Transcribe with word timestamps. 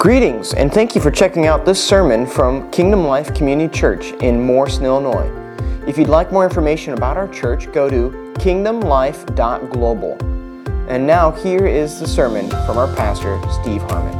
Greetings, 0.00 0.54
and 0.54 0.72
thank 0.72 0.94
you 0.94 1.00
for 1.02 1.10
checking 1.10 1.46
out 1.46 1.66
this 1.66 1.78
sermon 1.78 2.24
from 2.26 2.70
Kingdom 2.70 3.04
Life 3.04 3.34
Community 3.34 3.70
Church 3.70 4.12
in 4.22 4.40
Morrison, 4.40 4.86
Illinois. 4.86 5.28
If 5.86 5.98
you'd 5.98 6.08
like 6.08 6.32
more 6.32 6.42
information 6.42 6.94
about 6.94 7.18
our 7.18 7.28
church, 7.28 7.70
go 7.70 7.90
to 7.90 8.08
kingdomlife.global. 8.38 10.12
And 10.88 11.06
now, 11.06 11.32
here 11.32 11.66
is 11.66 12.00
the 12.00 12.08
sermon 12.08 12.48
from 12.48 12.78
our 12.78 12.86
pastor, 12.96 13.38
Steve 13.60 13.82
Harmon. 13.82 14.14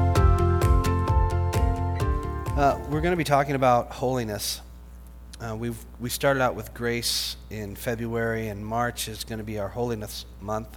Uh, 2.59 2.79
we're 2.91 3.01
going 3.01 3.13
to 3.13 3.17
be 3.17 3.25
talking 3.25 3.55
about 3.55 3.91
holiness. 3.91 4.61
Uh, 5.41 5.57
we've, 5.57 5.83
we 5.99 6.11
started 6.11 6.43
out 6.43 6.55
with 6.55 6.75
grace 6.75 7.39
in 7.49 7.75
February, 7.75 8.49
and 8.49 8.67
March 8.67 9.09
is 9.09 9.25
going 9.25 9.39
to 9.39 9.45
be 9.45 9.59
our 9.59 9.69
holiness 9.69 10.27
month. 10.43 10.77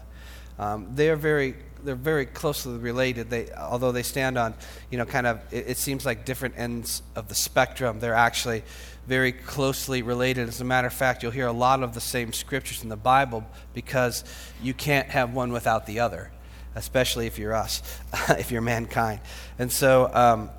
Um, 0.58 0.96
they 0.96 1.10
are 1.10 1.18
very 1.18 1.58
they're 1.84 1.96
very 1.96 2.26
closely 2.26 2.78
related. 2.78 3.30
They, 3.30 3.52
although 3.52 3.92
they 3.92 4.04
stand 4.04 4.38
on, 4.38 4.54
you 4.90 4.98
know, 4.98 5.06
kind 5.06 5.28
of, 5.28 5.42
it, 5.52 5.70
it, 5.70 5.78
seems 5.78 6.06
like 6.06 6.26
different 6.26 6.56
ends 6.58 7.02
of 7.16 7.28
the 7.28 7.36
spectrum. 7.36 8.00
They're 8.00 8.14
actually 8.14 8.64
very 9.08 9.32
closely 9.32 10.02
related. 10.02 10.48
As 10.48 10.62
a 10.62 10.66
matter 10.66 10.88
of 10.88 10.94
fact, 10.94 11.24
you'll 11.24 11.32
hear 11.32 11.48
a 11.48 11.54
lot 11.54 11.84
of 11.84 11.94
the 11.94 12.02
same 12.02 12.34
scriptures 12.34 12.84
in 12.84 12.90
the 12.90 12.96
Bible 12.96 13.46
because 13.74 14.24
you 14.62 14.74
can't 14.74 15.10
have 15.10 15.34
one 15.34 15.52
without 15.52 15.86
the 15.86 16.00
other, 16.00 16.32
especially 16.76 17.28
if 17.28 17.38
you're 17.38 17.54
us, 17.54 17.82
if 18.30 18.52
you're 18.52 18.62
mankind. 18.62 19.20
And 19.60 19.72
so, 19.72 20.10
um, 20.14 20.50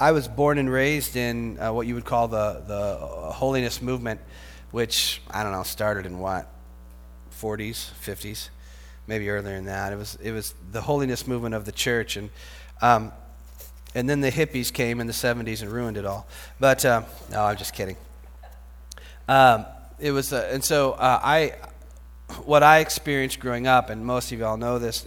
I 0.00 0.10
was 0.10 0.26
born 0.26 0.58
and 0.58 0.68
raised 0.68 1.14
in 1.14 1.56
uh, 1.60 1.72
what 1.72 1.86
you 1.86 1.94
would 1.94 2.04
call 2.04 2.26
the 2.26 2.64
the 2.66 2.96
holiness 3.32 3.80
movement, 3.80 4.20
which 4.72 5.22
I 5.30 5.44
don't 5.44 5.52
know 5.52 5.62
started 5.62 6.04
in 6.04 6.18
what 6.18 6.50
40s, 7.40 7.92
50s 8.04 8.48
maybe 9.06 9.28
earlier 9.30 9.56
than 9.56 9.66
that. 9.66 9.92
It 9.92 9.96
was, 9.96 10.16
it 10.22 10.32
was 10.32 10.54
the 10.72 10.80
holiness 10.80 11.26
movement 11.26 11.54
of 11.54 11.64
the 11.64 11.72
church. 11.72 12.16
And, 12.16 12.30
um, 12.80 13.12
and 13.94 14.08
then 14.08 14.20
the 14.20 14.30
hippies 14.30 14.72
came 14.72 15.00
in 15.00 15.06
the 15.06 15.12
70s 15.12 15.62
and 15.62 15.70
ruined 15.70 15.96
it 15.96 16.04
all. 16.04 16.26
But, 16.58 16.84
uh, 16.84 17.02
no, 17.30 17.42
I'm 17.42 17.56
just 17.56 17.74
kidding. 17.74 17.96
Um, 19.28 19.66
it 19.98 20.10
was, 20.10 20.32
uh, 20.32 20.48
and 20.50 20.62
so 20.62 20.92
uh, 20.92 21.20
I, 21.22 21.54
what 22.44 22.62
I 22.62 22.78
experienced 22.78 23.40
growing 23.40 23.66
up, 23.66 23.90
and 23.90 24.04
most 24.04 24.32
of 24.32 24.38
y'all 24.38 24.56
know 24.56 24.78
this, 24.78 25.04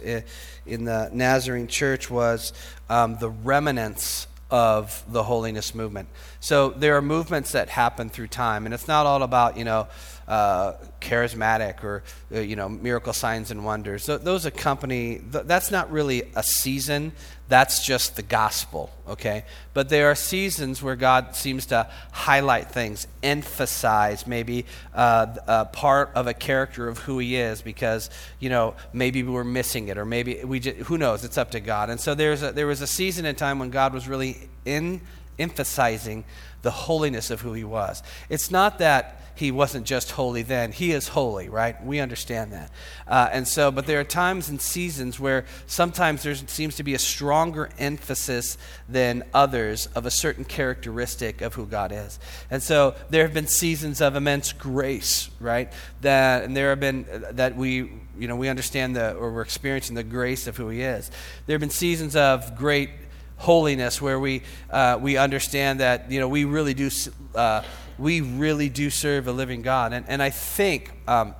in 0.66 0.84
the 0.84 1.10
Nazarene 1.12 1.66
church 1.66 2.10
was 2.10 2.52
um, 2.88 3.16
the 3.18 3.28
remnants 3.28 4.26
of 4.50 5.04
the 5.08 5.22
holiness 5.22 5.74
movement. 5.74 6.08
So 6.40 6.70
there 6.70 6.96
are 6.96 7.02
movements 7.02 7.52
that 7.52 7.68
happen 7.68 8.08
through 8.08 8.28
time, 8.28 8.64
and 8.64 8.74
it's 8.74 8.88
not 8.88 9.06
all 9.06 9.22
about, 9.22 9.56
you 9.56 9.64
know, 9.64 9.88
uh, 10.28 10.74
charismatic 11.00 11.82
or 11.82 12.02
uh, 12.32 12.40
you 12.40 12.54
know 12.54 12.68
miracle 12.68 13.14
signs 13.14 13.50
and 13.50 13.64
wonders. 13.64 14.06
Th- 14.06 14.20
those 14.20 14.44
accompany. 14.44 15.20
Th- 15.32 15.44
that's 15.44 15.70
not 15.70 15.90
really 15.90 16.24
a 16.36 16.42
season. 16.42 17.12
That's 17.48 17.84
just 17.84 18.16
the 18.16 18.22
gospel. 18.22 18.90
Okay, 19.08 19.44
but 19.72 19.88
there 19.88 20.10
are 20.10 20.14
seasons 20.14 20.82
where 20.82 20.96
God 20.96 21.34
seems 21.34 21.64
to 21.66 21.88
highlight 22.12 22.70
things, 22.70 23.06
emphasize 23.22 24.26
maybe 24.26 24.66
uh, 24.94 25.34
a 25.46 25.64
part 25.64 26.10
of 26.14 26.26
a 26.26 26.34
character 26.34 26.88
of 26.88 26.98
who 26.98 27.18
He 27.18 27.36
is, 27.36 27.62
because 27.62 28.10
you 28.38 28.50
know 28.50 28.74
maybe 28.92 29.22
we're 29.22 29.44
missing 29.44 29.88
it, 29.88 29.96
or 29.96 30.04
maybe 30.04 30.44
we 30.44 30.60
just, 30.60 30.76
who 30.76 30.98
knows. 30.98 31.24
It's 31.24 31.38
up 31.38 31.52
to 31.52 31.60
God. 31.60 31.88
And 31.88 31.98
so 31.98 32.14
there's 32.14 32.42
a, 32.42 32.52
there 32.52 32.66
was 32.66 32.82
a 32.82 32.86
season 32.86 33.24
in 33.24 33.34
time 33.34 33.58
when 33.58 33.70
God 33.70 33.94
was 33.94 34.06
really 34.06 34.36
in 34.66 35.00
emphasizing 35.38 36.24
the 36.62 36.70
holiness 36.70 37.30
of 37.30 37.40
who 37.40 37.52
He 37.52 37.64
was. 37.64 38.02
It's 38.28 38.50
not 38.50 38.78
that 38.78 39.18
he 39.38 39.52
wasn't 39.52 39.86
just 39.86 40.10
holy 40.10 40.42
then. 40.42 40.72
He 40.72 40.90
is 40.90 41.06
holy, 41.06 41.48
right? 41.48 41.80
We 41.84 42.00
understand 42.00 42.52
that. 42.52 42.72
Uh, 43.06 43.28
and 43.30 43.46
so, 43.46 43.70
but 43.70 43.86
there 43.86 44.00
are 44.00 44.04
times 44.04 44.48
and 44.48 44.60
seasons 44.60 45.20
where 45.20 45.44
sometimes 45.68 46.24
there 46.24 46.34
seems 46.34 46.74
to 46.74 46.82
be 46.82 46.94
a 46.94 46.98
stronger 46.98 47.70
emphasis 47.78 48.58
than 48.88 49.22
others 49.32 49.86
of 49.94 50.06
a 50.06 50.10
certain 50.10 50.44
characteristic 50.44 51.40
of 51.40 51.54
who 51.54 51.66
God 51.66 51.92
is. 51.92 52.18
And 52.50 52.60
so 52.60 52.96
there 53.10 53.22
have 53.22 53.32
been 53.32 53.46
seasons 53.46 54.00
of 54.00 54.16
immense 54.16 54.52
grace, 54.52 55.30
right? 55.38 55.72
That, 56.00 56.42
and 56.42 56.56
there 56.56 56.70
have 56.70 56.80
been, 56.80 57.06
uh, 57.08 57.30
that 57.34 57.54
we, 57.54 57.92
you 58.18 58.26
know, 58.26 58.34
we 58.34 58.48
understand 58.48 58.96
the, 58.96 59.14
or 59.14 59.32
we're 59.32 59.42
experiencing 59.42 59.94
the 59.94 60.02
grace 60.02 60.48
of 60.48 60.56
who 60.56 60.68
He 60.68 60.82
is. 60.82 61.12
There 61.46 61.54
have 61.54 61.60
been 61.60 61.70
seasons 61.70 62.16
of 62.16 62.56
great 62.56 62.90
holiness 63.38 64.02
where 64.02 64.20
we, 64.20 64.42
uh, 64.70 64.98
we 65.00 65.16
understand 65.16 65.80
that, 65.80 66.10
you 66.10 66.20
know, 66.20 66.28
we 66.28 66.44
really 66.44 66.74
do. 66.74 66.90
Uh, 67.34 67.62
we 67.98 68.20
really 68.20 68.68
do 68.68 68.90
serve 68.90 69.26
a 69.26 69.32
living 69.32 69.62
God. 69.62 69.92
And, 69.92 70.06
and 70.08 70.22
I 70.22 70.30
think, 70.30 70.92
um, 71.08 71.34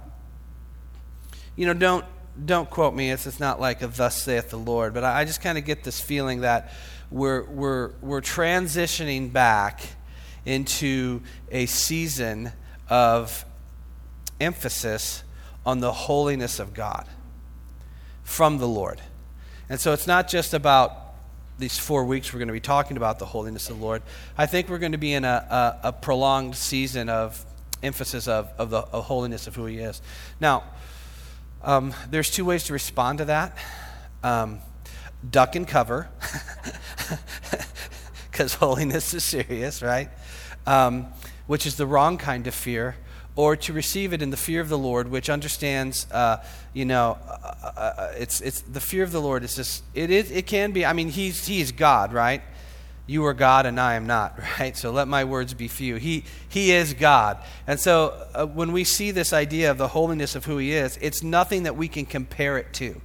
you 1.57 1.67
know, 1.67 1.75
don't, 1.75 2.05
don't 2.45 2.69
quote 2.69 2.95
me. 2.95 3.11
It's, 3.11 3.27
it's 3.27 3.41
not 3.41 3.61
like 3.61 3.81
a 3.81 3.87
thus 3.87 4.21
saith 4.21 4.51
the 4.51 4.59
Lord, 4.59 4.93
but 4.93 5.05
I, 5.05 5.21
I 5.21 5.25
just 5.25 5.41
kind 5.41 5.57
of 5.57 5.65
get 5.65 5.85
this 5.85 6.01
feeling 6.01 6.41
that 6.41 6.73
we're, 7.11 7.45
we're, 7.45 7.93
we're 8.01 8.21
transitioning 8.21 9.33
back 9.33 9.81
into 10.45 11.23
a 11.51 11.67
season 11.67 12.53
of 12.89 13.45
emphasis 14.41 15.23
on 15.65 15.81
the 15.81 15.93
holiness 15.93 16.59
of 16.59 16.75
God 16.75 17.07
from 18.23 18.59
the 18.59 18.69
Lord. 18.69 19.01
And 19.69 19.79
so 19.79 19.93
it's 19.93 20.07
not 20.07 20.29
just 20.29 20.55
about 20.55 21.08
these 21.59 21.77
four 21.77 22.05
weeks 22.05 22.33
we're 22.33 22.39
going 22.39 22.49
to 22.49 22.53
be 22.53 22.61
talking 22.61 22.97
about 22.97 23.19
the 23.19 23.27
holiness 23.27 23.69
of 23.69 23.79
the 23.79 23.85
Lord, 23.85 24.03
I 24.37 24.47
think 24.47 24.69
we're 24.69 24.79
going 24.79 24.93
to 24.93 24.99
be 24.99 25.13
in 25.13 25.25
a, 25.25 25.79
a, 25.83 25.89
a 25.89 25.93
prolonged 25.93 26.57
season 26.57 27.09
of 27.09 27.45
emphasis 27.83 28.29
of, 28.29 28.51
of 28.59 28.71
the 28.71 28.79
of 28.79 29.05
holiness 29.05 29.47
of 29.47 29.57
who 29.57 29.67
He 29.67 29.79
is. 29.79 30.01
Now, 30.41 30.65
um, 31.63 31.95
there's 32.11 32.31
two 32.31 32.45
ways 32.45 32.65
to 32.65 32.73
respond 32.73 33.19
to 33.19 33.25
that 33.27 33.57
um, 34.23 34.61
duck 35.29 35.57
and 35.57 35.67
cover, 35.67 36.09
because 38.31 38.55
holiness 38.55 39.15
is 39.15 39.25
serious, 39.25 39.83
right? 39.83 40.09
Um, 40.67 41.09
which 41.47 41.67
is 41.67 41.77
the 41.77 41.87
wrong 41.87 42.19
kind 42.19 42.47
of 42.47 42.55
fear 42.55 42.97
or 43.39 43.55
to 43.55 43.73
receive 43.73 44.13
it 44.13 44.21
in 44.21 44.31
the 44.31 44.37
fear 44.37 44.61
of 44.61 44.69
the 44.69 44.77
Lord, 44.77 45.09
which 45.09 45.31
understands, 45.31 46.09
uh, 46.11 46.43
you 46.79 46.85
know, 46.85 47.19
uh, 47.29 47.33
uh, 47.33 47.81
uh, 47.81 48.13
it's, 48.19 48.41
it's 48.41 48.61
the 48.61 48.81
fear 48.81 49.03
of 49.03 49.11
the 49.11 49.21
Lord 49.21 49.43
is 49.43 49.57
just, 49.57 49.83
it, 49.95 50.13
is, 50.13 50.31
it 50.31 50.47
can 50.47 50.71
be, 50.71 50.87
I 50.87 50.93
mean, 50.93 51.09
he's, 51.09 51.45
he's 51.45 51.73
God, 51.73 52.13
right? 52.13 52.41
You 53.09 53.25
are 53.27 53.35
God 53.35 53.67
and 53.67 53.81
I 53.81 53.95
am 53.95 54.07
not, 54.07 54.39
right? 54.61 54.77
So 54.77 54.93
let 54.93 55.09
my 55.09 55.25
words 55.25 55.55
be 55.55 55.67
few. 55.67 55.97
He, 55.97 56.23
he 56.49 56.71
is 56.71 56.95
God. 56.95 57.39
And 57.67 57.81
so 57.81 58.25
uh, 58.33 58.47
when 58.47 58.71
we 58.71 58.85
see 58.85 59.11
this 59.11 59.33
idea 59.33 59.73
of 59.73 59.79
the 59.79 59.89
holiness 59.89 60.37
of 60.37 60.45
who 60.45 60.59
He 60.59 60.73
is, 60.73 60.97
it's 61.03 61.21
nothing 61.21 61.65
that 61.65 61.77
we 61.77 61.89
can 61.89 62.07
compare 62.07 62.59
it 62.59 62.73
to. 62.75 63.01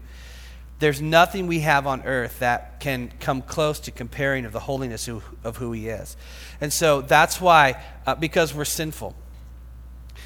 There's 0.78 1.01
nothing 1.01 1.47
we 1.47 1.61
have 1.61 1.88
on 1.88 2.03
earth 2.03 2.38
that 2.40 2.79
can 2.79 3.11
come 3.19 3.41
close 3.41 3.79
to 3.79 3.91
comparing 3.91 4.45
of 4.45 4.51
the 4.51 4.59
holiness 4.59 5.07
of, 5.07 5.23
of 5.44 5.57
who 5.57 5.72
He 5.72 5.88
is. 5.88 6.16
And 6.61 6.72
so 6.72 7.01
that's 7.01 7.41
why, 7.41 7.81
uh, 8.05 8.13
because 8.13 8.53
we're 8.53 8.66
sinful, 8.66 9.16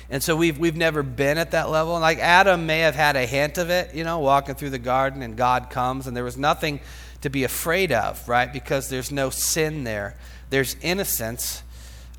and 0.09 0.23
so 0.23 0.35
we've, 0.35 0.57
we've 0.57 0.75
never 0.75 1.03
been 1.03 1.37
at 1.37 1.51
that 1.51 1.69
level. 1.69 1.99
Like 1.99 2.19
Adam 2.19 2.65
may 2.65 2.79
have 2.79 2.95
had 2.95 3.15
a 3.15 3.25
hint 3.25 3.57
of 3.57 3.69
it, 3.69 3.93
you 3.93 4.03
know, 4.03 4.19
walking 4.19 4.55
through 4.55 4.69
the 4.69 4.79
garden 4.79 5.21
and 5.21 5.35
God 5.35 5.69
comes 5.69 6.07
and 6.07 6.15
there 6.15 6.23
was 6.23 6.37
nothing 6.37 6.79
to 7.21 7.29
be 7.29 7.43
afraid 7.43 7.91
of, 7.91 8.27
right? 8.29 8.51
Because 8.51 8.89
there's 8.89 9.11
no 9.11 9.29
sin 9.29 9.83
there. 9.83 10.15
There's 10.49 10.77
innocence, 10.81 11.61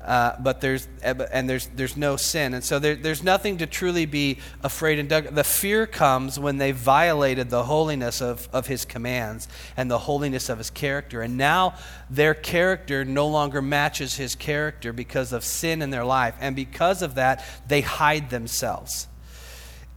uh, 0.01 0.35
but 0.39 0.61
there's 0.61 0.87
and 1.03 1.49
there's 1.49 1.67
there's 1.67 1.97
no 1.97 2.15
sin, 2.15 2.53
and 2.53 2.63
so 2.63 2.79
there, 2.79 2.95
there's 2.95 3.21
nothing 3.21 3.57
to 3.57 3.65
truly 3.67 4.05
be 4.05 4.37
afraid. 4.63 4.97
And 4.97 5.09
the 5.09 5.43
fear 5.43 5.85
comes 5.85 6.39
when 6.39 6.57
they 6.57 6.71
violated 6.71 7.49
the 7.49 7.63
holiness 7.63 8.21
of, 8.21 8.47
of 8.53 8.67
His 8.67 8.85
commands 8.85 9.49
and 9.75 9.91
the 9.91 9.97
holiness 9.97 10.47
of 10.47 10.57
His 10.57 10.69
character, 10.69 11.21
and 11.21 11.35
now 11.35 11.75
their 12.09 12.33
character 12.33 13.03
no 13.03 13.27
longer 13.27 13.61
matches 13.61 14.15
His 14.15 14.35
character 14.35 14.93
because 14.93 15.33
of 15.33 15.43
sin 15.43 15.81
in 15.81 15.89
their 15.89 16.05
life, 16.05 16.35
and 16.39 16.55
because 16.55 17.01
of 17.01 17.15
that 17.15 17.43
they 17.67 17.81
hide 17.81 18.29
themselves. 18.29 19.07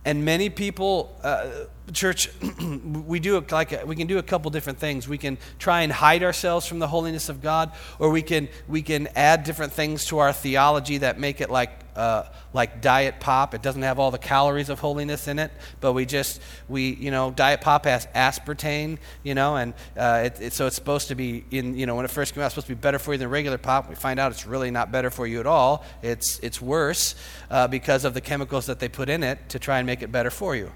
And 0.05 0.25
many 0.25 0.51
people, 0.51 1.17
uh, 1.23 1.49
church, 1.93 2.31
we 3.07 3.19
do 3.19 3.45
like 3.51 3.73
a, 3.73 3.85
we 3.85 3.97
can 3.97 4.07
do 4.07 4.19
a 4.19 4.23
couple 4.23 4.51
different 4.51 4.79
things. 4.79 5.09
We 5.09 5.19
can 5.19 5.39
try 5.59 5.83
and 5.83 5.93
hide 5.93 6.23
ourselves 6.23 6.67
from 6.67 6.79
the 6.79 6.87
holiness 6.87 7.29
of 7.29 7.43
God, 7.43 7.73
or 7.99 8.11
we 8.11 8.23
can 8.23 8.49
we 8.69 8.83
can 8.83 9.09
add 9.17 9.45
different 9.45 9.73
things 9.73 10.05
to 10.07 10.19
our 10.19 10.33
theology 10.33 10.99
that 10.99 11.19
make 11.19 11.41
it 11.41 11.51
like 11.51 11.71
uh, 11.97 12.25
like 12.53 12.81
diet 12.81 13.21
pop. 13.21 13.53
It 13.53 13.63
doesn't 13.63 13.83
have 13.83 13.99
all 13.99 14.11
the 14.11 14.19
calories 14.19 14.69
of 14.69 14.79
holiness 14.79 15.27
in 15.29 15.39
it, 15.39 15.51
but 15.81 15.93
we 15.93 16.07
just 16.07 16.41
we 16.69 16.95
you 16.95 17.11
know 17.11 17.33
diet 17.33 17.61
pop 17.61 17.85
has 17.85 18.07
aspartame, 18.15 18.99
you 19.25 19.35
know, 19.35 19.57
and 19.57 19.75
uh, 19.97 20.23
it, 20.27 20.41
it, 20.41 20.53
so 20.53 20.67
it's 20.67 20.77
supposed 20.77 21.09
to 21.09 21.15
be 21.17 21.45
in 21.51 21.77
you 21.77 21.87
know 21.87 21.97
when 21.97 22.05
it 22.05 22.11
first 22.11 22.35
came 22.35 22.43
out, 22.43 22.47
it's 22.47 22.55
supposed 22.55 22.69
to 22.69 22.75
be 22.77 22.81
better 22.81 23.01
for 23.01 23.13
you 23.13 23.19
than 23.19 23.29
regular 23.29 23.59
pop. 23.59 23.89
We 23.89 23.97
find 23.97 24.21
out 24.21 24.31
it's 24.31 24.47
really 24.47 24.71
not 24.71 24.93
better 24.93 25.11
for 25.11 25.27
you 25.27 25.41
at 25.41 25.47
all. 25.47 25.85
It's 26.01 26.39
it's 26.39 26.63
worse 26.63 27.17
uh, 27.51 27.67
because 27.67 28.05
of 28.05 28.15
the 28.15 28.21
chemicals 28.21 28.67
that 28.67 28.79
they 28.79 28.89
put 28.89 29.09
in 29.09 29.25
it 29.25 29.49
to 29.49 29.59
try 29.59 29.79
and 29.79 29.87
make 29.87 30.03
it 30.03 30.13
better 30.13 30.31
for 30.31 30.55
you 30.55 30.71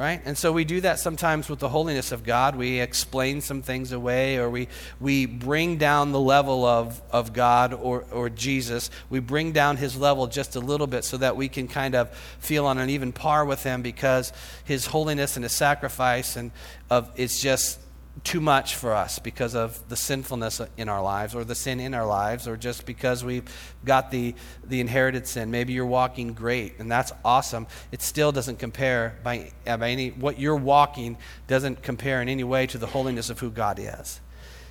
right? 0.00 0.22
And 0.24 0.38
so 0.38 0.50
we 0.50 0.64
do 0.64 0.80
that 0.80 0.98
sometimes 0.98 1.50
with 1.50 1.58
the 1.58 1.68
holiness 1.68 2.10
of 2.10 2.24
God. 2.24 2.56
We 2.56 2.80
explain 2.80 3.42
some 3.42 3.60
things 3.60 3.92
away, 3.92 4.38
or 4.38 4.48
we, 4.48 4.68
we 4.98 5.26
bring 5.26 5.76
down 5.76 6.12
the 6.12 6.18
level 6.18 6.64
of, 6.64 7.02
of 7.10 7.34
God 7.34 7.74
or, 7.74 8.06
or 8.10 8.30
Jesus. 8.30 8.90
We 9.10 9.20
bring 9.20 9.52
down 9.52 9.76
his 9.76 9.98
level 9.98 10.26
just 10.26 10.56
a 10.56 10.60
little 10.60 10.86
bit 10.86 11.04
so 11.04 11.18
that 11.18 11.36
we 11.36 11.50
can 11.50 11.68
kind 11.68 11.94
of 11.94 12.10
feel 12.38 12.64
on 12.64 12.78
an 12.78 12.88
even 12.88 13.12
par 13.12 13.44
with 13.44 13.62
him 13.62 13.82
because 13.82 14.32
his 14.64 14.86
holiness 14.86 15.36
and 15.36 15.44
his 15.44 15.52
sacrifice 15.52 16.34
and 16.34 16.50
of 16.88 17.10
it's 17.16 17.38
just 17.38 17.78
too 18.24 18.40
much 18.40 18.74
for 18.74 18.92
us 18.92 19.18
because 19.18 19.54
of 19.54 19.88
the 19.88 19.96
sinfulness 19.96 20.60
in 20.76 20.88
our 20.88 21.02
lives 21.02 21.34
or 21.34 21.44
the 21.44 21.54
sin 21.54 21.80
in 21.80 21.94
our 21.94 22.06
lives 22.06 22.46
or 22.46 22.56
just 22.56 22.84
because 22.84 23.24
we've 23.24 23.44
got 23.84 24.10
the, 24.10 24.34
the 24.64 24.80
inherited 24.80 25.26
sin. 25.26 25.50
Maybe 25.50 25.72
you're 25.72 25.86
walking 25.86 26.34
great 26.34 26.78
and 26.78 26.90
that's 26.90 27.12
awesome. 27.24 27.66
It 27.92 28.02
still 28.02 28.32
doesn't 28.32 28.58
compare 28.58 29.18
by, 29.22 29.52
by 29.64 29.90
any, 29.90 30.10
what 30.10 30.38
you're 30.38 30.56
walking 30.56 31.16
doesn't 31.46 31.82
compare 31.82 32.20
in 32.20 32.28
any 32.28 32.44
way 32.44 32.66
to 32.66 32.78
the 32.78 32.86
holiness 32.86 33.30
of 33.30 33.38
who 33.38 33.50
God 33.50 33.78
is. 33.78 34.20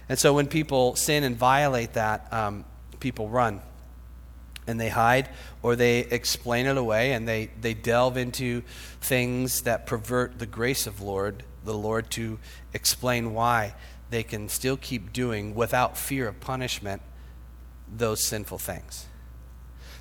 And 0.09 0.19
so 0.19 0.33
when 0.33 0.47
people 0.47 0.95
sin 0.95 1.23
and 1.23 1.35
violate 1.35 1.93
that, 1.93 2.31
um, 2.31 2.65
people 2.99 3.29
run 3.29 3.61
and 4.69 4.79
they 4.79 4.89
hide 4.89 5.29
or 5.61 5.75
they 5.75 5.99
explain 5.99 6.65
it 6.65 6.77
away 6.77 7.11
and 7.11 7.27
they, 7.27 7.49
they 7.59 7.73
delve 7.73 8.15
into 8.15 8.61
things 9.01 9.63
that 9.63 9.85
pervert 9.85 10.39
the 10.39 10.45
grace 10.45 10.87
of 10.87 11.01
Lord 11.01 11.43
the 11.63 11.73
Lord 11.73 12.09
to 12.11 12.39
explain 12.73 13.33
why 13.33 13.75
they 14.09 14.23
can 14.23 14.49
still 14.49 14.77
keep 14.77 15.13
doing 15.13 15.53
without 15.55 15.97
fear 15.97 16.27
of 16.27 16.39
punishment 16.39 17.01
those 17.91 18.23
sinful 18.23 18.57
things. 18.57 19.05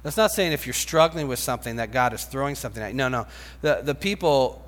That's 0.02 0.16
not 0.16 0.30
saying 0.30 0.52
if 0.52 0.66
you're 0.66 0.74
struggling 0.74 1.28
with 1.28 1.38
something 1.38 1.76
that 1.76 1.90
God 1.90 2.12
is 2.12 2.24
throwing 2.24 2.54
something 2.54 2.82
at 2.82 2.88
you. 2.90 2.96
No, 2.96 3.08
no. 3.08 3.26
The, 3.60 3.80
the 3.82 3.94
people, 3.94 4.64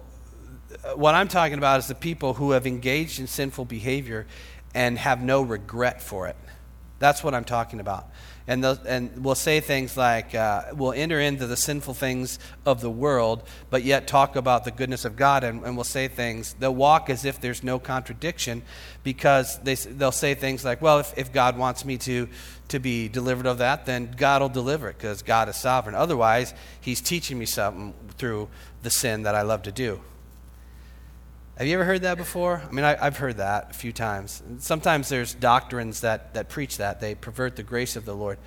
what 0.94 1.14
I'm 1.14 1.28
talking 1.28 1.58
about 1.58 1.78
is 1.78 1.86
the 1.86 1.94
people 1.94 2.34
who 2.34 2.50
have 2.50 2.66
engaged 2.66 3.20
in 3.20 3.26
sinful 3.26 3.66
behavior 3.66 4.26
and 4.74 4.98
have 4.98 5.22
no 5.22 5.42
regret 5.42 6.02
for 6.02 6.26
it. 6.26 6.36
That's 6.98 7.24
what 7.24 7.34
I'm 7.34 7.44
talking 7.44 7.80
about 7.80 8.08
and, 8.50 8.64
and 8.64 9.24
we'll 9.24 9.36
say 9.36 9.60
things 9.60 9.96
like, 9.96 10.34
uh, 10.34 10.64
we'll 10.72 10.92
enter 10.92 11.20
into 11.20 11.46
the 11.46 11.56
sinful 11.56 11.94
things 11.94 12.40
of 12.66 12.80
the 12.80 12.90
world, 12.90 13.44
but 13.70 13.84
yet 13.84 14.08
talk 14.08 14.34
about 14.34 14.64
the 14.64 14.72
goodness 14.72 15.04
of 15.04 15.14
God, 15.14 15.44
and, 15.44 15.64
and 15.64 15.76
we'll 15.76 15.84
say 15.84 16.08
things, 16.08 16.56
they'll 16.58 16.74
walk 16.74 17.08
as 17.10 17.24
if 17.24 17.40
there's 17.40 17.62
no 17.62 17.78
contradiction 17.78 18.62
because 19.04 19.60
they, 19.60 19.76
they'll 19.76 20.10
say 20.10 20.34
things 20.34 20.64
like, 20.64 20.82
well, 20.82 20.98
if, 20.98 21.16
if 21.16 21.32
God 21.32 21.56
wants 21.56 21.84
me 21.84 21.96
to, 21.98 22.28
to 22.66 22.80
be 22.80 23.08
delivered 23.08 23.46
of 23.46 23.58
that, 23.58 23.86
then 23.86 24.12
God 24.16 24.42
will 24.42 24.48
deliver 24.48 24.88
it 24.88 24.98
because 24.98 25.22
God 25.22 25.48
is 25.48 25.54
sovereign. 25.54 25.94
Otherwise, 25.94 26.52
He's 26.80 27.00
teaching 27.00 27.38
me 27.38 27.46
something 27.46 27.94
through 28.18 28.48
the 28.82 28.90
sin 28.90 29.22
that 29.22 29.36
I 29.36 29.42
love 29.42 29.62
to 29.62 29.72
do. 29.72 30.00
Have 31.60 31.68
you 31.68 31.74
ever 31.74 31.84
heard 31.84 32.00
that 32.00 32.16
before? 32.16 32.62
I 32.66 32.72
mean, 32.72 32.86
I, 32.86 32.96
have 32.96 33.18
heard 33.18 33.36
that 33.36 33.72
a 33.72 33.74
few 33.74 33.92
times. 33.92 34.42
Sometimes 34.60 35.10
there's 35.10 35.34
doctrines 35.34 36.00
that, 36.00 36.32
that 36.32 36.48
preach 36.48 36.78
that. 36.78 37.02
They 37.02 37.14
pervert 37.14 37.56
the 37.56 37.62
grace 37.62 37.96
of 37.96 38.06
the 38.06 38.14
Lord, 38.14 38.38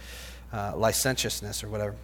uh, 0.52 0.74
licentiousness 0.76 1.64
or 1.64 1.70
whatever, 1.70 1.96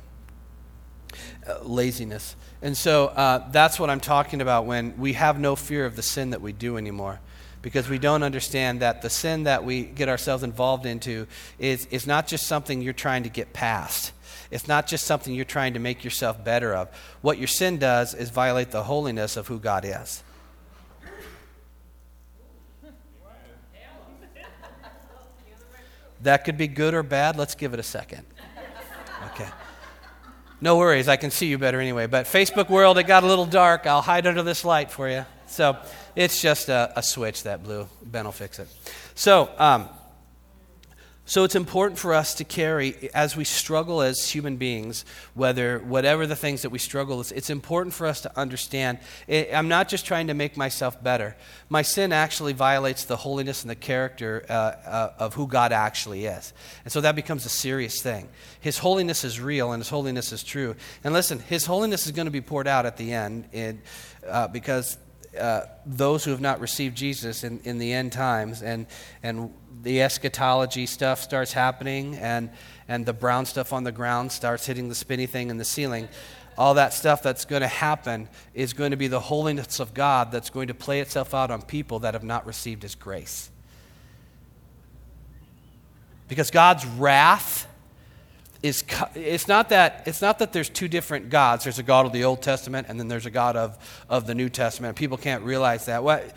uh, 1.48 1.64
laziness. 1.64 2.36
And 2.62 2.78
so 2.78 3.08
uh, 3.08 3.50
that's 3.50 3.80
what 3.80 3.90
I'm 3.90 4.00
talking 4.00 4.40
about 4.40 4.68
when 4.68 5.00
we 5.00 5.14
have 5.14 5.40
no 5.40 5.56
fear 5.56 5.88
of 5.88 5.96
the 5.96 6.04
sin 6.04 6.30
that 6.30 6.44
we 6.44 6.52
do 6.52 6.78
anymore. 6.78 7.20
Because 7.64 7.90
we 7.90 7.98
don't 7.98 8.22
understand 8.22 8.82
that 8.82 9.02
the 9.02 9.10
sin 9.10 9.46
that 9.46 9.66
we 9.66 9.86
get 9.86 10.10
ourselves 10.10 10.44
involved 10.44 10.86
into 10.86 11.26
is, 11.58 11.88
is 11.88 12.06
not 12.06 12.28
just 12.28 12.46
something 12.46 12.84
you're 12.84 12.94
trying 12.94 13.24
to 13.24 13.30
get 13.30 13.52
past. 13.52 14.12
It's 14.52 14.68
not 14.68 14.86
just 14.86 15.08
something 15.08 15.34
you're 15.34 15.44
trying 15.44 15.74
to 15.74 15.80
make 15.80 16.04
yourself 16.04 16.44
better 16.44 16.76
of. 16.76 16.88
What 17.22 17.40
your 17.40 17.48
sin 17.48 17.80
does 17.80 18.14
is 18.14 18.30
violate 18.30 18.70
the 18.70 18.84
holiness 18.84 19.38
of 19.38 19.48
who 19.48 19.58
God 19.58 19.86
is. 19.86 20.22
That 26.22 26.44
could 26.44 26.58
be 26.58 26.68
good 26.68 26.94
or 26.94 27.04
bad. 27.04 27.38
Let's 27.38 27.56
give 27.56 27.74
it 27.74 27.80
a 27.80 27.84
second. 27.84 28.26
Okay. 29.34 29.48
No 30.62 30.78
worries, 30.78 31.08
I 31.08 31.16
can 31.16 31.32
see 31.32 31.48
you 31.48 31.58
better 31.58 31.80
anyway. 31.80 32.08
But 32.08 32.26
Facebook 32.26 32.70
world, 32.70 32.98
it 32.98 33.04
got 33.04 33.24
a 33.24 33.28
little 33.28 33.46
dark. 33.46 33.88
I'll 33.88 34.02
hide 34.02 34.28
under 34.28 34.44
this 34.44 34.66
light 34.66 34.92
for 34.92 35.10
you. 35.10 35.26
So 35.48 35.78
it's 36.16 36.42
just 36.42 36.68
a, 36.68 36.92
a 36.98 37.04
switch 37.04 37.44
that 37.44 37.64
blew. 37.64 37.88
Ben 38.04 38.26
will 38.26 38.34
fix 38.34 38.60
it. 38.60 38.68
So, 39.16 39.50
um, 39.58 39.90
so 41.30 41.44
it's 41.44 41.54
important 41.54 42.00
for 42.00 42.16
us 42.16 42.34
to 42.34 42.44
carry, 42.44 43.12
as 43.14 43.38
we 43.38 43.44
struggle 43.44 44.02
as 44.02 44.32
human 44.32 44.58
beings, 44.58 45.06
whether 45.36 45.78
whatever 45.78 46.26
the 46.26 46.36
things 46.36 46.64
that 46.64 46.72
we 46.72 46.80
struggle 46.80 47.20
with, 47.20 47.32
it's 47.32 47.52
important 47.52 47.94
for 47.94 48.08
us 48.08 48.22
to 48.22 48.36
understand. 48.36 48.98
I'm 49.30 49.68
not 49.68 49.90
just 49.90 50.08
trying 50.08 50.26
to 50.26 50.34
make 50.34 50.58
myself 50.58 51.04
better. 51.04 51.36
My 51.70 51.84
sin 51.84 52.12
actually 52.12 52.54
violates 52.54 53.04
the 53.04 53.16
holiness 53.16 53.62
and 53.62 53.70
the 53.70 53.76
character 53.76 54.44
uh, 54.50 54.54
uh, 54.54 55.14
of 55.20 55.36
who 55.36 55.46
God 55.46 55.72
actually 55.72 56.26
is. 56.26 56.52
And 56.84 56.92
so 56.92 57.00
that 57.02 57.16
becomes 57.16 57.46
a 57.46 57.50
serious 57.50 58.02
thing. 58.02 58.28
His 58.60 58.80
holiness 58.80 59.24
is 59.24 59.40
real 59.40 59.72
and 59.72 59.82
His 59.82 59.90
holiness 59.90 60.32
is 60.32 60.44
true. 60.44 60.76
And 61.04 61.14
listen, 61.14 61.38
His 61.38 61.64
holiness 61.64 62.08
is 62.08 62.12
going 62.12 62.26
to 62.26 62.32
be 62.32 62.42
poured 62.42 62.68
out 62.68 62.88
at 62.88 62.98
the 62.98 63.14
end 63.14 63.48
in, 63.54 63.84
uh, 64.28 64.48
because 64.48 64.98
uh, 65.38 65.62
those 65.86 66.24
who 66.24 66.32
have 66.32 66.42
not 66.42 66.60
received 66.60 66.98
Jesus 66.98 67.44
in, 67.44 67.60
in 67.64 67.78
the 67.78 67.94
end 67.94 68.12
times, 68.12 68.62
and, 68.62 68.88
and 69.22 69.54
the 69.84 70.02
eschatology 70.02 70.86
stuff 70.86 71.22
starts 71.22 71.54
happening, 71.54 72.16
and, 72.16 72.50
and 72.88 73.06
the 73.06 73.14
brown 73.14 73.46
stuff 73.46 73.72
on 73.72 73.84
the 73.84 73.92
ground 73.92 74.32
starts 74.32 74.66
hitting 74.66 74.90
the 74.90 74.96
spinny 74.96 75.26
thing 75.26 75.50
in 75.50 75.58
the 75.58 75.66
ceiling. 75.66 76.08
All 76.58 76.74
that 76.74 76.94
stuff 76.94 77.24
that's 77.24 77.46
going 77.46 77.62
to 77.62 77.68
happen 77.68 78.28
is 78.54 78.74
going 78.74 78.92
to 78.92 78.98
be 78.98 79.08
the 79.08 79.20
holiness 79.20 79.80
of 79.80 79.94
God 79.94 80.32
that's 80.32 80.50
going 80.50 80.68
to 80.68 80.74
play 80.74 81.00
itself 81.00 81.34
out 81.34 81.52
on 81.52 81.62
people 81.62 82.00
that 82.00 82.16
have 82.16 82.24
not 82.24 82.46
received 82.46 82.84
His 82.84 82.96
grace. 82.96 83.50
Because 86.28 86.52
God's 86.52 86.86
wrath 86.86 87.69
is 88.62 88.84
it's 89.16 89.48
not 89.48 89.70
that 89.70 90.04
it's 90.06 90.22
not 90.22 90.40
that 90.40 90.52
there's 90.52 90.70
two 90.70 90.88
different 90.88 91.30
gods. 91.30 91.64
There's 91.64 91.80
a 91.80 91.84
god 91.84 92.06
of 92.06 92.12
the 92.12 92.26
old 92.26 92.42
testament 92.42 92.88
and 92.90 93.00
then 93.00 93.08
there's 93.08 93.26
a 93.26 93.32
god 93.32 93.56
of, 93.56 93.78
of 94.10 94.28
the 94.28 94.36
new 94.36 94.50
testament. 94.50 94.98
People 94.98 95.18
can't 95.18 95.44
realize 95.44 95.86
that. 95.86 96.04
What 96.04 96.36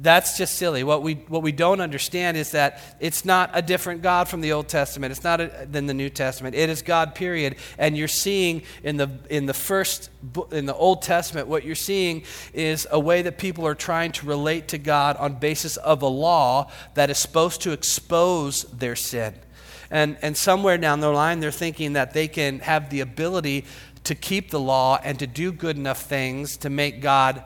that's 0.00 0.36
just 0.36 0.56
silly. 0.56 0.84
What 0.84 1.02
we 1.02 1.14
what 1.28 1.42
we 1.42 1.52
don't 1.52 1.80
understand 1.80 2.36
is 2.36 2.50
that 2.50 2.80
it's 2.98 3.24
not 3.24 3.50
a 3.54 3.62
different 3.62 4.02
god 4.02 4.28
from 4.28 4.40
the 4.40 4.52
old 4.52 4.68
testament. 4.68 5.12
It's 5.12 5.24
not 5.24 5.40
a, 5.40 5.66
than 5.70 5.86
the 5.86 5.94
new 5.94 6.10
testament. 6.10 6.54
It 6.54 6.68
is 6.68 6.82
god 6.82 7.14
period. 7.14 7.56
And 7.78 7.96
you're 7.96 8.08
seeing 8.08 8.62
in 8.82 8.96
the 8.96 9.10
in 9.30 9.46
the 9.46 9.54
first 9.54 10.10
in 10.50 10.66
the 10.66 10.74
old 10.74 11.02
testament 11.02 11.48
what 11.48 11.64
you're 11.64 11.74
seeing 11.74 12.24
is 12.52 12.86
a 12.90 12.98
way 12.98 13.22
that 13.22 13.38
people 13.38 13.66
are 13.66 13.74
trying 13.74 14.12
to 14.12 14.26
relate 14.26 14.68
to 14.68 14.78
god 14.78 15.16
on 15.16 15.34
basis 15.34 15.76
of 15.78 16.02
a 16.02 16.06
law 16.06 16.70
that 16.94 17.08
is 17.08 17.18
supposed 17.18 17.62
to 17.62 17.72
expose 17.72 18.64
their 18.64 18.96
sin 18.96 19.34
and, 19.92 20.16
and 20.22 20.36
somewhere 20.36 20.78
down 20.78 21.00
the 21.00 21.10
line, 21.10 21.38
they're 21.38 21.52
thinking 21.52 21.92
that 21.92 22.14
they 22.14 22.26
can 22.26 22.58
have 22.60 22.90
the 22.90 23.00
ability 23.00 23.66
to 24.04 24.14
keep 24.16 24.50
the 24.50 24.58
law 24.58 24.98
and 25.04 25.18
to 25.20 25.26
do 25.28 25.52
good 25.52 25.76
enough 25.76 26.02
things 26.02 26.56
to 26.56 26.70
make 26.70 27.00
God 27.00 27.44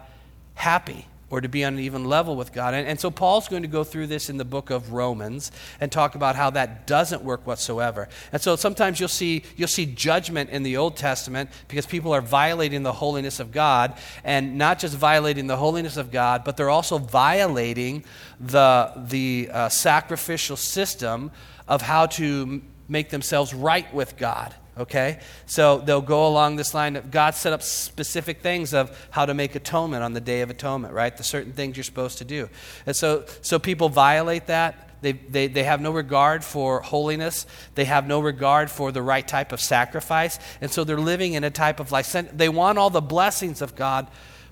happy 0.55 1.07
or 1.29 1.41
to 1.41 1.49
be 1.49 1.65
on 1.65 1.75
an 1.75 1.81
even 1.81 2.05
level 2.05 2.37
with 2.37 2.53
God. 2.53 2.73
And, 2.75 2.87
and, 2.87 3.01
so 3.01 3.11
Paul's 3.11 3.49
going 3.49 3.63
to 3.63 3.69
go 3.69 3.83
through 3.83 4.07
this 4.07 4.31
in 4.31 4.37
the 4.37 4.45
book 4.45 4.71
of 4.71 4.93
Romans 4.93 5.51
and 5.81 5.91
talk 5.91 6.15
about 6.15 6.37
how 6.37 6.51
that 6.51 6.87
doesn't 6.87 7.23
work 7.23 7.47
whatsoever. 7.47 8.09
And 8.33 8.41
so 8.41 8.55
sometimes 8.55 9.01
you'll 9.01 9.09
see 9.09 9.43
you'll 9.57 9.69
see 9.69 9.87
judgment 9.87 10.51
in 10.51 10.63
the 10.63 10.77
Old 10.77 10.97
Testament 10.97 11.51
because 11.69 11.85
people 11.85 12.13
are 12.13 12.21
violating 12.21 12.83
the 12.83 12.93
holiness 12.93 13.41
of 13.41 13.51
God 13.51 13.99
and 14.23 14.57
not 14.57 14.79
just 14.79 14.97
violating 14.97 15.47
the 15.49 15.57
holiness 15.57 15.97
of 15.97 16.13
God, 16.13 16.45
but 16.45 16.57
they're 16.57 16.71
also 16.71 16.99
violating 16.99 18.05
the 18.39 18.93
the 18.97 19.51
uh, 19.53 19.69
sacrificial 19.69 20.57
system 20.57 21.33
of 21.67 21.83
how 21.83 22.07
to 22.07 22.63
make 22.89 23.11
themselves 23.11 23.53
right 23.53 23.93
with 23.93 24.17
God. 24.17 24.55
Okay? 24.79 25.21
So 25.47 25.79
they'll 25.79 26.03
go 26.03 26.27
along 26.27 26.57
this 26.57 26.75
line 26.75 26.97
of 26.97 27.11
God 27.11 27.35
set 27.35 27.53
up 27.53 27.63
specific 27.63 28.41
things 28.41 28.75
of 28.75 29.09
how 29.11 29.25
to 29.25 29.35
make 29.35 29.55
atonement 29.55 30.03
on 30.03 30.13
the 30.13 30.21
Day 30.21 30.43
of 30.43 30.51
Atonement, 30.51 30.93
right? 30.93 31.17
The 31.17 31.25
certain 31.25 31.53
things 31.53 31.77
you're 31.77 31.85
supposed 31.85 32.19
to 32.19 32.25
do. 32.25 32.49
And 32.85 32.95
so, 32.95 33.25
so 33.41 33.59
people 33.59 33.89
violate 33.89 34.47
that. 34.49 34.87
They, 35.03 35.13
they, 35.13 35.47
they 35.47 35.65
have 35.65 35.81
no 35.81 35.93
regard 35.93 36.45
for 36.45 36.81
holiness. 36.81 37.47
They 37.75 37.85
have 37.85 38.07
no 38.07 38.21
regard 38.21 38.71
for 38.71 38.93
the 38.93 39.03
right 39.03 39.27
type 39.27 39.53
of 39.53 39.61
sacrifice. 39.61 40.39
And 40.61 40.71
so 40.71 40.85
they're 40.85 40.99
living 40.99 41.35
in 41.35 41.45
a 41.45 41.51
type 41.51 41.81
of 41.81 41.93
license. 41.93 42.31
They 42.33 42.49
want 42.49 42.79
all 42.79 42.91
the 42.91 43.03
blessings 43.03 43.63
of 43.63 43.77
God, 43.77 44.09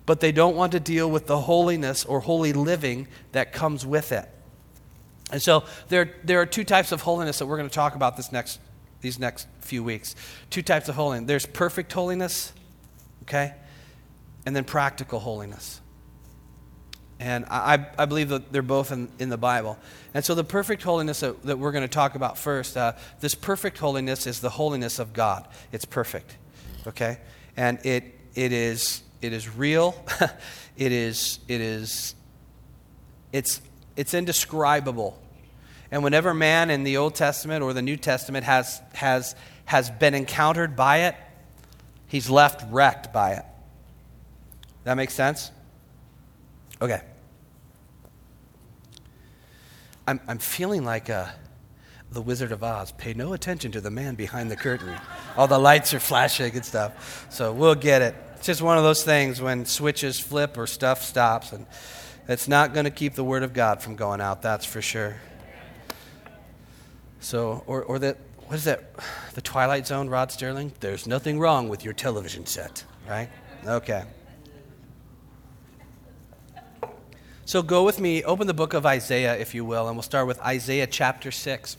but 0.07 0.21
they 0.21 0.33
don't 0.33 0.57
want 0.57 0.73
to 0.73 0.81
deal 0.81 1.11
with 1.11 1.27
the 1.27 1.41
holiness 1.41 2.05
or 2.05 2.21
holy 2.21 2.53
living 2.53 3.09
that 3.33 3.53
comes 3.53 3.85
with 3.87 4.13
it. 4.13 4.29
And 5.33 5.43
so 5.43 5.65
there, 5.89 6.15
there 6.23 6.41
are 6.41 6.47
two 6.47 6.65
types 6.65 6.93
of 6.93 7.01
holiness 7.03 7.39
that 7.39 7.47
we're 7.47 7.57
going 7.57 7.69
to 7.69 7.75
talk 7.75 7.95
about 7.95 8.17
this 8.17 8.31
next, 8.31 8.61
these 9.05 9.19
next 9.19 9.47
few 9.61 9.85
weeks. 9.85 10.17
Two 10.49 10.63
types 10.63 10.89
of 10.89 10.95
holiness. 10.95 11.29
There's 11.29 11.47
perfect 11.47 11.93
holiness, 11.93 12.55
okay, 13.23 13.55
and 14.47 14.57
then 14.57 14.65
practical 14.65 15.21
holiness. 15.21 15.81
And 17.21 17.45
I, 17.51 17.87
I 17.99 18.07
believe 18.07 18.31
that 18.31 18.51
they're 18.51 18.63
both 18.63 18.91
in, 18.91 19.09
in 19.19 19.29
the 19.29 19.37
Bible. 19.37 19.79
And 20.15 20.25
so 20.25 20.35
the 20.35 20.43
perfect 20.43 20.83
holiness 20.83 21.21
that, 21.21 21.43
that 21.43 21.59
we're 21.59 21.71
going 21.71 21.85
to 21.85 21.89
talk 21.89 22.15
about 22.15 22.39
first, 22.39 22.77
uh, 22.77 22.95
this 23.21 23.35
perfect 23.35 23.79
holiness 23.79 24.27
is 24.27 24.41
the 24.41 24.51
holiness 24.51 24.99
of 24.99 25.13
God. 25.13 25.47
It's 25.71 25.85
perfect, 25.85 26.37
okay? 26.87 27.19
And 27.57 27.79
it, 27.85 28.05
it, 28.35 28.53
is, 28.53 29.03
it 29.21 29.33
is 29.33 29.55
real. 29.55 29.95
it 30.77 30.93
is, 30.93 31.41
it 31.47 31.61
is, 31.61 32.15
it's 33.33 33.61
it's 33.97 34.15
indescribable. 34.15 35.19
And 35.95 36.03
whenever 36.03 36.35
man 36.35 36.71
in 36.71 36.83
the 36.83 36.97
Old 36.97 37.15
Testament 37.15 37.63
or 37.63 37.73
the 37.73 37.81
New 37.81 37.97
Testament 37.97 38.45
has, 38.45 38.83
has, 38.95 39.37
has 39.65 39.91
been 39.91 40.13
encountered 40.13 40.75
by 40.75 41.03
it, 41.03 41.15
he's 42.09 42.29
left 42.29 42.65
wrecked 42.73 43.13
by 43.13 43.35
it. 43.35 43.45
That 44.83 44.95
makes 44.95 45.15
sense? 45.15 45.53
Okay. 46.83 47.01
I'm, 50.09 50.19
I'm 50.27 50.39
feeling 50.39 50.85
like 50.85 51.11
a, 51.11 51.33
the 52.11 52.21
Wizard 52.21 52.51
of 52.51 52.65
Oz. 52.65 52.91
Pay 52.91 53.15
no 53.15 53.33
attention 53.33 53.71
to 53.71 53.81
the 53.81 53.93
man 53.93 54.17
behind 54.17 54.51
the 54.51 54.57
curtain. 54.57 54.97
All 55.37 55.47
the 55.47 55.61
lights 55.61 55.95
are 55.95 56.01
flashing 56.01 56.57
and 56.57 56.65
stuff. 56.65 57.29
So 57.31 57.53
we'll 57.53 57.77
get 57.77 58.03
it. 58.03 58.17
It's 58.35 58.47
just 58.47 58.63
one 58.63 58.79
of 58.79 58.83
those 58.83 59.05
things 59.05 59.41
when 59.41 59.65
switches 59.65 60.19
flip 60.19 60.59
or 60.59 60.67
stuff 60.67 61.05
stops, 61.05 61.53
and 61.53 61.67
it's 62.27 62.49
not 62.49 62.75
going 62.75 62.83
to 62.83 62.91
keep 62.91 63.15
the 63.15 63.23
Word 63.23 63.45
of 63.45 63.53
God 63.53 63.81
from 63.81 63.95
going 63.95 64.21
out, 64.21 64.43
that's 64.43 64.65
for 64.65 64.83
sure. 64.83 65.15
So, 67.25 67.65
or, 67.67 67.83
or 67.83 67.99
that, 68.01 68.19
what 68.49 68.57
is 68.57 68.65
that? 68.65 68.85
The 69.33 69.41
Twilight 69.41 69.87
Zone, 69.87 70.11
Rod 70.11 70.29
Serling? 70.29 70.73
There's 70.81 71.07
nothing 71.07 71.39
wrong 71.39 71.71
with 71.71 71.83
your 71.83 71.95
television 71.95 72.45
set, 72.45 72.85
right? 73.09 73.31
Okay. 73.67 74.05
So 77.47 77.63
go 77.63 77.83
with 77.83 77.99
me, 77.99 78.23
open 78.25 78.47
the 78.47 78.53
book 78.53 78.75
of 78.75 78.85
Isaiah, 78.85 79.39
if 79.39 79.55
you 79.55 79.65
will, 79.65 79.89
and 79.89 79.97
we'll 79.97 80.03
start 80.03 80.27
with 80.27 80.39
Isaiah 80.41 80.87
chapter 80.87 81.31
6. 81.31 81.79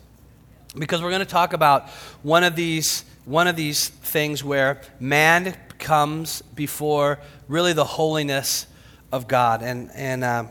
Because 0.79 1.03
we're 1.03 1.11
going 1.11 1.19
to 1.19 1.25
talk 1.25 1.53
about 1.53 1.89
one 2.23 2.43
of 2.43 2.55
these, 2.55 3.05
one 3.25 3.47
of 3.47 3.55
these 3.55 3.89
things 3.89 4.43
where 4.43 4.81
man 4.99 5.55
comes 5.77 6.41
before 6.41 7.19
really 7.47 7.73
the 7.73 7.85
holiness 7.85 8.65
of 9.11 9.27
God. 9.27 9.61
And, 9.61 9.91
and 9.93 10.23
uh, 10.23 10.45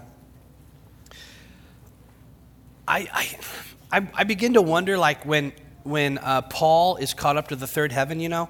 I, 2.86 3.08
I, 3.12 3.36
I 4.14 4.24
begin 4.24 4.54
to 4.54 4.62
wonder, 4.62 4.96
like, 4.98 5.24
when, 5.24 5.52
when 5.82 6.18
uh, 6.18 6.42
Paul 6.42 6.96
is 6.96 7.14
caught 7.14 7.36
up 7.36 7.48
to 7.48 7.56
the 7.56 7.66
third 7.66 7.92
heaven, 7.92 8.20
you 8.20 8.28
know? 8.28 8.48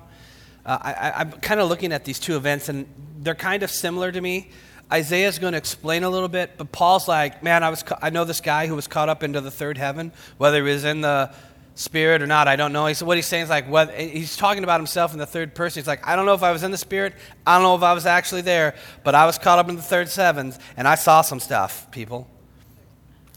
Uh, 0.64 0.78
I, 0.80 1.12
I'm 1.16 1.32
kind 1.32 1.60
of 1.60 1.68
looking 1.68 1.92
at 1.92 2.04
these 2.04 2.18
two 2.18 2.36
events, 2.36 2.68
and 2.68 2.86
they're 3.18 3.34
kind 3.34 3.62
of 3.62 3.70
similar 3.70 4.10
to 4.12 4.20
me. 4.20 4.50
Isaiah's 4.92 5.38
going 5.38 5.52
to 5.52 5.58
explain 5.58 6.04
a 6.04 6.10
little 6.10 6.28
bit, 6.28 6.52
but 6.56 6.70
Paul's 6.70 7.08
like, 7.08 7.42
man, 7.42 7.62
I, 7.62 7.70
was, 7.70 7.82
ca- 7.82 7.98
I 8.00 8.10
know 8.10 8.24
this 8.24 8.40
guy 8.40 8.66
who 8.66 8.74
was 8.74 8.86
caught 8.86 9.08
up 9.08 9.22
into 9.22 9.40
the 9.40 9.50
third 9.50 9.78
heaven, 9.78 10.12
whether 10.38 10.64
he 10.64 10.72
was 10.72 10.84
in 10.84 11.00
the 11.00 11.34
spirit 11.74 12.22
or 12.22 12.26
not, 12.26 12.46
I 12.48 12.56
don't 12.56 12.72
know. 12.72 12.86
He's, 12.86 13.02
what 13.02 13.16
he's 13.16 13.26
saying 13.26 13.44
is 13.44 13.50
like, 13.50 13.68
what, 13.68 13.92
he's 13.94 14.36
talking 14.36 14.62
about 14.62 14.78
himself 14.78 15.12
in 15.12 15.18
the 15.18 15.26
third 15.26 15.54
person. 15.54 15.80
He's 15.80 15.88
like, 15.88 16.06
I 16.06 16.16
don't 16.16 16.26
know 16.26 16.34
if 16.34 16.42
I 16.42 16.52
was 16.52 16.62
in 16.62 16.70
the 16.70 16.78
spirit, 16.78 17.14
I 17.46 17.56
don't 17.56 17.64
know 17.64 17.74
if 17.74 17.82
I 17.82 17.92
was 17.92 18.06
actually 18.06 18.42
there, 18.42 18.76
but 19.02 19.14
I 19.14 19.26
was 19.26 19.38
caught 19.38 19.58
up 19.58 19.68
in 19.68 19.76
the 19.76 19.82
third 19.82 20.08
heavens, 20.12 20.58
and 20.76 20.86
I 20.86 20.94
saw 20.94 21.22
some 21.22 21.40
stuff, 21.40 21.90
people. 21.90 22.28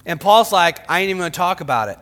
And 0.07 0.19
Paul's 0.19 0.51
like, 0.51 0.89
I 0.89 1.01
ain't 1.01 1.09
even 1.11 1.19
going 1.19 1.31
to 1.31 1.37
talk 1.37 1.61
about 1.61 1.89
it. 1.89 1.99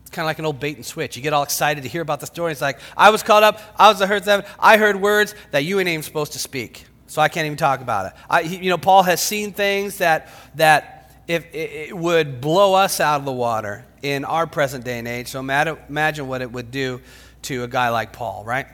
It's 0.00 0.10
kind 0.10 0.24
of 0.24 0.26
like 0.26 0.38
an 0.38 0.44
old 0.44 0.60
bait 0.60 0.76
and 0.76 0.84
switch. 0.84 1.16
You 1.16 1.22
get 1.22 1.32
all 1.32 1.44
excited 1.44 1.84
to 1.84 1.88
hear 1.88 2.02
about 2.02 2.20
the 2.20 2.26
story. 2.26 2.52
It's 2.52 2.60
like, 2.60 2.78
I 2.94 3.08
was 3.08 3.22
caught 3.22 3.42
up, 3.42 3.60
I 3.78 3.88
was 3.88 4.00
heard 4.00 4.24
seven, 4.24 4.44
I 4.58 4.76
heard 4.76 4.96
words 4.96 5.34
that 5.52 5.64
you 5.64 5.80
ain't 5.80 5.88
even 5.88 6.02
supposed 6.02 6.34
to 6.34 6.38
speak 6.38 6.84
so 7.12 7.20
I 7.20 7.28
can't 7.28 7.44
even 7.44 7.58
talk 7.58 7.82
about 7.82 8.06
it. 8.06 8.12
I, 8.30 8.40
you 8.40 8.70
know, 8.70 8.78
Paul 8.78 9.02
has 9.02 9.20
seen 9.20 9.52
things 9.52 9.98
that 9.98 10.30
that 10.54 11.14
if 11.28 11.44
it 11.54 11.94
would 11.94 12.40
blow 12.40 12.72
us 12.72 13.00
out 13.00 13.20
of 13.20 13.26
the 13.26 13.32
water 13.32 13.84
in 14.00 14.24
our 14.24 14.46
present 14.46 14.86
day 14.86 14.98
and 14.98 15.06
age. 15.06 15.28
So 15.28 15.38
imagine 15.38 16.26
what 16.26 16.40
it 16.40 16.50
would 16.50 16.70
do 16.70 17.02
to 17.42 17.64
a 17.64 17.68
guy 17.68 17.90
like 17.90 18.14
Paul, 18.14 18.44
right? 18.44 18.66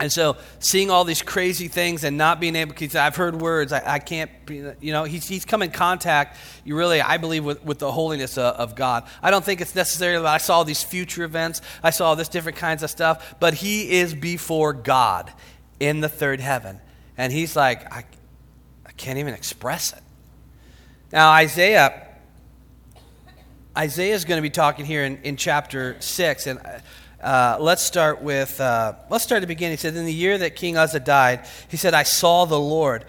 And 0.00 0.12
so, 0.12 0.36
seeing 0.60 0.90
all 0.90 1.04
these 1.04 1.22
crazy 1.22 1.66
things 1.66 2.04
and 2.04 2.16
not 2.16 2.38
being 2.38 2.54
able 2.54 2.72
to, 2.74 3.00
I've 3.00 3.16
heard 3.16 3.40
words, 3.40 3.72
I, 3.72 3.94
I 3.94 3.98
can't, 3.98 4.30
be, 4.46 4.56
you 4.80 4.92
know, 4.92 5.02
he's, 5.02 5.26
he's 5.26 5.44
come 5.44 5.60
in 5.60 5.72
contact, 5.72 6.36
you 6.64 6.76
really, 6.76 7.00
I 7.00 7.16
believe, 7.16 7.44
with, 7.44 7.64
with 7.64 7.80
the 7.80 7.90
holiness 7.90 8.38
of, 8.38 8.54
of 8.54 8.74
God. 8.76 9.08
I 9.22 9.32
don't 9.32 9.44
think 9.44 9.60
it's 9.60 9.74
necessarily 9.74 10.22
that 10.22 10.28
I 10.32 10.38
saw 10.38 10.62
these 10.62 10.84
future 10.84 11.24
events, 11.24 11.62
I 11.82 11.90
saw 11.90 12.14
this 12.14 12.28
different 12.28 12.58
kinds 12.58 12.84
of 12.84 12.90
stuff, 12.90 13.34
but 13.40 13.54
he 13.54 13.90
is 13.90 14.14
before 14.14 14.72
God 14.72 15.32
in 15.80 16.00
the 16.00 16.08
third 16.08 16.38
heaven. 16.38 16.80
And 17.16 17.32
he's 17.32 17.56
like, 17.56 17.92
I, 17.92 18.04
I 18.86 18.92
can't 18.92 19.18
even 19.18 19.34
express 19.34 19.92
it. 19.92 20.02
Now, 21.10 21.30
Isaiah, 21.32 22.06
Isaiah 23.76 24.14
is 24.14 24.24
going 24.24 24.38
to 24.38 24.42
be 24.42 24.50
talking 24.50 24.84
here 24.84 25.04
in, 25.04 25.18
in 25.22 25.36
chapter 25.36 25.96
6. 26.00 26.46
And 26.46 26.60
uh, 27.22 27.56
let's 27.58 27.82
start 27.82 28.22
with, 28.22 28.60
uh, 28.60 28.94
let's 29.10 29.24
start 29.24 29.38
at 29.38 29.40
the 29.40 29.46
beginning. 29.46 29.72
He 29.72 29.80
said, 29.80 29.96
In 29.96 30.04
the 30.04 30.12
year 30.12 30.38
that 30.38 30.54
King 30.54 30.76
Uzziah 30.76 31.00
died, 31.00 31.46
he 31.68 31.76
said, 31.76 31.94
I 31.94 32.04
saw 32.04 32.44
the 32.44 32.60
Lord 32.60 33.04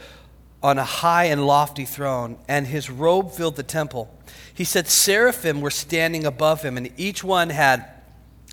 on 0.62 0.78
a 0.78 0.84
high 0.84 1.25
and 1.25 1.46
lofty 1.46 1.86
throne, 1.86 2.38
and 2.48 2.68
his 2.68 2.89
robe 2.89 3.32
filled 3.32 3.56
the 3.56 3.63
temple. 3.63 4.13
He 4.54 4.63
said, 4.63 4.88
Seraphim 4.88 5.62
were 5.62 5.70
standing 5.70 6.25
above 6.25 6.63
him, 6.63 6.75
and 6.75 6.92
each 6.98 7.24
one 7.24 7.50
had 7.50 7.86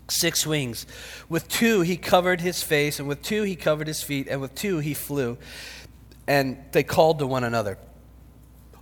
six 0.09 0.47
wings. 0.47 0.87
With 1.29 1.49
two 1.49 1.81
he 1.81 1.97
covered 1.97 2.41
his 2.41 2.63
face, 2.63 3.01
and 3.01 3.09
with 3.09 3.23
two 3.23 3.43
he 3.43 3.57
covered 3.57 3.89
his 3.89 4.03
feet, 4.03 4.29
and 4.29 4.41
with 4.41 4.55
two 4.55 4.79
he 4.79 4.95
flew. 4.95 5.39
And 6.29 6.59
they 6.73 6.83
called 6.83 7.19
to 7.21 7.27
one 7.27 7.45
another 7.45 7.79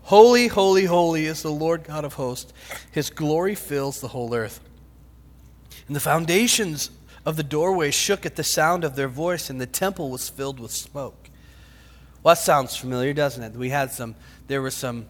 Holy, 0.02 0.48
holy, 0.48 0.84
holy 0.84 1.24
is 1.24 1.40
the 1.42 1.50
Lord 1.50 1.84
God 1.84 2.04
of 2.04 2.14
hosts. 2.14 2.52
His 2.90 3.08
glory 3.08 3.54
fills 3.54 4.00
the 4.00 4.08
whole 4.08 4.34
earth. 4.34 4.60
And 5.86 5.94
the 5.94 6.00
foundations 6.00 6.90
of 7.26 7.36
the 7.36 7.42
doorway 7.42 7.90
shook 7.90 8.26
at 8.26 8.36
the 8.36 8.44
sound 8.44 8.84
of 8.84 8.96
their 8.96 9.08
voice, 9.08 9.50
and 9.50 9.60
the 9.60 9.66
temple 9.66 10.10
was 10.10 10.28
filled 10.28 10.60
with 10.60 10.70
smoke. 10.70 11.30
Well, 12.22 12.34
that 12.34 12.40
sounds 12.40 12.76
familiar, 12.76 13.12
doesn't 13.12 13.42
it? 13.42 13.52
We 13.52 13.70
had 13.70 13.92
some, 13.92 14.14
there 14.46 14.62
were 14.62 14.70
some 14.70 15.06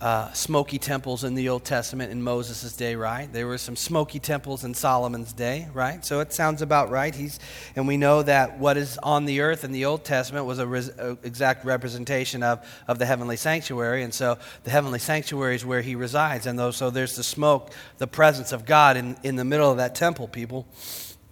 uh, 0.00 0.32
smoky 0.32 0.78
temples 0.78 1.24
in 1.24 1.34
the 1.34 1.50
Old 1.50 1.64
Testament 1.64 2.10
in 2.10 2.22
Moses' 2.22 2.74
day, 2.74 2.94
right? 2.94 3.30
There 3.30 3.46
were 3.46 3.58
some 3.58 3.76
smoky 3.76 4.18
temples 4.18 4.64
in 4.64 4.72
Solomon's 4.72 5.34
day, 5.34 5.68
right? 5.74 6.02
So 6.04 6.20
it 6.20 6.32
sounds 6.32 6.62
about 6.62 6.88
right. 6.88 7.14
He's, 7.14 7.38
and 7.76 7.86
we 7.86 7.98
know 7.98 8.22
that 8.22 8.58
what 8.58 8.78
is 8.78 8.96
on 9.02 9.26
the 9.26 9.40
earth 9.40 9.62
in 9.62 9.72
the 9.72 9.84
Old 9.84 10.04
Testament 10.04 10.46
was 10.46 10.58
a, 10.58 10.66
res, 10.66 10.88
exact 11.22 11.66
representation 11.66 12.42
of, 12.42 12.66
of 12.88 12.98
the 12.98 13.04
heavenly 13.04 13.36
sanctuary. 13.36 14.02
And 14.02 14.14
so 14.14 14.38
the 14.64 14.70
heavenly 14.70 15.00
sanctuary 15.00 15.54
is 15.54 15.66
where 15.66 15.82
he 15.82 15.94
resides. 15.94 16.46
And 16.46 16.58
though, 16.58 16.70
so 16.70 16.88
there's 16.88 17.16
the 17.16 17.24
smoke, 17.24 17.70
the 17.98 18.06
presence 18.06 18.52
of 18.52 18.64
God 18.64 18.96
in, 18.96 19.18
in 19.22 19.36
the 19.36 19.44
middle 19.44 19.70
of 19.70 19.76
that 19.76 19.94
temple, 19.94 20.28
people. 20.28 20.66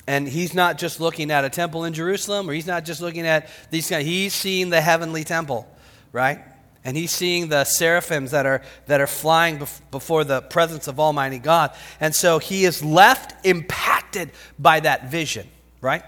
And 0.06 0.28
he's 0.28 0.52
not 0.52 0.76
just 0.76 1.00
looking 1.00 1.30
at 1.30 1.44
a 1.44 1.50
temple 1.50 1.84
in 1.84 1.94
Jerusalem, 1.94 2.48
or 2.48 2.52
he's 2.52 2.66
not 2.66 2.84
just 2.84 3.00
looking 3.00 3.26
at 3.26 3.48
these 3.70 3.88
guys. 3.88 4.04
He's 4.04 4.34
seeing 4.34 4.68
the 4.68 4.80
heavenly 4.80 5.24
temple, 5.24 5.66
right? 6.12 6.40
And 6.88 6.96
he's 6.96 7.10
seeing 7.10 7.48
the 7.48 7.64
seraphims 7.64 8.30
that 8.30 8.46
are, 8.46 8.62
that 8.86 9.02
are 9.02 9.06
flying 9.06 9.58
bef- 9.58 9.82
before 9.90 10.24
the 10.24 10.40
presence 10.40 10.88
of 10.88 10.98
Almighty 10.98 11.38
God. 11.38 11.72
And 12.00 12.14
so 12.14 12.38
he 12.38 12.64
is 12.64 12.82
left 12.82 13.44
impacted 13.44 14.30
by 14.58 14.80
that 14.80 15.10
vision, 15.10 15.46
right? 15.82 16.02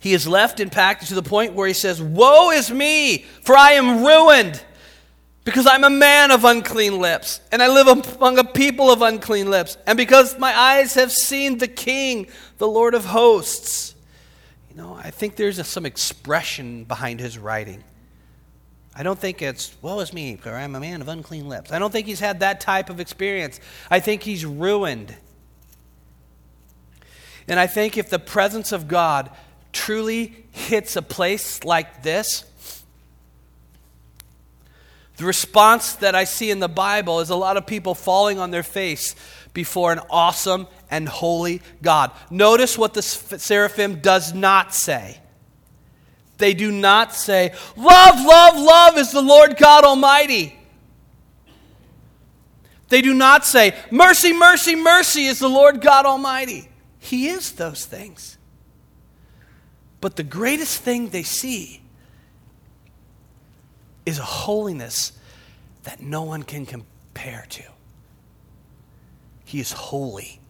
He 0.00 0.14
is 0.14 0.26
left 0.26 0.58
impacted 0.58 1.08
to 1.08 1.14
the 1.14 1.22
point 1.22 1.52
where 1.52 1.68
he 1.68 1.74
says, 1.74 2.00
Woe 2.00 2.50
is 2.50 2.70
me, 2.70 3.26
for 3.42 3.54
I 3.54 3.72
am 3.72 4.06
ruined, 4.06 4.64
because 5.44 5.66
I'm 5.66 5.84
a 5.84 5.90
man 5.90 6.30
of 6.30 6.46
unclean 6.46 6.98
lips, 6.98 7.42
and 7.52 7.62
I 7.62 7.68
live 7.68 7.88
among 7.88 8.38
a 8.38 8.44
people 8.44 8.90
of 8.90 9.02
unclean 9.02 9.50
lips, 9.50 9.76
and 9.86 9.98
because 9.98 10.38
my 10.38 10.58
eyes 10.58 10.94
have 10.94 11.12
seen 11.12 11.58
the 11.58 11.68
King, 11.68 12.28
the 12.56 12.66
Lord 12.66 12.94
of 12.94 13.04
hosts. 13.04 13.94
You 14.70 14.78
know, 14.78 14.94
I 14.94 15.10
think 15.10 15.36
there's 15.36 15.66
some 15.68 15.84
expression 15.84 16.84
behind 16.84 17.20
his 17.20 17.36
writing. 17.36 17.84
I 18.98 19.04
don't 19.04 19.18
think 19.18 19.40
it's, 19.42 19.76
woe 19.80 20.00
is 20.00 20.12
me, 20.12 20.34
for 20.34 20.52
I'm 20.52 20.74
a 20.74 20.80
man 20.80 21.00
of 21.00 21.06
unclean 21.06 21.48
lips. 21.48 21.70
I 21.70 21.78
don't 21.78 21.92
think 21.92 22.08
he's 22.08 22.18
had 22.18 22.40
that 22.40 22.60
type 22.60 22.90
of 22.90 22.98
experience. 22.98 23.60
I 23.88 24.00
think 24.00 24.24
he's 24.24 24.44
ruined. 24.44 25.14
And 27.46 27.60
I 27.60 27.68
think 27.68 27.96
if 27.96 28.10
the 28.10 28.18
presence 28.18 28.72
of 28.72 28.88
God 28.88 29.30
truly 29.72 30.44
hits 30.50 30.96
a 30.96 31.02
place 31.02 31.62
like 31.62 32.02
this, 32.02 32.44
the 35.16 35.24
response 35.24 35.94
that 35.94 36.16
I 36.16 36.24
see 36.24 36.50
in 36.50 36.58
the 36.58 36.68
Bible 36.68 37.20
is 37.20 37.30
a 37.30 37.36
lot 37.36 37.56
of 37.56 37.68
people 37.68 37.94
falling 37.94 38.40
on 38.40 38.50
their 38.50 38.64
face 38.64 39.14
before 39.54 39.92
an 39.92 40.00
awesome 40.10 40.66
and 40.90 41.08
holy 41.08 41.62
God. 41.82 42.10
Notice 42.30 42.76
what 42.76 42.94
the 42.94 43.02
seraphim 43.02 44.00
does 44.00 44.34
not 44.34 44.74
say. 44.74 45.20
They 46.38 46.54
do 46.54 46.72
not 46.72 47.14
say, 47.14 47.52
Love, 47.76 48.24
love, 48.24 48.56
love 48.56 48.96
is 48.96 49.12
the 49.12 49.22
Lord 49.22 49.56
God 49.56 49.84
Almighty. 49.84 50.58
They 52.88 53.02
do 53.02 53.12
not 53.12 53.44
say, 53.44 53.76
Mercy, 53.90 54.32
mercy, 54.32 54.74
mercy 54.74 55.26
is 55.26 55.40
the 55.40 55.48
Lord 55.48 55.80
God 55.80 56.06
Almighty. 56.06 56.68
He 56.98 57.28
is 57.28 57.52
those 57.52 57.84
things. 57.84 58.38
But 60.00 60.16
the 60.16 60.22
greatest 60.22 60.80
thing 60.80 61.08
they 61.08 61.24
see 61.24 61.82
is 64.06 64.18
a 64.18 64.24
holiness 64.24 65.12
that 65.82 66.00
no 66.00 66.22
one 66.22 66.44
can 66.44 66.64
compare 66.64 67.46
to. 67.50 67.62
He 69.44 69.60
is 69.60 69.72
holy. 69.72 70.40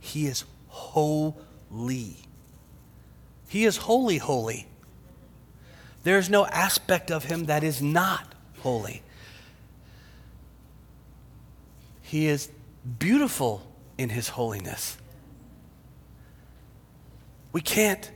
He 0.00 0.26
is 0.26 0.44
holy. 0.68 2.25
He 3.56 3.64
is 3.64 3.78
holy, 3.78 4.18
holy. 4.18 4.66
There 6.04 6.18
is 6.18 6.28
no 6.28 6.44
aspect 6.44 7.10
of 7.10 7.24
him 7.24 7.46
that 7.46 7.64
is 7.64 7.80
not 7.80 8.34
holy. 8.58 9.02
He 12.02 12.26
is 12.26 12.50
beautiful 12.98 13.66
in 13.96 14.10
his 14.10 14.28
holiness. 14.28 14.98
We 17.50 17.62
can't 17.62 18.10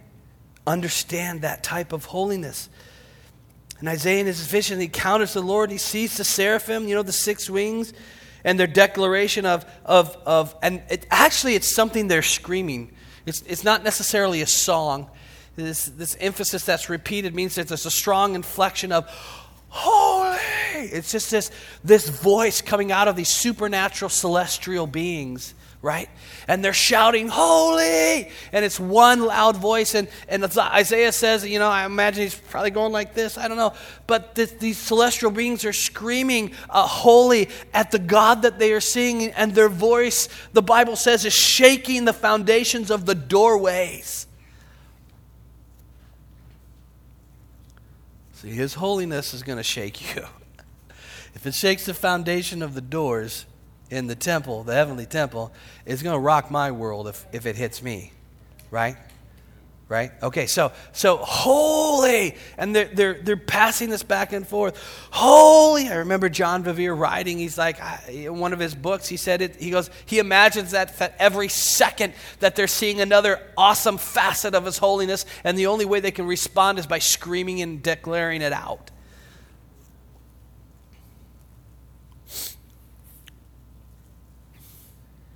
understand 0.67 1.41
that 1.41 1.63
type 1.63 1.95
of 1.95 2.05
holiness. 2.05 2.69
And 3.79 3.89
Isaiah 3.89 4.21
in 4.21 4.27
his 4.27 4.47
vision, 4.47 4.79
he 4.79 4.85
encounters 4.85 5.33
the 5.33 5.41
Lord, 5.41 5.71
he 5.71 5.79
sees 5.79 6.19
the 6.19 6.25
seraphim, 6.25 6.87
you 6.87 6.95
know, 6.95 7.03
the 7.03 7.13
six 7.13 7.49
wings, 7.49 7.95
and 8.45 8.61
their 8.61 8.67
declaration 8.67 9.47
of, 9.47 9.65
of, 9.87 10.19
of 10.27 10.55
and 10.61 10.83
it, 10.91 11.07
actually 11.11 11.55
it's 11.55 11.75
something 11.75 12.09
they're 12.09 12.21
screaming. 12.21 12.93
It's, 13.25 13.41
it's 13.47 13.65
not 13.65 13.83
necessarily 13.83 14.43
a 14.43 14.47
song. 14.47 15.09
This, 15.63 15.87
this 15.87 16.17
emphasis 16.21 16.65
that's 16.65 16.89
repeated 16.89 17.35
means 17.35 17.55
that 17.55 17.69
there's 17.69 17.87
a 17.87 17.91
strong 17.91 18.35
inflection 18.35 18.93
of 18.93 19.09
holy. 19.69 20.39
It's 20.75 21.13
just 21.13 21.31
this, 21.31 21.51
this 21.85 22.09
voice 22.09 22.61
coming 22.61 22.93
out 22.93 23.09
of 23.09 23.17
these 23.17 23.29
supernatural 23.29 24.09
celestial 24.09 24.87
beings 24.87 25.55
right? 25.83 26.11
And 26.47 26.63
they're 26.65 26.73
shouting, 26.73 27.29
Holy! 27.29 28.29
And 28.53 28.65
it's 28.65 28.79
one 28.79 29.25
loud 29.25 29.57
voice. 29.57 29.95
And, 29.95 30.09
and 30.29 30.45
Isaiah 30.45 31.13
says, 31.13 31.47
you 31.47 31.59
know, 31.59 31.69
I 31.69 31.87
imagine 31.87 32.23
he's 32.23 32.35
probably 32.35 32.71
going 32.71 32.93
like 32.93 33.15
this. 33.15 33.39
I 33.39 33.49
don't 33.49 33.57
know. 33.57 33.73
But 34.07 34.35
this, 34.35 34.53
these 34.53 34.79
celestial 34.79 35.31
beings 35.31 35.65
are 35.65 35.73
screaming, 35.73 36.53
uh, 36.69 36.87
Holy, 36.87 37.49
at 37.73 37.91
the 37.91 37.99
God 37.99 38.43
that 38.43 38.59
they 38.59 38.73
are 38.73 38.81
seeing. 38.81 39.31
And 39.33 39.55
their 39.55 39.69
voice, 39.69 40.29
the 40.53 40.63
Bible 40.63 40.97
says, 40.97 41.25
is 41.25 41.33
shaking 41.33 42.05
the 42.05 42.13
foundations 42.13 42.91
of 42.91 43.07
the 43.07 43.15
doorways. 43.15 44.27
See, 48.41 48.51
His 48.51 48.75
holiness 48.75 49.35
is 49.35 49.43
going 49.43 49.59
to 49.59 49.63
shake 49.63 50.15
you. 50.17 50.25
if 51.35 51.47
it 51.47 51.55
shakes 51.55 51.87
the 51.87 51.95
foundation 51.95 52.63
of 52.63 52.75
the 52.75 52.81
doors, 52.81 53.47
in 53.91 54.07
the 54.07 54.15
temple, 54.15 54.63
the 54.63 54.73
heavenly 54.73 55.05
temple, 55.05 55.53
it's 55.85 56.03
going 56.03 56.15
to 56.15 56.21
rock 56.21 56.51
my 56.51 56.71
world 56.71 57.09
if, 57.09 57.27
if 57.33 57.45
it 57.45 57.57
hits 57.57 57.83
me, 57.83 58.13
right? 58.71 58.97
Right? 59.91 60.13
Okay, 60.23 60.47
so 60.47 60.71
so 60.93 61.17
holy, 61.17 62.37
and 62.57 62.77
they're, 62.77 62.85
they're, 62.85 63.15
they're 63.15 63.37
passing 63.37 63.91
this 63.91 64.05
back 64.05 64.33
and 64.33 64.47
forth. 64.47 64.81
Holy. 65.11 65.89
I 65.89 65.97
remember 65.97 66.29
John 66.29 66.63
Bevere 66.63 66.97
writing, 66.97 67.39
he's 67.39 67.59
like, 67.59 67.81
in 68.09 68.39
one 68.39 68.53
of 68.53 68.61
his 68.61 68.73
books, 68.73 69.09
he 69.09 69.17
said 69.17 69.43
it, 69.43 69.57
he 69.57 69.73
goes, 69.73 69.91
he 70.07 70.21
imagines 70.21 70.71
that, 70.71 70.97
that 70.99 71.17
every 71.19 71.49
second 71.49 72.15
that 72.39 72.55
they're 72.55 72.69
seeing 72.69 73.01
another 73.01 73.43
awesome 73.59 73.99
facet 73.99 74.55
of 74.55 74.65
his 74.65 74.79
holiness, 74.79 75.27
and 75.43 75.59
the 75.59 75.67
only 75.67 75.85
way 75.85 75.99
they 75.99 76.13
can 76.13 76.29
respond 76.29 76.79
is 76.79 76.87
by 76.87 77.01
screaming 77.01 77.61
and 77.61 77.83
declaring 77.83 78.43
it 78.43 78.53
out. 78.53 78.93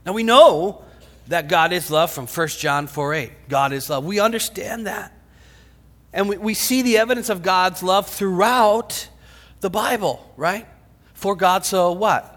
Now 0.07 0.13
we 0.13 0.23
know 0.23 0.84
that 1.29 1.49
God 1.49 1.73
is 1.73 1.91
love 1.91 2.11
from 2.11 2.27
1 2.27 2.49
John 2.49 2.87
4 2.87 3.15
8. 3.15 3.49
God 3.49 3.73
is 3.73 3.89
love. 3.89 4.05
We 4.05 4.21
understand 4.21 4.87
that. 4.87 5.13
And 6.13 6.29
we, 6.29 6.39
we 6.39 6.55
see 6.55 6.83
the 6.83 6.99
evidence 6.99 7.29
of 7.29 7.43
God's 7.43 7.83
love 7.83 8.09
throughout 8.09 9.09
the 9.61 9.71
Bible, 9.71 10.33
right? 10.37 10.67
For 11.15 11.35
God 11.35 11.65
so 11.65 11.93
what? 11.93 12.31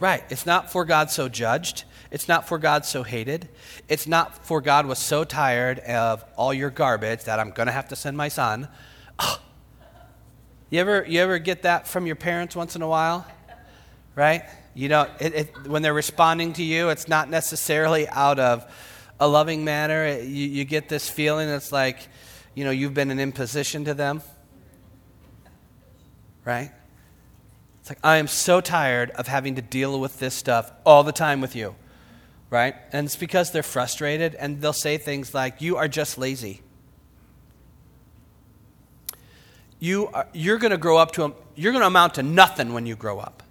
Right. 0.00 0.24
It's 0.28 0.44
not 0.44 0.72
for 0.72 0.84
God 0.84 1.10
so 1.10 1.28
judged. 1.28 1.84
It's 2.10 2.28
not 2.28 2.48
for 2.48 2.58
God 2.58 2.84
so 2.84 3.02
hated. 3.02 3.48
It's 3.88 4.06
not 4.06 4.44
for 4.44 4.60
God 4.60 4.86
was 4.86 4.98
so 4.98 5.24
tired 5.24 5.78
of 5.80 6.24
all 6.36 6.52
your 6.52 6.70
garbage 6.70 7.24
that 7.24 7.38
I'm 7.38 7.50
going 7.50 7.66
to 7.66 7.72
have 7.72 7.88
to 7.88 7.96
send 7.96 8.16
my 8.16 8.28
son. 8.28 8.68
Oh. 9.18 9.40
You 10.70 10.80
ever, 10.80 11.04
you 11.08 11.20
ever 11.20 11.38
get 11.38 11.62
that 11.62 11.86
from 11.86 12.06
your 12.06 12.16
parents 12.16 12.56
once 12.56 12.74
in 12.74 12.82
a 12.82 12.88
while? 12.88 13.26
Right? 14.16 14.44
You 14.74 14.88
know, 14.88 15.06
it, 15.20 15.34
it, 15.34 15.68
when 15.68 15.82
they're 15.82 15.94
responding 15.94 16.52
to 16.54 16.64
you, 16.64 16.88
it's 16.88 17.06
not 17.06 17.30
necessarily 17.30 18.08
out 18.08 18.40
of 18.40 18.70
a 19.20 19.28
loving 19.28 19.64
manner. 19.64 20.04
It, 20.04 20.24
you, 20.24 20.48
you 20.48 20.64
get 20.64 20.88
this 20.88 21.08
feeling 21.08 21.48
it's 21.48 21.70
like, 21.70 22.08
you 22.54 22.64
know, 22.64 22.72
you've 22.72 22.94
been 22.94 23.12
an 23.12 23.20
imposition 23.20 23.84
to 23.84 23.94
them. 23.94 24.20
Right? 26.44 26.72
It's 27.80 27.90
like, 27.90 28.00
I 28.02 28.16
am 28.16 28.26
so 28.26 28.60
tired 28.60 29.10
of 29.12 29.28
having 29.28 29.54
to 29.54 29.62
deal 29.62 30.00
with 30.00 30.18
this 30.18 30.34
stuff 30.34 30.72
all 30.84 31.04
the 31.04 31.12
time 31.12 31.40
with 31.40 31.54
you. 31.54 31.76
Right? 32.50 32.74
And 32.92 33.06
it's 33.06 33.16
because 33.16 33.52
they're 33.52 33.62
frustrated 33.62 34.34
and 34.34 34.60
they'll 34.60 34.72
say 34.72 34.98
things 34.98 35.32
like, 35.32 35.60
You 35.60 35.76
are 35.76 35.88
just 35.88 36.18
lazy. 36.18 36.62
You 39.78 40.08
are, 40.08 40.26
you're 40.32 40.58
going 40.58 40.70
to 40.70 40.78
grow 40.78 40.96
up 40.96 41.12
to, 41.12 41.34
you're 41.54 41.72
going 41.72 41.82
to 41.82 41.86
amount 41.86 42.14
to 42.14 42.22
nothing 42.22 42.72
when 42.72 42.86
you 42.86 42.96
grow 42.96 43.20
up. 43.20 43.43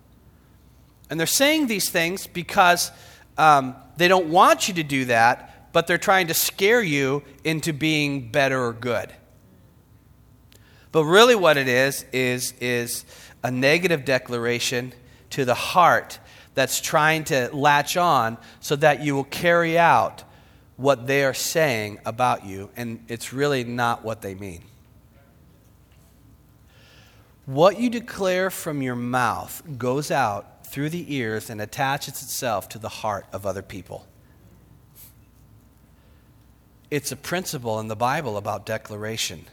And 1.14 1.20
they're 1.20 1.28
saying 1.28 1.68
these 1.68 1.92
things 1.92 2.26
because 2.26 2.90
um, 3.38 3.76
they 3.98 4.08
don't 4.08 4.30
want 4.30 4.68
you 4.68 4.74
to 4.74 4.82
do 4.82 5.06
that, 5.06 5.72
but 5.72 5.86
they're 5.86 6.00
trying 6.00 6.26
to 6.26 6.34
scare 6.34 6.82
you 6.82 7.22
into 7.44 7.72
being 7.72 8.32
better 8.32 8.60
or 8.60 8.74
good. 8.74 9.14
But 10.92 11.04
really, 11.04 11.36
what 11.36 11.58
it 11.58 11.68
is, 11.68 12.04
is, 12.12 12.56
is 12.60 13.06
a 13.44 13.52
negative 13.52 14.06
declaration 14.06 14.92
to 15.30 15.46
the 15.46 15.54
heart 15.54 16.18
that's 16.56 16.82
trying 16.82 17.26
to 17.26 17.52
latch 17.54 17.96
on 17.96 18.40
so 18.60 18.76
that 18.78 19.04
you 19.04 19.14
will 19.14 19.26
carry 19.26 19.78
out 19.78 20.24
what 20.78 21.06
they 21.06 21.24
are 21.24 21.36
saying 21.36 22.00
about 22.08 22.44
you, 22.44 22.72
and 22.76 23.06
it's 23.08 23.32
really 23.32 23.64
not 23.64 24.04
what 24.04 24.24
they 24.24 24.34
mean. 24.34 24.64
What 27.46 27.80
you 27.80 27.92
declare 27.92 28.50
from 28.50 28.82
your 28.82 28.96
mouth 28.96 29.62
goes 29.78 30.10
out 30.10 30.50
through 30.74 30.90
the 30.90 31.14
ears 31.16 31.52
and 31.52 31.62
attaches 31.62 32.24
itself 32.24 32.68
to 32.68 32.80
the 32.80 32.90
heart 32.90 33.28
of 33.32 33.46
other 33.46 33.62
people. 33.62 34.08
It's 36.90 37.12
a 37.12 37.16
principle 37.16 37.80
in 37.80 37.90
the 37.90 37.96
Bible 37.96 38.38
about 38.38 38.66
declaration. 38.66 39.46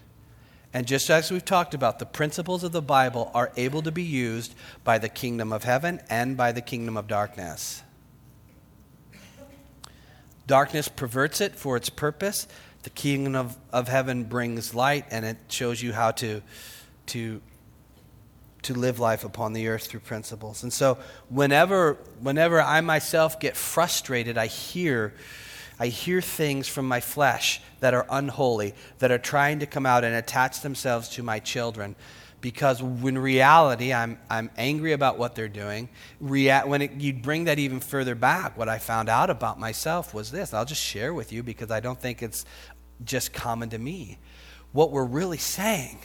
And 0.73 0.87
just 0.87 1.11
as 1.11 1.31
we've 1.31 1.45
talked 1.45 1.75
about, 1.75 1.99
the 1.99 2.07
principles 2.07 2.65
of 2.65 2.73
the 2.73 2.81
Bible 2.81 3.31
are 3.35 3.53
able 3.59 3.83
to 3.83 3.93
be 3.93 4.03
used 4.03 4.55
by 4.83 4.97
the 4.97 5.11
kingdom 5.11 5.53
of 5.53 5.65
heaven 5.65 6.01
and 6.09 6.39
by 6.39 6.53
the 6.53 6.63
kingdom 6.63 6.97
of 6.97 7.07
darkness. 7.07 7.83
Darkness 10.47 10.89
perverts 10.89 11.43
it 11.43 11.55
for 11.55 11.77
its 11.77 11.91
purpose. 11.91 12.49
The 12.83 12.89
kingdom 12.89 13.37
of, 13.37 13.59
of 13.75 13.89
heaven 13.89 14.25
brings 14.25 14.75
light 14.75 15.05
and 15.11 15.27
it 15.27 15.37
shows 15.49 15.83
you 15.83 15.93
how 15.93 16.13
to, 16.13 16.41
to 17.09 17.43
to 18.63 18.75
live 18.75 18.99
life 18.99 19.25
upon 19.25 19.53
the 19.53 19.69
earth 19.69 19.87
through 19.87 20.01
principles. 20.01 20.63
And 20.63 20.73
so 20.73 20.99
whenever 21.29 21.95
whenever 22.21 22.61
I 22.61 22.81
myself 22.81 23.41
get 23.41 23.57
frustrated, 23.57 24.37
I 24.37 24.47
hear 24.47 25.15
I 25.81 25.87
hear 25.87 26.21
things 26.21 26.69
from 26.69 26.87
my 26.87 27.01
flesh 27.01 27.63
that 27.81 27.95
are 27.95 28.07
unholy, 28.11 28.75
that 28.99 29.11
are 29.11 29.19
trying 29.19 29.61
to 29.61 29.67
come 29.67 29.87
out 29.87 30.05
and 30.05 30.15
attach 30.15 30.61
themselves 30.61 31.09
to 31.11 31.23
my 31.23 31.39
children. 31.39 31.97
Because 32.43 32.81
in 32.83 33.17
reality, 33.17 33.93
I'm, 33.93 34.19
I'm 34.29 34.51
angry 34.59 34.93
about 34.93 35.19
what 35.19 35.35
they're 35.35 35.49
doing. 35.49 35.89
React, 36.21 36.69
when 36.69 36.83
it, 36.83 36.93
you 36.93 37.15
bring 37.15 37.45
that 37.45 37.59
even 37.59 37.81
further 37.81 38.15
back, 38.15 38.59
what 38.59 38.69
I 38.69 38.79
found 38.79 39.09
out 39.09 39.31
about 39.31 39.59
myself 39.59 40.13
was 40.13 40.31
this. 40.31 40.53
I'll 40.53 40.67
just 40.67 40.83
share 40.83 41.15
with 41.15 41.33
you 41.33 41.43
because 41.43 41.71
I 41.71 41.81
don't 41.81 42.01
think 42.01 42.23
it's 42.23 42.45
just 43.05 43.33
common 43.33 43.71
to 43.71 43.79
me. 43.79 44.19
What 44.73 44.91
we're 44.91 45.05
really 45.05 45.39
saying 45.39 45.99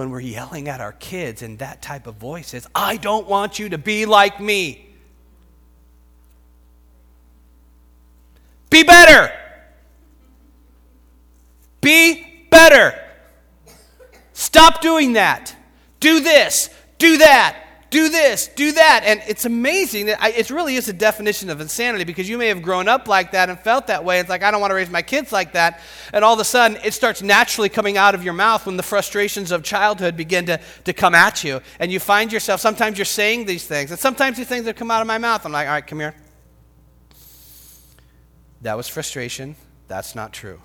when 0.00 0.08
we're 0.08 0.20
yelling 0.20 0.66
at 0.66 0.80
our 0.80 0.92
kids 0.92 1.42
in 1.42 1.58
that 1.58 1.82
type 1.82 2.06
of 2.06 2.14
voice 2.14 2.54
is, 2.54 2.66
I 2.74 2.96
don't 2.96 3.28
want 3.28 3.58
you 3.58 3.68
to 3.68 3.76
be 3.76 4.06
like 4.06 4.40
me. 4.40 4.88
Be 8.70 8.82
better. 8.82 9.30
Be 11.82 12.46
better. 12.48 12.98
Stop 14.32 14.80
doing 14.80 15.12
that. 15.12 15.54
Do 16.00 16.20
this. 16.20 16.70
Do 16.96 17.18
that 17.18 17.62
do 17.90 18.08
this, 18.08 18.46
do 18.46 18.70
that. 18.72 19.02
And 19.04 19.20
it's 19.26 19.44
amazing. 19.44 20.08
It 20.08 20.50
really 20.50 20.76
is 20.76 20.88
a 20.88 20.92
definition 20.92 21.50
of 21.50 21.60
insanity 21.60 22.04
because 22.04 22.28
you 22.28 22.38
may 22.38 22.46
have 22.46 22.62
grown 22.62 22.86
up 22.86 23.08
like 23.08 23.32
that 23.32 23.50
and 23.50 23.58
felt 23.58 23.88
that 23.88 24.04
way. 24.04 24.20
It's 24.20 24.28
like, 24.28 24.44
I 24.44 24.52
don't 24.52 24.60
want 24.60 24.70
to 24.70 24.76
raise 24.76 24.88
my 24.88 25.02
kids 25.02 25.32
like 25.32 25.52
that. 25.54 25.80
And 26.12 26.24
all 26.24 26.34
of 26.34 26.40
a 26.40 26.44
sudden, 26.44 26.78
it 26.84 26.94
starts 26.94 27.20
naturally 27.20 27.68
coming 27.68 27.96
out 27.96 28.14
of 28.14 28.22
your 28.22 28.32
mouth 28.32 28.64
when 28.64 28.76
the 28.76 28.82
frustrations 28.84 29.50
of 29.50 29.64
childhood 29.64 30.16
begin 30.16 30.46
to, 30.46 30.60
to 30.84 30.92
come 30.92 31.16
at 31.16 31.42
you. 31.42 31.60
And 31.80 31.90
you 31.90 31.98
find 31.98 32.32
yourself, 32.32 32.60
sometimes 32.60 32.96
you're 32.96 33.04
saying 33.04 33.46
these 33.46 33.66
things. 33.66 33.90
And 33.90 33.98
sometimes 33.98 34.36
these 34.36 34.48
things 34.48 34.66
that 34.66 34.76
come 34.76 34.92
out 34.92 35.00
of 35.00 35.08
my 35.08 35.18
mouth, 35.18 35.44
I'm 35.44 35.50
like, 35.50 35.66
all 35.66 35.74
right, 35.74 35.86
come 35.86 35.98
here. 35.98 36.14
That 38.62 38.76
was 38.76 38.86
frustration. 38.86 39.56
That's 39.88 40.14
not 40.14 40.32
true. 40.32 40.60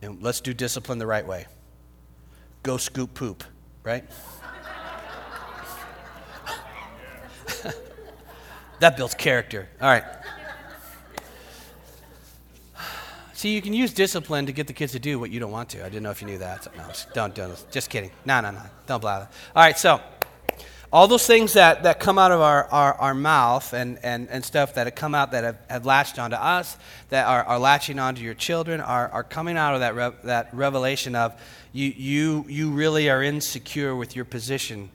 And 0.00 0.22
let's 0.22 0.40
do 0.40 0.54
discipline 0.54 0.98
the 0.98 1.06
right 1.06 1.26
way. 1.26 1.46
Go 2.62 2.76
scoop 2.76 3.14
poop, 3.14 3.42
right? 3.82 4.04
That 8.82 8.96
builds 8.96 9.14
character. 9.14 9.68
All 9.80 9.88
right. 9.88 10.02
See, 13.32 13.54
you 13.54 13.62
can 13.62 13.72
use 13.72 13.92
discipline 13.92 14.46
to 14.46 14.52
get 14.52 14.66
the 14.66 14.72
kids 14.72 14.90
to 14.90 14.98
do 14.98 15.20
what 15.20 15.30
you 15.30 15.38
don't 15.38 15.52
want 15.52 15.68
to. 15.70 15.82
I 15.82 15.88
didn't 15.88 16.02
know 16.02 16.10
if 16.10 16.20
you 16.20 16.26
knew 16.26 16.38
that. 16.38 16.66
No, 16.76 16.88
don't, 17.14 17.32
don't. 17.32 17.64
Just 17.70 17.90
kidding. 17.90 18.10
No, 18.24 18.40
no, 18.40 18.50
no. 18.50 18.62
Don't 18.88 19.00
blather. 19.00 19.28
All 19.54 19.62
right, 19.62 19.78
so 19.78 20.00
all 20.92 21.06
those 21.06 21.24
things 21.24 21.52
that, 21.52 21.84
that 21.84 22.00
come 22.00 22.18
out 22.18 22.32
of 22.32 22.40
our, 22.40 22.64
our, 22.72 22.94
our 22.94 23.14
mouth 23.14 23.72
and, 23.72 24.00
and, 24.02 24.28
and 24.28 24.44
stuff 24.44 24.74
that 24.74 24.88
have 24.88 24.96
come 24.96 25.14
out 25.14 25.30
that 25.30 25.44
have, 25.44 25.58
have 25.70 25.86
latched 25.86 26.18
onto 26.18 26.34
us, 26.34 26.76
that 27.10 27.28
are, 27.28 27.44
are 27.44 27.60
latching 27.60 28.00
onto 28.00 28.20
your 28.20 28.34
children, 28.34 28.80
are, 28.80 29.08
are 29.10 29.22
coming 29.22 29.56
out 29.56 29.74
of 29.74 29.80
that, 29.80 29.94
re- 29.94 30.18
that 30.24 30.52
revelation 30.52 31.14
of 31.14 31.40
you, 31.72 31.94
you, 31.96 32.44
you 32.48 32.70
really 32.72 33.08
are 33.08 33.22
insecure 33.22 33.94
with 33.94 34.16
your 34.16 34.24
position 34.24 34.90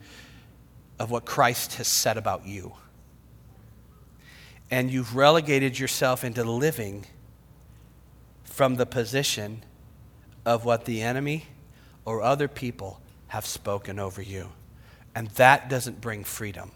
of 0.98 1.10
what 1.10 1.24
Christ 1.24 1.76
has 1.76 1.88
said 1.88 2.18
about 2.18 2.46
you. 2.46 2.74
And 4.70 4.90
you've 4.90 5.16
relegated 5.16 5.78
yourself 5.78 6.24
into 6.24 6.44
living 6.44 7.06
from 8.44 8.76
the 8.76 8.86
position 8.86 9.64
of 10.44 10.64
what 10.64 10.84
the 10.84 11.00
enemy 11.02 11.46
or 12.04 12.22
other 12.22 12.48
people 12.48 13.00
have 13.28 13.46
spoken 13.46 13.98
over 13.98 14.20
you. 14.20 14.50
And 15.14 15.28
that 15.32 15.68
doesn't 15.68 16.00
bring 16.00 16.24
freedom. 16.24 16.70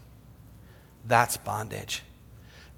That's 1.05 1.37
bondage. 1.37 2.03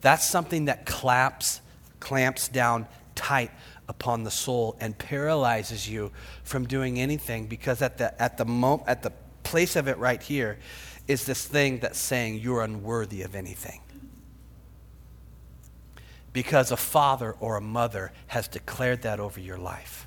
That's 0.01 0.27
something 0.27 0.65
that 0.65 0.85
claps, 0.85 1.61
clamps 1.99 2.47
down 2.47 2.87
tight 3.13 3.51
upon 3.87 4.23
the 4.23 4.31
soul 4.31 4.75
and 4.79 4.97
paralyzes 4.97 5.87
you 5.87 6.11
from 6.43 6.65
doing 6.65 6.99
anything 6.99 7.47
because 7.47 7.81
at 7.81 7.97
the, 7.97 8.21
at 8.21 8.37
the, 8.37 8.45
mo- 8.45 8.83
at 8.87 9.03
the 9.03 9.11
place 9.43 9.75
of 9.75 9.87
it 9.87 9.97
right 9.97 10.21
here 10.21 10.57
is 11.07 11.25
this 11.25 11.45
thing 11.45 11.79
that's 11.79 11.99
saying 11.99 12.39
you're 12.39 12.61
unworthy 12.61 13.21
of 13.21 13.35
anything. 13.35 13.81
Because 16.35 16.69
a 16.69 16.75
father 16.75 17.33
or 17.39 17.55
a 17.55 17.61
mother 17.61 18.11
has 18.27 18.49
declared 18.49 19.03
that 19.03 19.21
over 19.21 19.39
your 19.39 19.57
life. 19.57 20.05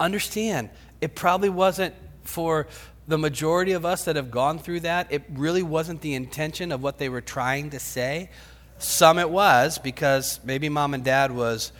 Understand, 0.00 0.70
it 1.00 1.14
probably 1.14 1.48
wasn't 1.48 1.94
for 2.24 2.66
the 3.06 3.16
majority 3.16 3.72
of 3.72 3.84
us 3.84 4.04
that 4.06 4.16
have 4.16 4.32
gone 4.32 4.58
through 4.58 4.80
that, 4.80 5.12
it 5.12 5.22
really 5.30 5.62
wasn't 5.62 6.00
the 6.00 6.14
intention 6.14 6.72
of 6.72 6.82
what 6.82 6.98
they 6.98 7.08
were 7.08 7.20
trying 7.20 7.70
to 7.70 7.78
say. 7.78 8.30
Some 8.78 9.16
it 9.16 9.30
was 9.30 9.78
because 9.78 10.40
maybe 10.42 10.68
mom 10.68 10.92
and 10.92 11.04
dad 11.04 11.30
was 11.30 11.70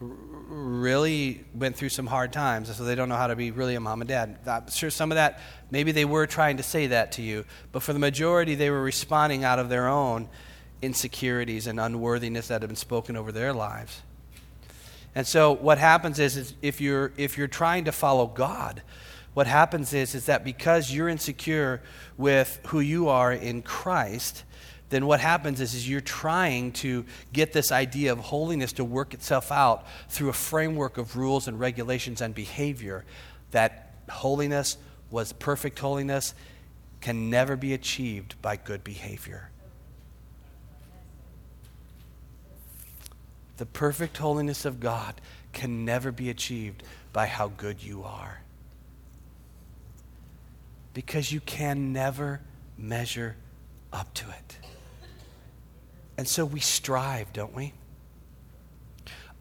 really 0.00 1.44
went 1.54 1.76
through 1.76 1.90
some 1.90 2.08
hard 2.08 2.32
times, 2.32 2.74
so 2.76 2.82
they 2.82 2.96
don't 2.96 3.08
know 3.08 3.16
how 3.16 3.28
to 3.28 3.36
be 3.36 3.52
really 3.52 3.76
a 3.76 3.80
mom 3.80 4.00
and 4.00 4.08
dad. 4.08 4.38
I'm 4.44 4.68
sure 4.72 4.90
some 4.90 5.12
of 5.12 5.14
that, 5.14 5.38
maybe 5.70 5.92
they 5.92 6.04
were 6.04 6.26
trying 6.26 6.56
to 6.56 6.64
say 6.64 6.88
that 6.88 7.12
to 7.12 7.22
you, 7.22 7.44
but 7.70 7.84
for 7.84 7.92
the 7.92 8.00
majority, 8.00 8.56
they 8.56 8.70
were 8.70 8.82
responding 8.82 9.44
out 9.44 9.60
of 9.60 9.68
their 9.68 9.86
own 9.86 10.28
insecurities 10.84 11.66
and 11.66 11.80
unworthiness 11.80 12.48
that 12.48 12.62
have 12.62 12.68
been 12.68 12.76
spoken 12.76 13.16
over 13.16 13.32
their 13.32 13.52
lives. 13.52 14.02
And 15.14 15.26
so 15.26 15.52
what 15.52 15.78
happens 15.78 16.18
is, 16.18 16.36
is 16.36 16.54
if 16.60 16.80
you're 16.80 17.12
if 17.16 17.38
you're 17.38 17.46
trying 17.46 17.84
to 17.84 17.92
follow 17.92 18.26
God, 18.26 18.82
what 19.32 19.46
happens 19.46 19.92
is 19.92 20.14
is 20.14 20.26
that 20.26 20.44
because 20.44 20.92
you're 20.92 21.08
insecure 21.08 21.82
with 22.16 22.60
who 22.66 22.80
you 22.80 23.08
are 23.08 23.32
in 23.32 23.62
Christ, 23.62 24.44
then 24.90 25.06
what 25.06 25.20
happens 25.20 25.60
is, 25.60 25.74
is 25.74 25.88
you're 25.88 26.00
trying 26.00 26.72
to 26.72 27.04
get 27.32 27.52
this 27.52 27.72
idea 27.72 28.12
of 28.12 28.18
holiness 28.18 28.72
to 28.74 28.84
work 28.84 29.14
itself 29.14 29.50
out 29.50 29.86
through 30.08 30.28
a 30.28 30.34
framework 30.34 30.98
of 30.98 31.16
rules 31.16 31.48
and 31.48 31.58
regulations 31.58 32.20
and 32.20 32.34
behavior 32.34 33.04
that 33.50 33.94
holiness 34.10 34.76
was 35.10 35.32
perfect 35.32 35.78
holiness 35.78 36.34
can 37.00 37.30
never 37.30 37.56
be 37.56 37.74
achieved 37.74 38.40
by 38.42 38.56
good 38.56 38.82
behavior. 38.82 39.50
The 43.56 43.66
perfect 43.66 44.18
holiness 44.18 44.64
of 44.64 44.80
God 44.80 45.20
can 45.52 45.84
never 45.84 46.10
be 46.10 46.30
achieved 46.30 46.82
by 47.12 47.26
how 47.26 47.48
good 47.48 47.82
you 47.82 48.02
are. 48.02 48.40
Because 50.92 51.32
you 51.32 51.40
can 51.40 51.92
never 51.92 52.40
measure 52.76 53.36
up 53.92 54.12
to 54.14 54.28
it. 54.28 54.58
And 56.16 56.28
so 56.28 56.44
we 56.44 56.60
strive, 56.60 57.32
don't 57.32 57.54
we? 57.54 57.72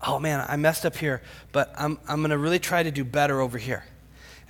Oh 0.06 0.20
man, 0.20 0.46
I 0.48 0.58
messed 0.58 0.86
up 0.86 0.98
here, 0.98 1.22
but 1.52 1.74
I'm, 1.78 1.98
I'm 2.08 2.20
going 2.20 2.32
to 2.32 2.38
really 2.38 2.60
try 2.60 2.84
to 2.84 2.92
do 2.92 3.04
better 3.04 3.40
over 3.40 3.58
here. 3.58 3.84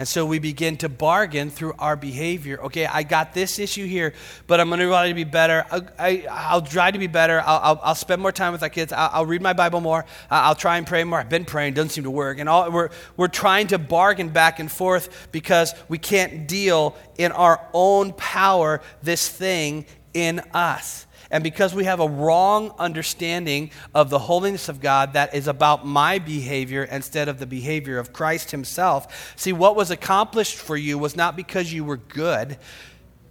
And 0.03 0.07
so 0.09 0.25
we 0.25 0.39
begin 0.39 0.75
to 0.79 0.89
bargain 0.89 1.49
through 1.49 1.75
our 1.79 1.95
behavior. 1.95 2.59
Okay, 2.63 2.85
I 2.85 3.03
got 3.03 3.33
this 3.33 3.57
issue 3.57 3.85
here, 3.85 4.13
but 4.47 4.59
I'm 4.59 4.67
going 4.67 4.81
to 4.81 4.87
try 4.87 5.07
to 5.07 5.13
be 5.13 5.23
better. 5.23 5.65
I, 5.97 6.51
will 6.53 6.61
try 6.61 6.91
to 6.91 6.99
be 6.99 7.07
better. 7.07 7.39
I'll, 7.39 7.59
I'll, 7.63 7.79
I'll, 7.81 7.95
spend 7.95 8.21
more 8.21 8.33
time 8.33 8.51
with 8.51 8.59
my 8.59 8.67
kids. 8.67 8.91
I'll, 8.91 9.09
I'll 9.13 9.25
read 9.25 9.41
my 9.41 9.53
Bible 9.53 9.79
more. 9.79 10.03
I'll 10.29 10.55
try 10.55 10.77
and 10.77 10.85
pray 10.85 11.05
more. 11.05 11.19
I've 11.19 11.29
been 11.29 11.45
praying, 11.45 11.75
doesn't 11.75 11.91
seem 11.91 12.03
to 12.03 12.11
work. 12.11 12.39
And 12.39 12.49
all, 12.49 12.69
we're, 12.69 12.89
we're 13.15 13.29
trying 13.29 13.67
to 13.67 13.77
bargain 13.77 14.27
back 14.27 14.59
and 14.59 14.69
forth 14.69 15.29
because 15.31 15.73
we 15.87 15.99
can't 15.99 16.49
deal 16.49 16.97
in 17.17 17.31
our 17.31 17.65
own 17.71 18.11
power 18.11 18.81
this 19.03 19.29
thing 19.29 19.85
in 20.13 20.41
us. 20.53 21.05
And 21.33 21.43
because 21.43 21.73
we 21.73 21.85
have 21.85 21.99
a 21.99 22.07
wrong 22.07 22.75
understanding 22.77 23.71
of 23.95 24.11
the 24.11 24.19
holiness 24.19 24.69
of 24.69 24.79
God 24.79 25.13
that 25.13 25.33
is 25.33 25.47
about 25.47 25.83
my 25.83 26.19
behavior 26.19 26.83
instead 26.83 27.27
of 27.27 27.39
the 27.39 27.47
behavior 27.47 27.97
of 27.97 28.13
Christ 28.13 28.51
Himself, 28.51 29.33
see, 29.35 29.51
what 29.51 29.75
was 29.75 29.89
accomplished 29.89 30.57
for 30.57 30.77
you 30.77 30.99
was 30.99 31.15
not 31.15 31.35
because 31.35 31.73
you 31.73 31.83
were 31.83 31.97
good, 31.97 32.59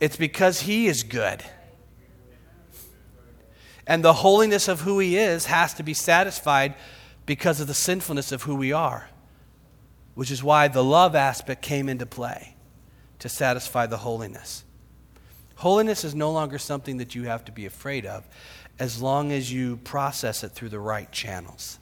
it's 0.00 0.16
because 0.16 0.62
He 0.62 0.88
is 0.88 1.04
good. 1.04 1.44
And 3.86 4.04
the 4.04 4.14
holiness 4.14 4.66
of 4.66 4.80
who 4.80 4.98
He 4.98 5.16
is 5.16 5.46
has 5.46 5.72
to 5.74 5.84
be 5.84 5.94
satisfied 5.94 6.74
because 7.24 7.60
of 7.60 7.68
the 7.68 7.74
sinfulness 7.74 8.32
of 8.32 8.42
who 8.42 8.56
we 8.56 8.72
are, 8.72 9.08
which 10.16 10.32
is 10.32 10.42
why 10.42 10.66
the 10.66 10.82
love 10.82 11.14
aspect 11.14 11.62
came 11.62 11.88
into 11.88 12.06
play 12.06 12.56
to 13.20 13.28
satisfy 13.28 13.86
the 13.86 13.98
holiness. 13.98 14.64
Holiness 15.62 16.02
is 16.02 16.12
no 16.12 16.32
longer 16.32 16.58
something 16.58 16.96
that 16.96 17.14
you 17.14 17.22
have 17.22 17.44
to 17.44 17.52
be 17.52 17.66
afraid 17.66 18.04
of 18.04 18.26
as 18.80 19.00
long 19.00 19.30
as 19.30 19.52
you 19.52 19.76
process 19.76 20.42
it 20.42 20.48
through 20.48 20.70
the 20.70 20.80
right 20.80 21.08
channels. 21.12 21.78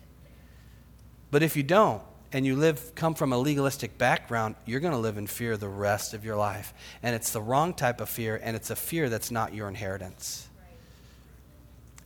But 1.31 1.43
if 1.43 1.57
you 1.57 1.63
don't, 1.63 2.03
and 2.31 2.45
you 2.45 2.57
live 2.57 2.95
come 2.95 3.15
from 3.15 3.33
a 3.33 3.39
legalistic 3.39 3.97
background, 3.97 4.57
you're 4.67 4.81
going 4.81 4.93
to 4.93 4.99
live 4.99 5.17
in 5.17 5.27
fear 5.27 5.57
the 5.57 5.67
rest 5.67 6.13
of 6.13 6.27
your 6.27 6.37
life. 6.37 6.75
And 7.03 7.17
it's 7.17 7.31
the 7.31 7.41
wrong 7.41 7.73
type 7.73 8.03
of 8.03 8.11
fear, 8.11 8.39
and 8.43 8.55
it's 8.55 8.69
a 8.69 8.77
fear 8.77 9.09
that's 9.09 9.31
not 9.31 9.55
your 9.55 9.67
inheritance. 9.67 10.47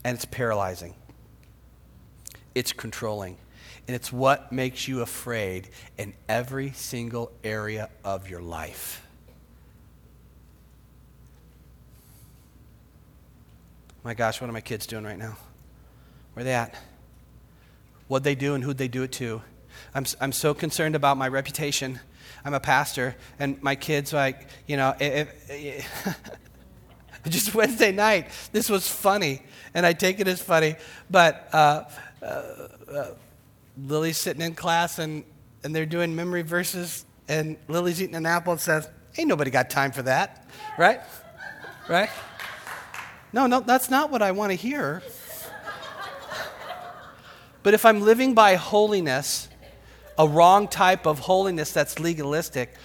And 0.05 0.15
it's 0.15 0.23
paralyzing. 0.23 0.95
It's 2.55 2.71
controlling. 2.71 3.35
And 3.85 3.95
it's 3.97 4.13
what 4.13 4.49
makes 4.49 4.87
you 4.87 5.01
afraid 5.01 5.67
in 5.97 6.13
every 6.29 6.71
single 6.71 7.33
area 7.43 7.89
of 8.05 8.29
your 8.29 8.41
life. 8.41 9.04
My 14.05 14.13
gosh, 14.13 14.39
what 14.39 14.47
are 14.47 14.53
my 14.53 14.61
kids 14.61 14.85
doing 14.85 15.03
right 15.03 15.17
now? 15.17 15.35
Where 16.33 16.45
they 16.45 16.53
at? 16.53 16.75
What 18.07 18.23
they 18.23 18.35
do 18.35 18.53
and 18.53 18.63
who'd 18.63 18.77
they 18.77 18.87
do 18.87 19.01
it 19.01 19.11
to? 19.13 19.41
I'm, 19.95 20.05
I'm 20.21 20.31
so 20.31 20.53
concerned 20.53 20.93
about 20.95 21.17
my 21.17 21.27
reputation. 21.27 21.99
I'm 22.45 22.53
a 22.53 22.59
pastor, 22.59 23.15
and 23.39 23.61
my 23.63 23.73
kids, 23.73 24.13
like, 24.13 24.47
you 24.67 24.77
know, 24.77 24.93
it, 24.99 25.27
it, 25.49 25.85
just 27.29 27.55
Wednesday 27.55 27.91
night, 27.91 28.29
this 28.51 28.69
was 28.69 28.87
funny, 28.87 29.41
and 29.73 29.87
I 29.87 29.93
take 29.93 30.19
it 30.19 30.27
as 30.27 30.39
funny, 30.39 30.75
but 31.09 31.49
uh, 31.51 31.85
uh, 32.21 32.25
uh, 32.25 33.07
Lily's 33.87 34.17
sitting 34.17 34.43
in 34.43 34.53
class, 34.53 34.99
and, 34.99 35.23
and 35.63 35.75
they're 35.75 35.87
doing 35.87 36.15
memory 36.15 36.43
verses, 36.43 37.05
and 37.27 37.57
Lily's 37.67 38.03
eating 38.03 38.15
an 38.15 38.27
apple 38.27 38.51
and 38.51 38.61
says, 38.61 38.87
Ain't 39.17 39.29
nobody 39.29 39.49
got 39.49 39.71
time 39.71 39.91
for 39.91 40.03
that, 40.03 40.47
right? 40.77 41.01
Right? 41.89 42.09
No, 43.33 43.47
no, 43.47 43.59
that's 43.59 43.89
not 43.89 44.11
what 44.11 44.21
I 44.21 44.31
want 44.31 44.51
to 44.51 44.55
hear. 44.55 45.01
but 47.63 47.73
if 47.73 47.85
I'm 47.85 48.01
living 48.01 48.33
by 48.33 48.55
holiness, 48.55 49.49
a 50.17 50.27
wrong 50.27 50.67
type 50.67 51.05
of 51.05 51.19
holiness 51.19 51.71
that's 51.71 51.99
legalistic, 51.99 52.75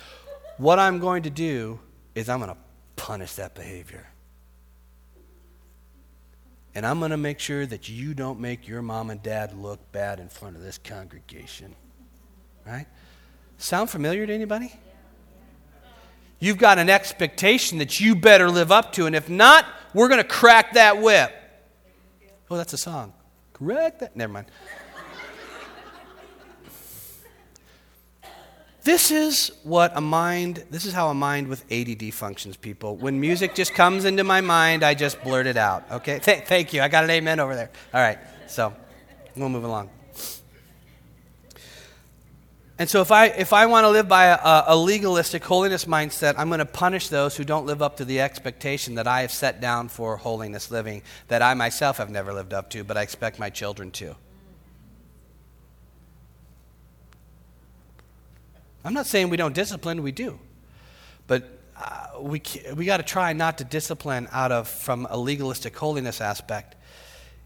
what 0.56 0.78
I'm 0.78 0.98
going 0.98 1.22
to 1.22 1.30
do 1.30 1.80
is 2.14 2.28
I'm 2.28 2.40
going 2.40 2.50
to 2.50 2.56
punish 2.96 3.34
that 3.34 3.54
behavior. 3.54 4.06
And 6.74 6.86
I'm 6.86 6.98
going 6.98 7.10
to 7.10 7.16
make 7.16 7.40
sure 7.40 7.66
that 7.66 7.88
you 7.88 8.14
don't 8.14 8.38
make 8.38 8.68
your 8.68 8.82
mom 8.82 9.10
and 9.10 9.22
dad 9.22 9.56
look 9.56 9.90
bad 9.92 10.20
in 10.20 10.28
front 10.28 10.56
of 10.56 10.62
this 10.62 10.78
congregation. 10.78 11.74
Right? 12.66 12.86
Sound 13.58 13.90
familiar 13.90 14.26
to 14.26 14.32
anybody? 14.32 14.72
You've 16.38 16.58
got 16.58 16.78
an 16.78 16.88
expectation 16.88 17.78
that 17.78 18.00
you 18.00 18.14
better 18.14 18.48
live 18.48 18.72
up 18.72 18.92
to, 18.94 19.06
and 19.06 19.14
if 19.14 19.28
not, 19.28 19.66
we're 19.94 20.08
going 20.08 20.22
to 20.22 20.28
crack 20.28 20.74
that 20.74 21.00
whip. 21.00 21.32
Oh, 22.50 22.56
that's 22.56 22.72
a 22.72 22.78
song. 22.78 23.12
Correct 23.52 24.00
that. 24.00 24.16
Never 24.16 24.32
mind. 24.32 24.46
this 28.82 29.10
is 29.10 29.52
what 29.62 29.92
a 29.94 30.00
mind, 30.00 30.64
this 30.70 30.84
is 30.84 30.92
how 30.92 31.08
a 31.08 31.14
mind 31.14 31.48
with 31.48 31.64
ADD 31.70 32.12
functions, 32.14 32.56
people. 32.56 32.96
When 32.96 33.20
music 33.20 33.54
just 33.54 33.74
comes 33.74 34.04
into 34.04 34.24
my 34.24 34.40
mind, 34.40 34.82
I 34.82 34.94
just 34.94 35.22
blurt 35.22 35.46
it 35.46 35.56
out. 35.56 35.84
Okay? 35.90 36.18
Th- 36.18 36.44
thank 36.44 36.72
you. 36.72 36.82
I 36.82 36.88
got 36.88 37.04
an 37.04 37.10
amen 37.10 37.38
over 37.38 37.54
there. 37.54 37.70
All 37.94 38.00
right. 38.00 38.18
So, 38.48 38.74
we'll 39.36 39.48
move 39.48 39.64
along. 39.64 39.90
And 42.80 42.88
so, 42.88 43.02
if 43.02 43.12
I, 43.12 43.26
if 43.26 43.52
I 43.52 43.66
want 43.66 43.84
to 43.84 43.90
live 43.90 44.08
by 44.08 44.24
a, 44.24 44.64
a 44.68 44.74
legalistic 44.74 45.44
holiness 45.44 45.84
mindset, 45.84 46.36
I'm 46.38 46.48
going 46.48 46.60
to 46.60 46.64
punish 46.64 47.08
those 47.08 47.36
who 47.36 47.44
don't 47.44 47.66
live 47.66 47.82
up 47.82 47.98
to 47.98 48.06
the 48.06 48.22
expectation 48.22 48.94
that 48.94 49.06
I 49.06 49.20
have 49.20 49.32
set 49.32 49.60
down 49.60 49.90
for 49.90 50.16
holiness 50.16 50.70
living 50.70 51.02
that 51.28 51.42
I 51.42 51.52
myself 51.52 51.98
have 51.98 52.08
never 52.08 52.32
lived 52.32 52.54
up 52.54 52.70
to, 52.70 52.82
but 52.82 52.96
I 52.96 53.02
expect 53.02 53.38
my 53.38 53.50
children 53.50 53.90
to. 53.90 54.16
I'm 58.82 58.94
not 58.94 59.04
saying 59.04 59.28
we 59.28 59.36
don't 59.36 59.54
discipline, 59.54 60.02
we 60.02 60.10
do. 60.10 60.38
But 61.26 61.50
uh, 61.76 62.22
we, 62.22 62.40
we 62.74 62.86
got 62.86 62.96
to 62.96 63.02
try 63.02 63.34
not 63.34 63.58
to 63.58 63.64
discipline 63.64 64.26
out 64.32 64.52
of 64.52 64.68
from 64.68 65.06
a 65.10 65.18
legalistic 65.18 65.76
holiness 65.76 66.22
aspect. 66.22 66.76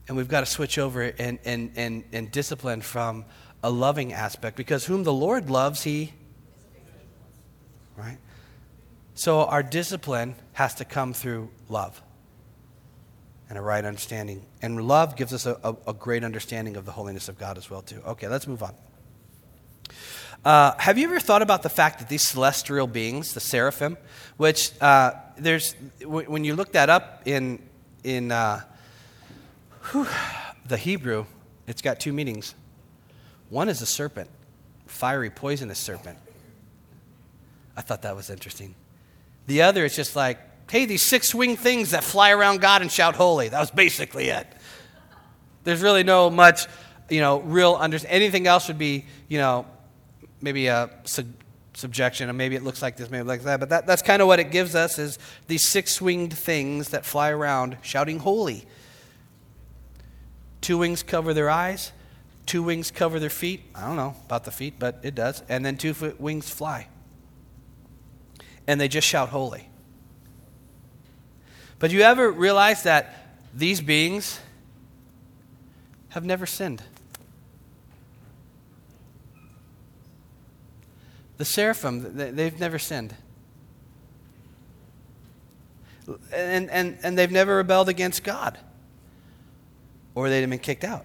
And 0.07 0.17
we've 0.17 0.29
got 0.29 0.41
to 0.41 0.47
switch 0.47 0.79
over 0.79 1.03
and, 1.03 1.41
and, 1.45 1.73
and, 1.75 2.05
and 2.13 2.31
discipline 2.31 2.83
from 2.83 3.25
a 3.65 3.71
loving 3.71 4.13
aspect 4.13 4.57
because 4.59 4.85
whom 4.85 5.05
the 5.05 5.13
Lord 5.13 5.49
loves, 5.49 5.83
he. 5.83 6.13
Right? 7.97 8.19
So 9.15 9.41
our 9.41 9.63
discipline 9.63 10.35
has 10.53 10.75
to 10.77 10.85
come 10.85 11.15
through 11.15 11.49
love 11.71 12.03
and 13.49 13.57
a 13.57 13.63
right 13.63 13.83
understanding. 13.83 14.45
And 14.61 14.87
love 14.87 15.17
gives 15.17 15.33
us 15.33 15.47
a, 15.47 15.59
a, 15.65 15.77
a 15.89 15.95
great 15.95 16.25
understanding 16.25 16.77
of 16.77 16.85
the 16.85 16.93
holiness 16.93 17.31
of 17.31 17.39
God 17.39 17.57
as 17.57 17.71
well, 17.71 17.81
too. 17.81 18.03
Okay, 18.07 18.29
let's 18.29 18.47
move 18.47 18.63
on. 18.63 18.75
Uh, 20.45 20.75
have 20.79 20.99
you 20.99 21.07
ever 21.09 21.19
thought 21.19 21.41
about 21.41 21.63
the 21.63 21.71
fact 21.71 22.01
that 22.01 22.11
these 22.11 22.27
celestial 22.29 22.87
beings, 22.87 23.33
the 23.33 23.41
seraphim, 23.41 23.97
which 24.37 24.73
uh, 24.83 25.13
there's 25.39 25.75
when 26.05 26.45
you 26.45 26.55
look 26.55 26.73
that 26.73 26.91
up 26.91 27.23
in 27.25 27.61
in 28.03 28.31
uh, 28.31 28.61
whew, 29.91 30.07
the 30.67 30.77
Hebrew, 30.77 31.25
it's 31.67 31.81
got 31.81 31.99
two 31.99 32.13
meanings. 32.13 32.55
One 33.51 33.69
is 33.69 33.83
a 33.83 33.87
serpent, 33.87 34.29
fiery, 34.87 35.31
poisonous 35.31 35.79
serpent. 35.79 36.19
I 37.77 37.81
thought 37.81 38.03
that 38.03 38.17
was 38.17 38.31
interesting. 38.31 38.75
The 39.47 39.63
other 39.63 39.85
is 39.85 39.95
just 39.95 40.17
like, 40.17 40.39
hey, 40.71 40.87
these 40.87 41.03
six 41.03 41.35
winged 41.35 41.59
things 41.59 41.91
that 41.91 42.05
fly 42.05 42.31
around 42.31 42.61
God 42.61 42.83
and 42.83 42.91
shout 42.91 43.15
holy. 43.15 43.49
That 43.49 43.61
was 43.61 43.71
basically 43.71 44.29
it. 44.29 44.47
There's 45.65 45.83
really 45.83 46.03
no 46.03 46.31
much, 46.31 46.67
you 47.09 47.21
know, 47.21 47.41
real 47.41 47.75
understanding. 47.75 48.23
Anything 48.23 48.47
else 48.47 48.69
would 48.69 48.79
be, 48.79 49.05
you 49.29 49.39
know, 49.39 49.67
maybe 50.41 50.67
a 50.67 50.91
sub- 51.05 51.27
subjection, 51.75 52.29
and 52.29 52.39
maybe 52.39 52.55
it 52.55 52.63
looks 52.63 52.83
like 52.83 52.97
this, 52.97 53.11
maybe 53.11 53.25
like 53.25 53.43
that. 53.43 53.61
But 53.61 53.71
that, 53.71 53.87
that's 53.87 54.03
kind 54.03 54.23
of 54.23 54.29
what 54.29 54.41
it 54.41 54.51
gives 54.51 54.75
us 54.75 54.99
is 54.99 55.19
these 55.49 55.69
six 55.69 56.01
winged 56.01 56.33
things 56.33 56.91
that 56.91 57.05
fly 57.05 57.31
around 57.31 57.77
shouting 57.83 58.21
holy. 58.21 58.65
Two 60.61 60.79
wings 60.79 61.03
cover 61.03 61.35
their 61.35 61.51
eyes, 61.51 61.93
two 62.47 62.63
wings 62.63 62.91
cover 62.91 63.19
their 63.19 63.31
feet. 63.31 63.63
I 63.75 63.87
don't 63.87 63.97
know 63.97 64.15
about 64.27 64.45
the 64.45 64.51
feet, 64.51 64.75
but 64.79 65.01
it 65.03 65.15
does. 65.15 65.43
And 65.49 65.65
then 65.65 65.77
two 65.77 66.15
wings 66.19 66.51
fly. 66.51 66.89
And 68.67 68.81
they 68.81 68.89
just 68.89 69.07
shout 69.07 69.31
holy. 69.31 69.69
But 71.79 71.91
you 71.91 72.03
ever 72.03 72.31
realize 72.31 72.83
that 72.85 73.37
these 73.55 73.81
beings 73.81 74.41
have 76.11 76.25
never 76.25 76.47
sinned? 76.47 76.83
The 81.37 81.45
seraphim, 81.45 82.17
they've 82.17 82.59
never 82.59 82.79
sinned. 82.79 83.15
And, 86.33 86.71
and, 86.71 86.99
and 87.03 87.19
they've 87.19 87.31
never 87.31 87.57
rebelled 87.57 87.89
against 87.89 88.23
God. 88.23 88.59
Or 90.15 90.29
they'd 90.29 90.43
have 90.43 90.51
been 90.51 90.59
kicked 90.59 90.85
out. 90.85 91.05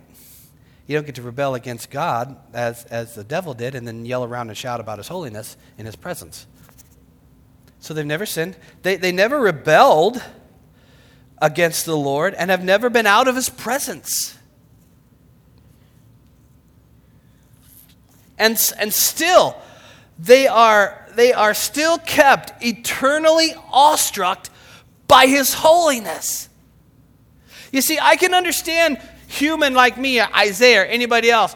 You 0.90 0.96
don't 0.96 1.06
get 1.06 1.14
to 1.16 1.22
rebel 1.22 1.54
against 1.54 1.92
God 1.92 2.36
as, 2.52 2.84
as 2.86 3.14
the 3.14 3.24
devil 3.24 3.54
did 3.54 3.76
and 3.76 3.88
then 3.88 4.08
yell 4.08 4.24
around 4.24 4.48
and 4.48 4.58
shout 4.58 4.80
about 4.80 4.98
his 4.98 5.08
holiness 5.08 5.56
in 5.78 5.86
his 5.86 5.96
presence. 5.96 6.48
So 7.80 7.94
they've 7.94 8.04
never 8.04 8.26
sinned. 8.26 8.58
They, 8.82 8.96
they 8.96 9.12
never 9.12 9.40
rebelled 9.40 10.20
against 11.40 11.86
the 11.86 11.96
Lord 11.96 12.34
and 12.34 12.50
have 12.50 12.64
never 12.64 12.90
been 12.90 13.06
out 13.06 13.28
of 13.28 13.36
his 13.36 13.50
presence. 13.50 14.36
And, 18.40 18.60
and 18.80 18.92
still, 18.92 19.62
they 20.18 20.48
are, 20.48 21.08
they 21.14 21.34
are 21.34 21.54
still 21.54 22.00
kept 22.00 22.64
eternally 22.66 23.54
awestruck 23.72 24.50
by 25.08 25.28
his 25.28 25.54
holiness. 25.54 26.50
You 27.72 27.82
see, 27.82 28.00
I 28.02 28.16
can 28.16 28.34
understand 28.34 29.00
human 29.30 29.74
like 29.74 29.98
me, 29.98 30.20
Isaiah, 30.20 30.82
or 30.82 30.86
anybody 30.86 31.30
else, 31.30 31.56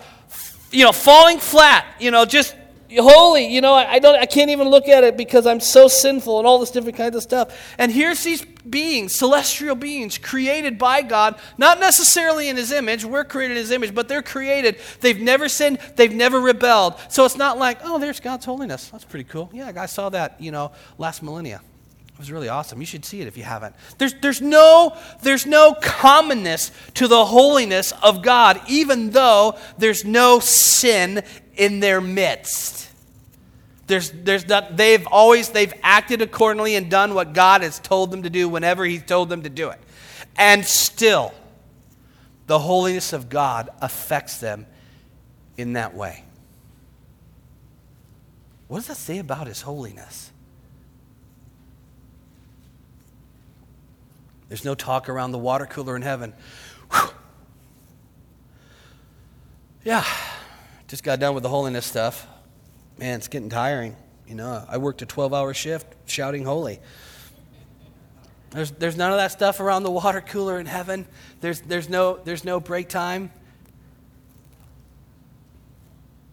you 0.72 0.86
know, 0.86 0.92
falling 0.92 1.40
flat, 1.40 1.86
you 2.00 2.12
know, 2.12 2.26
just 2.26 2.56
holy. 2.92 3.48
You 3.48 3.62
know, 3.62 3.74
I, 3.74 4.00
don't, 4.00 4.16
I 4.16 4.26
can't 4.26 4.52
even 4.52 4.70
look 4.70 4.88
at 4.88 5.04
it 5.04 5.18
because 5.18 5.48
I'm 5.48 5.60
so 5.60 5.88
sinful 5.88 6.38
and 6.38 6.48
all 6.48 6.60
this 6.60 6.72
different 6.72 6.98
kinds 6.98 7.16
of 7.16 7.24
stuff. 7.24 7.76
And 7.78 7.92
here's 7.92 8.24
these 8.24 8.44
beings, 8.46 9.16
celestial 9.16 9.76
beings, 9.76 10.18
created 10.18 10.78
by 10.78 11.02
God, 11.02 11.40
not 11.58 11.80
necessarily 11.80 12.50
in 12.50 12.58
His 12.58 12.72
image. 12.72 13.04
We're 13.04 13.26
created 13.26 13.58
in 13.58 13.64
His 13.64 13.72
image, 13.72 13.96
but 13.96 14.08
they're 14.08 14.22
created. 14.22 14.78
They've 15.02 15.20
never 15.20 15.50
sinned. 15.50 15.80
They've 15.96 16.14
never 16.14 16.40
rebelled. 16.40 16.96
So 17.10 17.26
it's 17.26 17.38
not 17.38 17.58
like, 17.58 17.80
oh, 17.84 18.00
there's 18.00 18.20
God's 18.20 18.46
holiness. 18.46 18.90
That's 18.90 19.06
pretty 19.06 19.26
cool. 19.26 19.50
Yeah, 19.54 19.72
I 19.76 19.88
saw 19.88 20.10
that. 20.10 20.40
You 20.40 20.52
know, 20.52 20.72
last 20.98 21.24
millennia. 21.24 21.62
It 22.14 22.20
was 22.20 22.32
really 22.32 22.50
awesome. 22.50 22.80
You 22.80 22.86
should 22.86 23.06
see 23.06 23.22
it 23.22 23.28
if 23.28 23.38
you 23.38 23.44
haven't. 23.44 23.76
There's, 23.98 24.14
there's, 24.22 24.40
no, 24.40 24.96
there's 25.24 25.46
no 25.46 25.76
commonness 25.82 26.72
to 26.94 27.08
the 27.08 27.26
holiness 27.26 27.92
of 28.04 28.22
God, 28.22 28.62
even 28.68 29.10
though 29.10 29.58
there's 29.80 30.06
no 30.06 30.40
sin 30.40 31.24
in 31.56 31.80
their 31.80 32.00
midst. 32.02 32.90
There's, 33.88 34.12
there's 34.12 34.48
not, 34.48 34.78
they've 34.78 35.06
always 35.08 35.50
they've 35.50 35.74
acted 35.82 36.22
accordingly 36.22 36.76
and 36.76 36.90
done 36.90 37.16
what 37.16 37.34
God 37.34 37.62
has 37.62 37.80
told 37.80 38.12
them 38.12 38.24
to 38.24 38.30
do 38.30 38.48
whenever 38.48 38.86
He's 38.86 39.04
told 39.04 39.30
them 39.30 39.44
to 39.44 39.50
do 39.50 39.70
it. 39.70 39.80
And 40.36 40.64
still, 40.66 41.34
the 42.48 42.60
holiness 42.60 43.12
of 43.12 43.30
God 43.30 43.70
affects 43.82 44.38
them 44.38 44.68
in 45.58 45.74
that 45.74 45.94
way. 45.96 46.24
What 48.68 48.78
does 48.78 48.88
that 48.88 48.98
say 48.98 49.18
about 49.18 49.48
His 49.48 49.62
holiness? 49.62 50.32
There's 54.54 54.66
no 54.66 54.76
talk 54.76 55.10
around 55.10 55.32
the 55.32 55.40
water 55.40 55.66
cooler 55.66 55.96
in 55.96 56.04
heaven. 56.04 56.32
Whew. 56.92 57.10
Yeah, 59.84 60.06
just 60.88 61.04
got 61.04 61.20
done 61.20 61.34
with 61.34 61.42
the 61.42 61.50
holiness 61.50 61.88
stuff 61.88 62.28
man, 62.98 63.18
it's 63.18 63.28
getting 63.28 63.50
tiring. 63.50 63.96
You 64.28 64.36
know, 64.36 64.66
I 64.70 64.78
worked 64.78 65.02
a 65.02 65.06
12 65.06 65.34
hour 65.34 65.54
shift 65.54 65.88
shouting 66.06 66.46
holy. 66.46 66.80
There's, 68.52 68.72
there's 68.72 68.96
none 68.96 69.12
of 69.12 69.18
that 69.18 69.32
stuff 69.32 69.60
around 69.60 69.84
the 69.84 69.92
water 69.92 70.22
cooler 70.22 70.60
in 70.60 70.68
heaven. 70.68 71.06
There's, 71.42 71.62
there's, 71.62 71.90
no, 71.90 72.20
there's 72.24 72.46
no 72.46 72.60
break 72.60 72.88
time. 72.88 73.32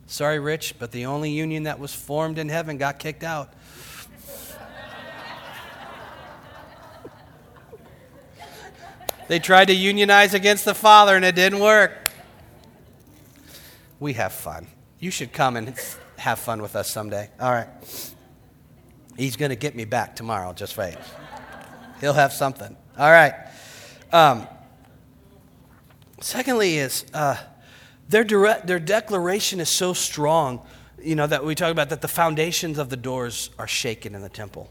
Sorry, 0.07 0.39
Rich, 0.39 0.75
but 0.79 0.93
the 0.93 1.07
only 1.07 1.31
union 1.31 1.63
that 1.63 1.79
was 1.79 1.95
formed 1.95 2.39
in 2.39 2.49
heaven 2.49 2.77
got 2.77 2.99
kicked 2.99 3.25
out. 3.25 3.53
They 9.31 9.38
tried 9.38 9.66
to 9.66 9.73
unionize 9.73 10.35
against 10.35 10.64
the 10.64 10.75
Father 10.75 11.14
and 11.14 11.25
it 11.25 11.37
didn't 11.37 11.61
work. 11.61 12.11
We 14.01 14.14
have 14.14 14.33
fun. 14.33 14.66
You 14.99 15.12
should 15.12 15.33
come 15.33 15.57
and 15.57 15.73
have 16.16 16.40
fun 16.40 16.61
with 16.61 16.75
us 16.75 16.90
someday. 16.90 17.31
All 17.38 17.53
right. 17.53 17.69
He's 19.16 19.37
going 19.37 19.51
to 19.51 19.57
get 19.57 19.77
me 19.77 19.85
back 19.85 20.16
tomorrow. 20.16 20.53
Just 20.53 20.77
wait. 20.77 20.97
He'll 22.01 22.12
have 22.12 22.33
something. 22.33 22.77
All 22.99 23.12
right. 23.12 23.35
Um, 24.11 24.49
secondly, 26.21 26.79
is 26.79 27.05
uh, 27.14 27.37
their, 28.09 28.25
direct, 28.25 28.66
their 28.66 28.81
declaration 28.81 29.61
is 29.61 29.69
so 29.69 29.93
strong, 29.93 30.66
you 31.01 31.14
know, 31.14 31.29
that 31.29 31.45
we 31.45 31.55
talk 31.55 31.71
about 31.71 31.90
that 31.90 32.01
the 32.01 32.09
foundations 32.09 32.79
of 32.79 32.88
the 32.88 32.97
doors 32.97 33.51
are 33.61 33.69
shaken 33.69 34.16
in 34.16 34.23
the 34.23 34.29
temple. 34.29 34.69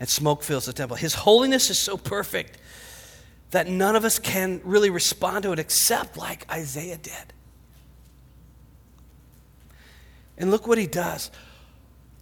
And 0.00 0.08
smoke 0.08 0.42
fills 0.42 0.66
the 0.66 0.72
temple. 0.72 0.96
His 0.96 1.14
holiness 1.14 1.70
is 1.70 1.78
so 1.78 1.96
perfect 1.96 2.58
that 3.50 3.68
none 3.68 3.94
of 3.94 4.04
us 4.04 4.18
can 4.18 4.60
really 4.64 4.90
respond 4.90 5.44
to 5.44 5.52
it 5.52 5.58
except 5.58 6.16
like 6.16 6.50
Isaiah 6.50 6.96
did. 6.96 7.32
And 10.36 10.50
look 10.50 10.66
what 10.66 10.78
he 10.78 10.88
does. 10.88 11.30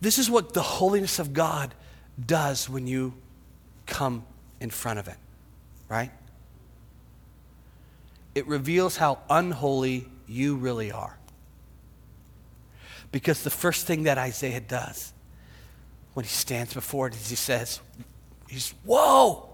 This 0.01 0.19
is 0.19 0.31
what 0.31 0.53
the 0.53 0.63
holiness 0.63 1.19
of 1.19 1.33
God 1.33 1.75
does 2.25 2.69
when 2.69 2.87
you 2.87 3.15
come 3.87 4.25
in 4.61 4.69
front 4.69 4.99
of 4.99 5.09
it, 5.09 5.17
right? 5.89 6.11
It 8.35 8.47
reveals 8.47 8.97
how 8.97 9.21
unholy 9.31 10.07
you 10.27 10.57
really 10.57 10.93
are. 10.93 11.17
Because 13.11 13.43
the 13.43 13.51
first 13.51 13.87
thing 13.87 14.05
that 14.05 14.19
Isaiah 14.19 14.61
does 14.61 15.13
when 16.15 16.25
he 16.25 16.31
stands 16.31 16.75
before 16.75 17.07
it 17.07 17.15
he 17.15 17.35
says, 17.35 17.81
he's, 18.49 18.75
whoa, 18.85 19.49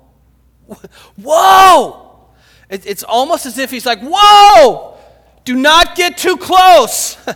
whoa. 1.16 2.28
it's 2.68 3.04
almost 3.04 3.46
as 3.46 3.58
if 3.58 3.70
he's 3.70 3.86
like, 3.86 4.00
whoa, 4.00 4.96
do 5.44 5.54
not 5.54 5.94
get 5.96 6.16
too 6.16 6.36
close. 6.36 7.16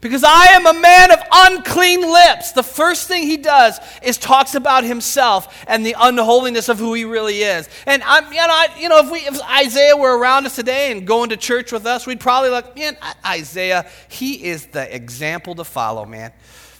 Because 0.00 0.22
I 0.24 0.46
am 0.52 0.66
a 0.66 0.74
man 0.74 1.10
of 1.10 1.18
unclean 1.32 2.00
lips. 2.00 2.52
The 2.52 2.62
first 2.62 3.08
thing 3.08 3.22
he 3.22 3.36
does 3.36 3.80
is 4.02 4.18
talks 4.18 4.54
about 4.54 4.84
himself 4.84 5.64
and 5.66 5.84
the 5.84 5.96
unholiness 5.98 6.68
of 6.68 6.78
who 6.78 6.94
he 6.94 7.04
really 7.04 7.42
is. 7.42 7.68
And 7.86 8.02
I'm, 8.04 8.26
you 8.26 8.38
know, 8.38 8.46
I, 8.48 8.68
you 8.78 8.88
know 8.88 8.98
if, 8.98 9.10
we, 9.10 9.18
if 9.20 9.40
Isaiah 9.42 9.96
were 9.96 10.16
around 10.16 10.46
us 10.46 10.54
today 10.54 10.92
and 10.92 11.06
going 11.06 11.30
to 11.30 11.36
church 11.36 11.72
with 11.72 11.86
us, 11.86 12.06
we'd 12.06 12.20
probably 12.20 12.50
like, 12.50 12.76
man, 12.76 12.96
Isaiah, 13.24 13.90
he 14.08 14.44
is 14.44 14.66
the 14.66 14.94
example 14.94 15.54
to 15.56 15.64
follow, 15.64 16.04
man. 16.04 16.32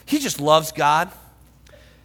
He 0.07 0.19
just 0.19 0.41
loves 0.41 0.71
God. 0.71 1.11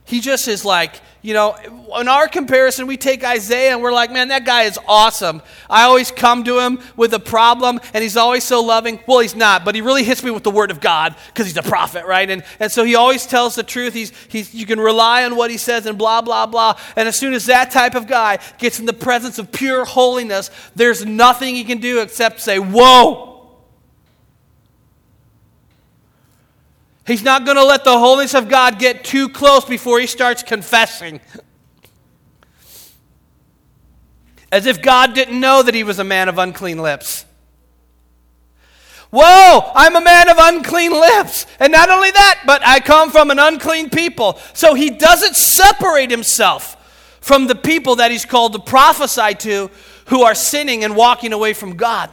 He 0.05 0.21
just 0.21 0.49
is 0.49 0.65
like, 0.65 1.01
you 1.23 1.35
know, 1.35 1.55
in 2.01 2.09
our 2.09 2.27
comparison, 2.27 2.89
we 2.89 2.97
take 2.97 3.25
Isaiah 3.25 3.73
and 3.73 3.81
we're 3.81 3.93
like, 3.93 4.11
man, 4.11 4.29
that 4.29 4.45
guy 4.45 4.65
is 4.65 4.77
awesome. 4.89 5.41
I 5.71 5.85
always 5.85 6.11
come 6.11 6.43
to 6.45 6.59
him 6.59 6.81
with 6.97 7.15
a 7.15 7.21
problem 7.21 7.81
and 7.95 8.03
he's 8.03 8.17
always 8.17 8.43
so 8.43 8.61
loving. 8.61 8.99
Well, 9.07 9.21
he's 9.21 9.37
not, 9.37 9.65
but 9.65 9.77
he 9.77 9.81
really 9.81 10.03
hits 10.03 10.25
me 10.25 10.33
with 10.33 10.43
the 10.43 10.51
word 10.51 10.73
of 10.73 10.81
God 10.81 11.15
because 11.29 11.47
he's 11.47 11.57
a 11.57 11.63
prophet, 11.63 12.05
right? 12.07 12.29
And, 12.29 12.43
and 12.59 12.73
so 12.73 12.83
he 12.83 12.97
always 12.97 13.25
tells 13.25 13.55
the 13.55 13.63
truth. 13.63 13.95
He's, 13.95 14.13
he's, 14.27 14.53
you 14.53 14.67
can 14.67 14.81
rely 14.81 15.25
on 15.25 15.37
what 15.37 15.53
he 15.53 15.59
says 15.59 15.87
and 15.87 15.97
blah, 15.97 16.21
blah, 16.23 16.47
blah. 16.47 16.77
And 16.97 17.07
as 17.07 17.17
soon 17.17 17.33
as 17.33 17.47
that 17.47 17.71
type 17.71 17.95
of 17.95 18.09
guy 18.09 18.41
gets 18.59 18.81
in 18.81 18.87
the 18.87 18.93
presence 18.93 19.39
of 19.39 19.53
pure 19.53 19.85
holiness, 19.85 20.51
there's 20.75 21.07
nothing 21.07 21.55
he 21.55 21.63
can 21.63 21.79
do 21.79 22.01
except 22.01 22.41
say, 22.41 22.59
whoa. 22.59 23.32
He's 27.13 27.23
not 27.23 27.45
going 27.45 27.59
to 27.59 27.65
let 27.65 27.85
the 27.85 27.99
holiness 27.99 28.33
of 28.33 28.49
God 28.49 28.79
get 28.79 29.05
too 29.05 29.29
close 29.29 29.67
before 29.67 30.01
he 30.01 30.07
starts 30.07 30.43
confessing. 30.43 31.21
As 34.51 34.65
if 34.65 34.81
God 34.81 35.13
didn't 35.13 35.39
know 35.39 35.63
that 35.63 35.75
he 35.75 35.85
was 35.85 35.99
a 35.99 36.05
man 36.05 36.31
of 36.31 36.39
unclean 36.39 36.79
lips. 36.79 37.27
Whoa, 39.11 39.73
I'm 39.75 39.95
a 39.95 40.01
man 40.01 40.31
of 40.31 40.39
unclean 40.41 40.93
lips. 40.93 41.45
And 41.61 41.71
not 41.71 41.91
only 41.91 42.11
that, 42.13 42.45
but 42.47 42.67
I 42.67 42.81
come 42.81 43.11
from 43.11 43.31
an 43.31 43.39
unclean 43.39 43.91
people. 43.91 44.39
So 44.55 44.73
he 44.73 44.89
doesn't 44.89 45.37
separate 45.37 46.11
himself 46.11 46.79
from 47.21 47.47
the 47.47 47.55
people 47.55 47.97
that 47.97 48.11
he's 48.11 48.25
called 48.25 48.55
to 48.55 48.59
prophesy 48.59 49.35
to 49.35 49.71
who 50.07 50.23
are 50.23 50.35
sinning 50.35 50.83
and 50.83 50.97
walking 50.97 51.35
away 51.35 51.53
from 51.53 51.77
God. 51.77 52.09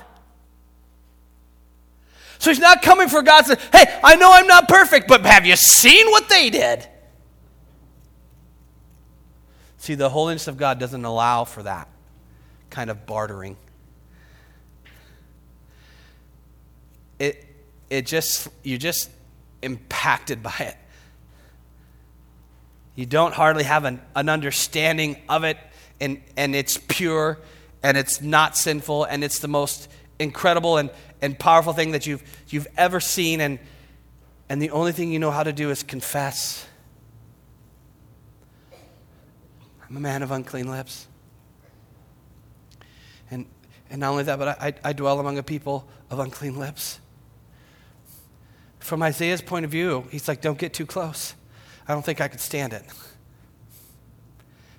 So 2.40 2.50
he's 2.50 2.60
not 2.60 2.82
coming 2.82 3.10
for 3.10 3.22
God 3.22 3.42
to 3.46 3.60
say, 3.60 3.68
hey, 3.74 4.00
I 4.02 4.16
know 4.16 4.32
I'm 4.32 4.48
not 4.48 4.70
perfect, 4.70 5.10
but 5.10 5.26
have 5.26 5.46
you 5.46 5.58
seen 5.58 6.10
what 6.10 6.30
they 6.30 6.50
did? 6.50 6.88
See, 9.78 9.94
the 9.94 10.10
holiness 10.10 10.48
of 10.48 10.58
God 10.58 10.80
doesn't 10.80 11.04
allow 11.04 11.44
for 11.44 11.64
that 11.64 11.90
kind 12.70 12.90
of 12.90 13.06
bartering. 13.06 13.58
It, 17.20 17.46
it 17.90 18.06
just, 18.06 18.48
you're 18.64 18.78
just 18.78 19.10
impacted 19.62 20.42
by 20.42 20.56
it. 20.60 20.78
You 22.96 23.06
don't 23.06 23.34
hardly 23.34 23.66
have 23.66 23.84
an, 23.84 24.02
an 24.16 24.30
understanding 24.30 25.18
of 25.28 25.44
it, 25.44 25.58
and, 26.00 26.22
and 26.38 26.56
it's 26.56 26.78
pure, 26.78 27.38
and 27.84 27.98
it's 27.98 28.22
not 28.22 28.56
sinful, 28.56 29.04
and 29.04 29.26
it's 29.26 29.40
the 29.40 29.50
most 29.50 29.90
incredible 30.20 30.78
and, 30.78 30.90
and 31.22 31.38
powerful 31.38 31.74
thing 31.74 31.92
that 31.92 32.06
you've, 32.08 32.24
you've 32.50 32.68
ever 32.78 33.00
seen, 33.00 33.42
and, 33.42 33.60
and 34.48 34.62
the 34.62 34.72
only 34.72 34.92
thing 34.92 35.12
you 35.12 35.20
know 35.20 35.32
how 35.32 35.44
to 35.44 35.54
do 35.54 35.70
is 35.70 35.84
confess. 35.84 36.66
I'm 39.90 39.98
a 39.98 40.00
man 40.00 40.22
of 40.24 40.32
unclean 40.32 40.70
lips. 40.70 41.08
And, 43.32 43.46
and 43.90 44.00
not 44.00 44.12
only 44.12 44.24
that, 44.24 44.40
but 44.40 44.62
I, 44.62 44.74
I 44.84 44.94
dwell 44.94 45.20
among 45.20 45.38
a 45.38 45.44
people 45.44 45.88
of 46.10 46.20
unclean 46.20 46.58
lips. 46.58 47.00
From 48.80 49.04
Isaiah's 49.04 49.42
point 49.42 49.66
of 49.66 49.72
view, 49.72 50.06
he's 50.12 50.28
like, 50.28 50.42
don't 50.42 50.58
get 50.58 50.74
too 50.74 50.86
close. 50.86 51.36
I 51.88 51.94
don't 51.94 52.06
think 52.06 52.22
I 52.22 52.28
could 52.28 52.40
stand 52.40 52.74
it 52.74 52.84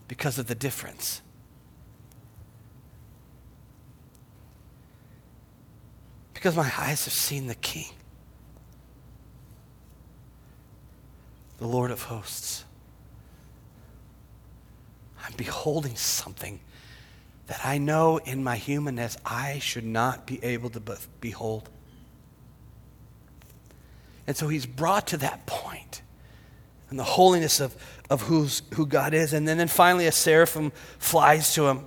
because 0.08 0.38
of 0.38 0.46
the 0.46 0.54
difference. 0.54 1.22
Because 6.40 6.56
my 6.56 6.72
eyes 6.78 7.04
have 7.04 7.12
seen 7.12 7.48
the 7.48 7.54
King, 7.54 7.92
the 11.58 11.66
Lord 11.66 11.90
of 11.90 12.04
hosts. 12.04 12.64
I'm 15.22 15.34
beholding 15.36 15.96
something 15.96 16.60
that 17.48 17.60
I 17.62 17.76
know 17.76 18.16
in 18.16 18.42
my 18.42 18.56
humanness 18.56 19.18
I 19.22 19.58
should 19.58 19.84
not 19.84 20.24
be 20.24 20.42
able 20.42 20.70
to 20.70 20.80
behold. 21.20 21.68
And 24.26 24.34
so 24.34 24.48
he's 24.48 24.64
brought 24.64 25.08
to 25.08 25.18
that 25.18 25.44
point 25.44 26.00
and 26.88 26.98
the 26.98 27.04
holiness 27.04 27.60
of, 27.60 27.76
of 28.08 28.22
who's, 28.22 28.62
who 28.76 28.86
God 28.86 29.12
is. 29.12 29.34
And 29.34 29.46
then, 29.46 29.58
then 29.58 29.68
finally, 29.68 30.06
a 30.06 30.12
seraphim 30.12 30.72
flies 30.98 31.52
to 31.52 31.68
him 31.68 31.84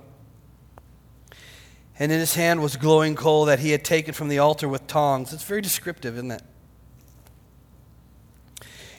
and 1.98 2.10
in 2.10 2.18
his 2.18 2.34
hand 2.34 2.60
was 2.60 2.76
glowing 2.76 3.14
coal 3.14 3.44
that 3.44 3.60
he 3.60 3.70
had 3.70 3.84
taken 3.84 4.14
from 4.14 4.28
the 4.28 4.38
altar 4.38 4.68
with 4.68 4.86
tongs. 4.86 5.32
It's 5.32 5.44
very 5.44 5.60
descriptive, 5.60 6.16
isn't 6.16 6.30
it? 6.30 6.42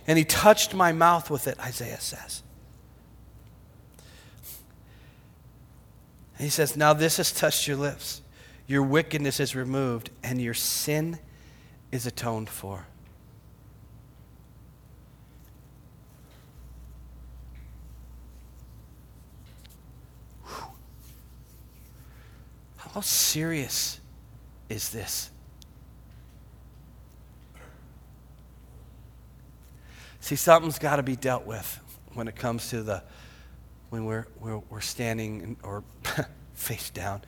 And 0.07 0.17
he 0.17 0.23
touched 0.23 0.73
my 0.73 0.91
mouth 0.91 1.29
with 1.29 1.47
it, 1.47 1.59
Isaiah 1.59 1.99
says. 1.99 2.43
And 6.37 6.43
he 6.43 6.49
says, 6.49 6.77
Now 6.77 6.93
this 6.93 7.17
has 7.17 7.31
touched 7.31 7.67
your 7.67 7.77
lips. 7.77 8.21
Your 8.67 8.83
wickedness 8.83 9.39
is 9.39 9.55
removed, 9.55 10.09
and 10.23 10.41
your 10.41 10.53
sin 10.53 11.19
is 11.91 12.05
atoned 12.05 12.49
for. 12.49 12.87
How 22.95 23.01
serious 23.01 23.99
is 24.69 24.89
this? 24.89 25.29
See, 30.21 30.37
something's 30.37 30.79
got 30.79 30.95
to 30.95 31.03
be 31.03 31.17
dealt 31.17 31.45
with 31.45 31.81
when 32.13 32.29
it 32.29 32.37
comes 32.37 32.69
to 32.69 32.81
the 32.81 33.03
when 33.89 34.05
we're 34.05 34.27
we're, 34.39 34.59
we're 34.69 34.79
standing 34.79 35.57
or 35.61 35.83
face 36.53 36.89
down 36.89 37.21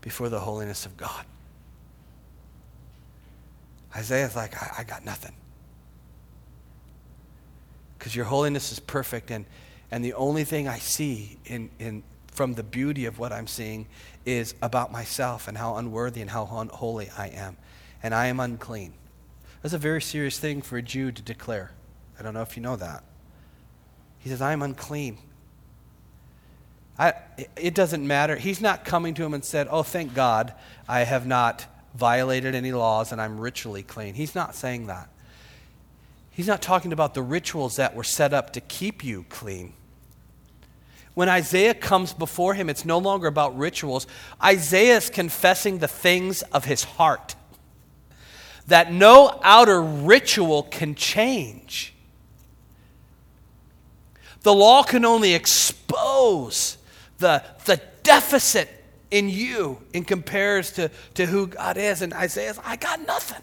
before 0.00 0.28
the 0.28 0.40
holiness 0.40 0.84
of 0.86 0.96
God. 0.96 1.24
Isaiah's 3.94 4.34
like, 4.34 4.60
I, 4.60 4.80
I 4.80 4.82
got 4.82 5.04
nothing. 5.04 5.34
Because 7.96 8.16
your 8.16 8.24
holiness 8.24 8.72
is 8.72 8.80
perfect, 8.80 9.30
and, 9.30 9.46
and 9.92 10.04
the 10.04 10.14
only 10.14 10.42
thing 10.42 10.66
I 10.66 10.78
see 10.78 11.38
in, 11.44 11.70
in, 11.78 12.02
from 12.32 12.54
the 12.54 12.64
beauty 12.64 13.04
of 13.04 13.20
what 13.20 13.32
I'm 13.32 13.46
seeing 13.46 13.86
is 14.24 14.54
about 14.62 14.92
myself 14.92 15.48
and 15.48 15.56
how 15.56 15.76
unworthy 15.76 16.20
and 16.20 16.30
how 16.30 16.48
unholy 16.52 17.10
I 17.16 17.28
am. 17.28 17.56
And 18.02 18.14
I 18.14 18.26
am 18.26 18.40
unclean. 18.40 18.94
That's 19.62 19.74
a 19.74 19.78
very 19.78 20.00
serious 20.00 20.38
thing 20.38 20.62
for 20.62 20.76
a 20.78 20.82
Jew 20.82 21.12
to 21.12 21.22
declare. 21.22 21.72
I 22.18 22.22
don't 22.22 22.34
know 22.34 22.42
if 22.42 22.56
you 22.56 22.62
know 22.62 22.76
that. 22.76 23.02
He 24.18 24.28
says, 24.28 24.40
I 24.40 24.52
am 24.52 24.62
unclean. 24.62 25.18
I, 26.98 27.14
it 27.56 27.74
doesn't 27.74 28.06
matter. 28.06 28.36
He's 28.36 28.60
not 28.60 28.84
coming 28.84 29.14
to 29.14 29.24
him 29.24 29.32
and 29.32 29.44
said, 29.44 29.68
Oh, 29.70 29.82
thank 29.82 30.14
God 30.14 30.52
I 30.86 31.00
have 31.00 31.26
not 31.26 31.66
violated 31.94 32.54
any 32.54 32.72
laws 32.72 33.12
and 33.12 33.20
I'm 33.20 33.40
ritually 33.40 33.82
clean. 33.82 34.14
He's 34.14 34.34
not 34.34 34.54
saying 34.54 34.86
that. 34.88 35.08
He's 36.30 36.46
not 36.46 36.62
talking 36.62 36.92
about 36.92 37.14
the 37.14 37.22
rituals 37.22 37.76
that 37.76 37.94
were 37.94 38.04
set 38.04 38.32
up 38.32 38.52
to 38.52 38.60
keep 38.60 39.02
you 39.02 39.24
clean. 39.28 39.72
When 41.20 41.28
Isaiah 41.28 41.74
comes 41.74 42.14
before 42.14 42.54
him, 42.54 42.70
it's 42.70 42.86
no 42.86 42.96
longer 42.96 43.26
about 43.26 43.58
rituals. 43.58 44.06
Isaiah 44.42 44.96
is 44.96 45.10
confessing 45.10 45.76
the 45.76 45.86
things 45.86 46.40
of 46.44 46.64
his 46.64 46.82
heart 46.82 47.34
that 48.68 48.90
no 48.90 49.38
outer 49.44 49.82
ritual 49.82 50.62
can 50.62 50.94
change. 50.94 51.92
The 54.44 54.54
law 54.54 54.82
can 54.82 55.04
only 55.04 55.34
expose 55.34 56.78
the, 57.18 57.44
the 57.66 57.82
deficit 58.02 58.70
in 59.10 59.28
you 59.28 59.82
in 59.92 60.06
comparison 60.06 60.88
to, 60.88 60.96
to 61.16 61.26
who 61.26 61.48
God 61.48 61.76
is. 61.76 62.00
And 62.00 62.14
Isaiah's, 62.14 62.58
I 62.64 62.76
got 62.76 63.06
nothing. 63.06 63.42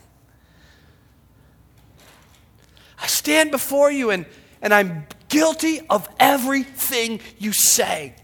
I 2.99 3.05
stand 3.05 3.51
before 3.51 3.91
you 3.91 4.09
and, 4.09 4.25
and 4.63 4.73
I'm 4.73 5.05
guilty 5.29 5.81
of 5.89 6.07
everything 6.19 7.19
you 7.37 7.51
say. 7.51 8.15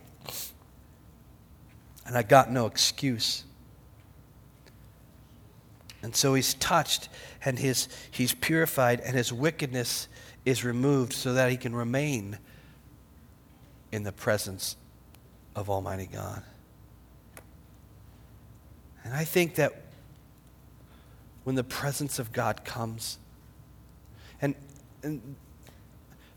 And 2.06 2.18
I 2.18 2.24
got 2.24 2.52
no 2.52 2.66
excuse. 2.66 3.44
And 6.02 6.16
so 6.16 6.34
he's 6.34 6.54
touched 6.56 7.08
and 7.46 7.58
his, 7.58 7.88
he's 8.12 8.34
purified 8.34 9.00
and 9.00 9.16
his 9.16 9.32
wickedness 9.32 10.08
is 10.46 10.66
removed 10.66 11.14
so 11.14 11.34
that 11.34 11.50
he 11.50 11.58
can 11.58 11.74
remain 11.74 12.38
in 13.92 14.04
the 14.04 14.12
presence 14.12 14.76
of 15.56 15.70
Almighty 15.70 16.10
God. 16.12 16.44
And 19.06 19.14
I 19.14 19.24
think 19.24 19.56
that 19.56 19.82
when 21.44 21.56
the 21.56 21.64
presence 21.64 22.20
of 22.20 22.32
God 22.32 22.66
comes, 22.66 23.18
and, 24.42 24.56
and 25.04 25.36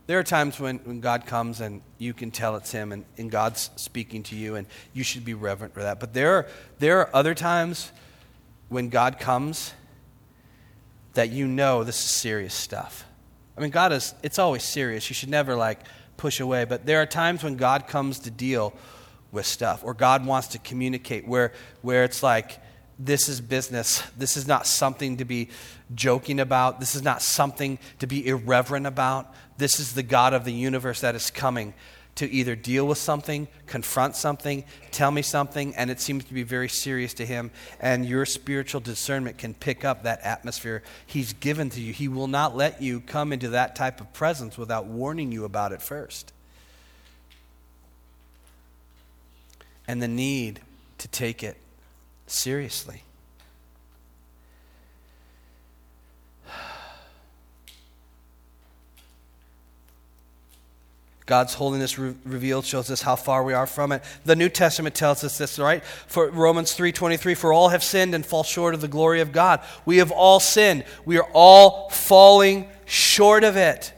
there 0.07 0.17
are 0.17 0.23
times 0.23 0.59
when, 0.59 0.77
when 0.79 1.01
God 1.01 1.25
comes 1.25 1.59
and 1.59 1.81
you 1.97 2.13
can 2.13 2.31
tell 2.31 2.55
it's 2.55 2.71
Him 2.71 2.91
and, 2.91 3.05
and 3.17 3.29
God's 3.29 3.69
speaking 3.75 4.23
to 4.23 4.35
you, 4.35 4.55
and 4.55 4.65
you 4.93 5.03
should 5.03 5.25
be 5.25 5.33
reverent 5.33 5.73
for 5.73 5.83
that. 5.83 5.99
But 5.99 6.13
there 6.13 6.33
are, 6.33 6.47
there 6.79 6.99
are 6.99 7.09
other 7.13 7.35
times 7.35 7.91
when 8.69 8.89
God 8.89 9.19
comes 9.19 9.73
that 11.13 11.29
you 11.29 11.45
know 11.45 11.83
this 11.83 11.97
is 11.97 12.09
serious 12.09 12.53
stuff. 12.53 13.05
I 13.57 13.61
mean, 13.61 13.71
God 13.71 13.91
is, 13.91 14.13
it's 14.23 14.39
always 14.39 14.63
serious. 14.63 15.09
You 15.09 15.13
should 15.13 15.29
never 15.29 15.55
like 15.55 15.81
push 16.15 16.39
away. 16.39 16.63
But 16.63 16.85
there 16.85 17.01
are 17.01 17.05
times 17.05 17.43
when 17.43 17.57
God 17.57 17.87
comes 17.87 18.19
to 18.19 18.31
deal 18.31 18.73
with 19.31 19.45
stuff 19.45 19.83
or 19.83 19.93
God 19.93 20.25
wants 20.25 20.49
to 20.49 20.59
communicate 20.59 21.27
where, 21.27 21.51
where 21.81 22.03
it's 22.03 22.23
like, 22.23 22.59
this 22.99 23.29
is 23.29 23.41
business. 23.41 24.01
This 24.17 24.37
is 24.37 24.47
not 24.47 24.65
something 24.65 25.17
to 25.17 25.25
be 25.25 25.49
joking 25.93 26.39
about. 26.39 26.79
This 26.79 26.95
is 26.95 27.03
not 27.03 27.21
something 27.21 27.77
to 27.99 28.07
be 28.07 28.27
irreverent 28.27 28.87
about. 28.87 29.33
This 29.57 29.79
is 29.79 29.93
the 29.93 30.03
God 30.03 30.33
of 30.33 30.45
the 30.45 30.53
universe 30.53 31.01
that 31.01 31.15
is 31.15 31.29
coming 31.29 31.73
to 32.15 32.29
either 32.31 32.55
deal 32.55 32.87
with 32.87 32.97
something, 32.97 33.47
confront 33.67 34.15
something, 34.15 34.63
tell 34.89 35.11
me 35.11 35.21
something, 35.21 35.75
and 35.75 35.91
it 35.91 36.01
seems 36.01 36.25
to 36.25 36.33
be 36.33 36.41
very 36.41 36.67
serious 36.67 37.13
to 37.13 37.23
him. 37.23 37.51
And 37.79 38.07
your 38.07 38.25
spiritual 38.25 38.81
discernment 38.81 39.37
can 39.37 39.53
pick 39.53 39.85
up 39.85 40.03
that 40.03 40.21
atmosphere 40.21 40.81
he's 41.05 41.33
given 41.33 41.69
to 41.71 41.81
you. 41.81 41.93
He 41.93 42.07
will 42.07 42.27
not 42.27 42.55
let 42.55 42.81
you 42.81 43.01
come 43.01 43.31
into 43.31 43.49
that 43.49 43.75
type 43.75 44.01
of 44.01 44.11
presence 44.13 44.57
without 44.57 44.87
warning 44.87 45.31
you 45.31 45.45
about 45.45 45.71
it 45.71 45.81
first. 45.81 46.33
And 49.87 50.01
the 50.01 50.07
need 50.07 50.59
to 50.97 51.07
take 51.07 51.43
it 51.43 51.57
seriously. 52.27 53.03
God's 61.27 61.55
holiness 61.55 61.99
re- 61.99 62.15
revealed 62.23 62.65
shows 62.65 62.89
us 62.89 63.01
how 63.01 63.17
far 63.17 63.43
we 63.43 63.53
are 63.53 63.67
from 63.67 63.91
it. 63.91 64.01
The 64.23 64.35
New 64.35 64.47
Testament 64.47 64.95
tells 64.95 65.25
us 65.25 65.37
this, 65.37 65.59
right? 65.59 65.83
For 66.07 66.29
Romans 66.29 66.73
3:23, 66.73 67.35
for 67.35 67.51
all 67.51 67.69
have 67.69 67.83
sinned 67.83 68.15
and 68.15 68.25
fall 68.25 68.43
short 68.43 68.73
of 68.73 68.79
the 68.79 68.87
glory 68.87 69.19
of 69.19 69.33
God. 69.33 69.59
We 69.85 69.97
have 69.97 70.09
all 70.09 70.39
sinned. 70.39 70.85
We 71.03 71.17
are 71.17 71.29
all 71.33 71.89
falling 71.89 72.69
short 72.85 73.43
of 73.43 73.57
it. 73.57 73.91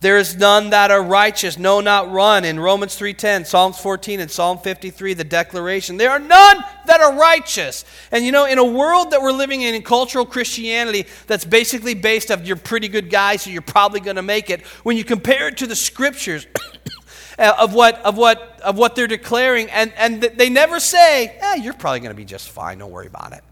There 0.00 0.18
is 0.18 0.36
none 0.36 0.70
that 0.70 0.90
are 0.90 1.02
righteous, 1.02 1.58
no 1.58 1.80
not 1.80 2.10
one. 2.10 2.44
In 2.44 2.60
Romans 2.60 2.96
3:10, 2.96 3.46
Psalms 3.46 3.78
14 3.78 4.20
and 4.20 4.30
Psalm 4.30 4.58
53 4.58 5.14
the 5.14 5.24
declaration, 5.24 5.96
there 5.96 6.10
are 6.10 6.18
none 6.18 6.62
that 6.84 7.00
are 7.00 7.14
righteous. 7.14 7.84
And 8.12 8.24
you 8.24 8.30
know, 8.30 8.44
in 8.44 8.58
a 8.58 8.64
world 8.64 9.12
that 9.12 9.22
we're 9.22 9.32
living 9.32 9.62
in 9.62 9.74
in 9.74 9.82
cultural 9.82 10.26
Christianity 10.26 11.06
that's 11.26 11.46
basically 11.46 11.94
based 11.94 12.30
of 12.30 12.46
you're 12.46 12.56
pretty 12.56 12.88
good 12.88 13.08
guys 13.08 13.42
so 13.42 13.50
you're 13.50 13.62
probably 13.62 14.00
going 14.00 14.16
to 14.16 14.22
make 14.22 14.50
it, 14.50 14.66
when 14.82 14.98
you 14.98 15.04
compare 15.04 15.48
it 15.48 15.56
to 15.58 15.66
the 15.66 15.76
scriptures 15.76 16.46
of 17.38 17.72
what 17.72 17.96
of 18.02 18.18
what 18.18 18.60
of 18.60 18.76
what 18.76 18.96
they're 18.96 19.06
declaring 19.06 19.70
and 19.70 19.94
and 19.96 20.20
they 20.20 20.50
never 20.50 20.78
say, 20.78 21.38
"Eh, 21.40 21.54
you're 21.54 21.72
probably 21.72 22.00
going 22.00 22.10
to 22.10 22.16
be 22.16 22.26
just 22.26 22.50
fine, 22.50 22.78
don't 22.78 22.90
worry 22.90 23.06
about 23.06 23.32
it." 23.32 23.42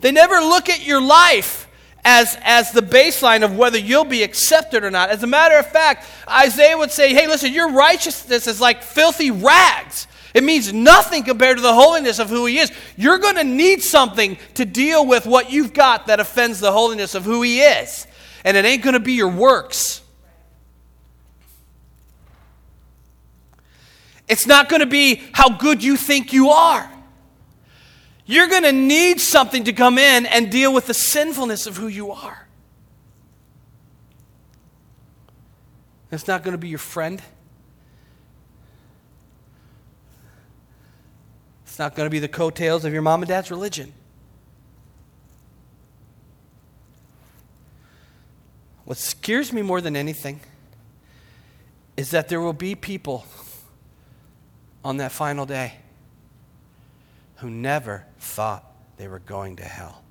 They 0.00 0.10
never 0.10 0.34
look 0.40 0.68
at 0.68 0.84
your 0.84 1.00
life 1.00 1.67
as, 2.04 2.38
as 2.42 2.72
the 2.72 2.80
baseline 2.80 3.44
of 3.44 3.56
whether 3.56 3.78
you'll 3.78 4.04
be 4.04 4.22
accepted 4.22 4.84
or 4.84 4.90
not. 4.90 5.10
As 5.10 5.22
a 5.22 5.26
matter 5.26 5.56
of 5.56 5.66
fact, 5.66 6.06
Isaiah 6.28 6.78
would 6.78 6.90
say, 6.90 7.12
hey, 7.12 7.26
listen, 7.26 7.52
your 7.52 7.72
righteousness 7.72 8.46
is 8.46 8.60
like 8.60 8.82
filthy 8.82 9.30
rags. 9.30 10.06
It 10.34 10.44
means 10.44 10.72
nothing 10.72 11.24
compared 11.24 11.56
to 11.56 11.62
the 11.62 11.74
holiness 11.74 12.18
of 12.18 12.28
who 12.28 12.46
he 12.46 12.58
is. 12.58 12.70
You're 12.96 13.18
going 13.18 13.36
to 13.36 13.44
need 13.44 13.82
something 13.82 14.38
to 14.54 14.64
deal 14.64 15.06
with 15.06 15.26
what 15.26 15.50
you've 15.50 15.72
got 15.72 16.06
that 16.06 16.20
offends 16.20 16.60
the 16.60 16.72
holiness 16.72 17.14
of 17.14 17.24
who 17.24 17.42
he 17.42 17.60
is. 17.60 18.06
And 18.44 18.56
it 18.56 18.64
ain't 18.64 18.82
going 18.82 18.94
to 18.94 19.00
be 19.00 19.14
your 19.14 19.30
works. 19.30 20.02
It's 24.28 24.46
not 24.46 24.68
going 24.68 24.80
to 24.80 24.86
be 24.86 25.22
how 25.32 25.48
good 25.48 25.82
you 25.82 25.96
think 25.96 26.32
you 26.32 26.50
are. 26.50 26.88
You're 28.30 28.46
going 28.46 28.64
to 28.64 28.72
need 28.72 29.22
something 29.22 29.64
to 29.64 29.72
come 29.72 29.96
in 29.96 30.26
and 30.26 30.52
deal 30.52 30.70
with 30.70 30.86
the 30.86 30.92
sinfulness 30.92 31.66
of 31.66 31.78
who 31.78 31.88
you 31.88 32.12
are. 32.12 32.46
It's 36.12 36.28
not 36.28 36.44
going 36.44 36.52
to 36.52 36.58
be 36.58 36.68
your 36.68 36.78
friend. 36.78 37.22
It's 41.64 41.78
not 41.78 41.94
going 41.94 42.04
to 42.04 42.10
be 42.10 42.18
the 42.18 42.28
coattails 42.28 42.84
of 42.84 42.92
your 42.92 43.00
mom 43.00 43.22
and 43.22 43.28
dad's 43.30 43.50
religion. 43.50 43.94
What 48.84 48.98
scares 48.98 49.54
me 49.54 49.62
more 49.62 49.80
than 49.80 49.96
anything 49.96 50.40
is 51.96 52.10
that 52.10 52.28
there 52.28 52.42
will 52.42 52.52
be 52.52 52.74
people 52.74 53.24
on 54.84 54.98
that 54.98 55.12
final 55.12 55.46
day 55.46 55.76
who 57.38 57.50
never 57.50 58.04
thought 58.18 58.64
they 58.96 59.06
were 59.06 59.20
going 59.20 59.56
to 59.56 59.64
hell. 59.64 60.02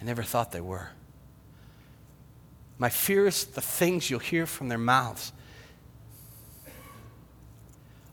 I 0.00 0.04
never 0.04 0.22
thought 0.22 0.52
they 0.52 0.60
were. 0.60 0.90
My 2.76 2.90
fear 2.90 3.26
is 3.26 3.44
the 3.44 3.62
things 3.62 4.10
you'll 4.10 4.20
hear 4.20 4.44
from 4.44 4.68
their 4.68 4.78
mouths 4.78 5.32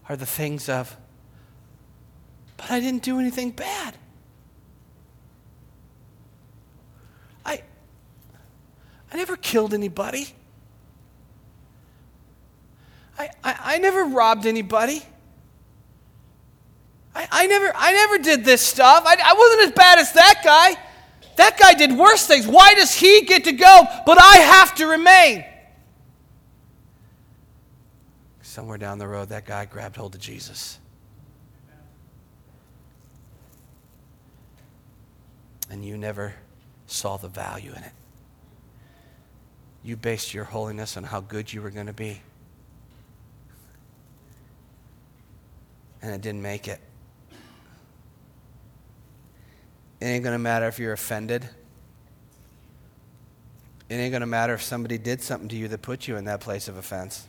are 0.08 0.16
the 0.16 0.26
things 0.26 0.70
of, 0.70 0.96
but 2.56 2.72
I 2.72 2.80
didn't 2.80 3.04
do 3.04 3.20
anything 3.20 3.52
bad. 3.52 3.96
I, 7.46 7.64
I 9.12 9.18
never 9.18 9.36
killed 9.36 9.74
anybody. 9.74 10.36
I, 13.22 13.30
I, 13.44 13.76
I 13.76 13.78
never 13.78 14.06
robbed 14.06 14.46
anybody. 14.46 15.04
I, 17.14 17.28
I, 17.32 17.48
never, 17.48 17.72
I 17.76 17.92
never 17.92 18.18
did 18.18 18.44
this 18.44 18.62
stuff. 18.62 19.04
I, 19.06 19.16
I 19.24 19.34
wasn't 19.34 19.62
as 19.68 19.72
bad 19.74 20.00
as 20.00 20.14
that 20.14 20.42
guy. 20.44 20.82
That 21.36 21.58
guy 21.60 21.74
did 21.74 21.92
worse 21.98 22.26
things. 22.26 22.48
Why 22.48 22.74
does 22.74 22.94
he 22.94 23.22
get 23.22 23.44
to 23.46 23.52
go, 23.52 23.84
but 24.06 24.20
I 24.20 24.38
have 24.38 24.76
to 24.76 24.88
remain? 24.88 25.46
Somewhere 28.42 28.78
down 28.78 28.98
the 28.98 29.08
road, 29.08 29.30
that 29.30 29.46
guy 29.46 29.66
grabbed 29.66 29.96
hold 29.96 30.16
of 30.16 30.22
Jesus. 30.22 30.80
And 35.70 35.86
you 35.86 35.98
never 35.98 36.34
saw 36.88 37.18
the 37.18 37.30
value 37.30 37.72
in 37.72 37.84
it. 37.84 37.94
You 39.84 39.96
based 39.96 40.34
your 40.34 40.44
holiness 40.44 40.98
on 40.98 41.04
how 41.04 41.22
good 41.22 41.52
you 41.54 41.62
were 41.62 41.72
going 41.72 41.88
to 41.88 41.94
be. 41.94 42.22
And 46.02 46.14
it 46.14 46.22
didn't 46.22 46.42
make 46.42 46.68
it. 46.68 46.80
It 50.00 50.06
ain't 50.06 50.24
going 50.24 50.34
to 50.34 50.40
matter 50.40 50.68
if 50.68 50.80
you're 50.80 50.94
offended. 50.94 51.48
It 53.88 53.96
ain't 53.96 54.12
going 54.12 54.22
to 54.22 54.28
matter 54.28 54.54
if 54.54 54.64
somebody 54.64 54.98
did 54.98 55.22
something 55.22 55.50
to 55.50 55.56
you 55.56 55.68
that 55.68 55.82
put 55.82 56.08
you 56.08 56.16
in 56.16 56.26
that 56.26 56.40
place 56.40 56.68
of 56.68 56.78
offense. 56.78 57.28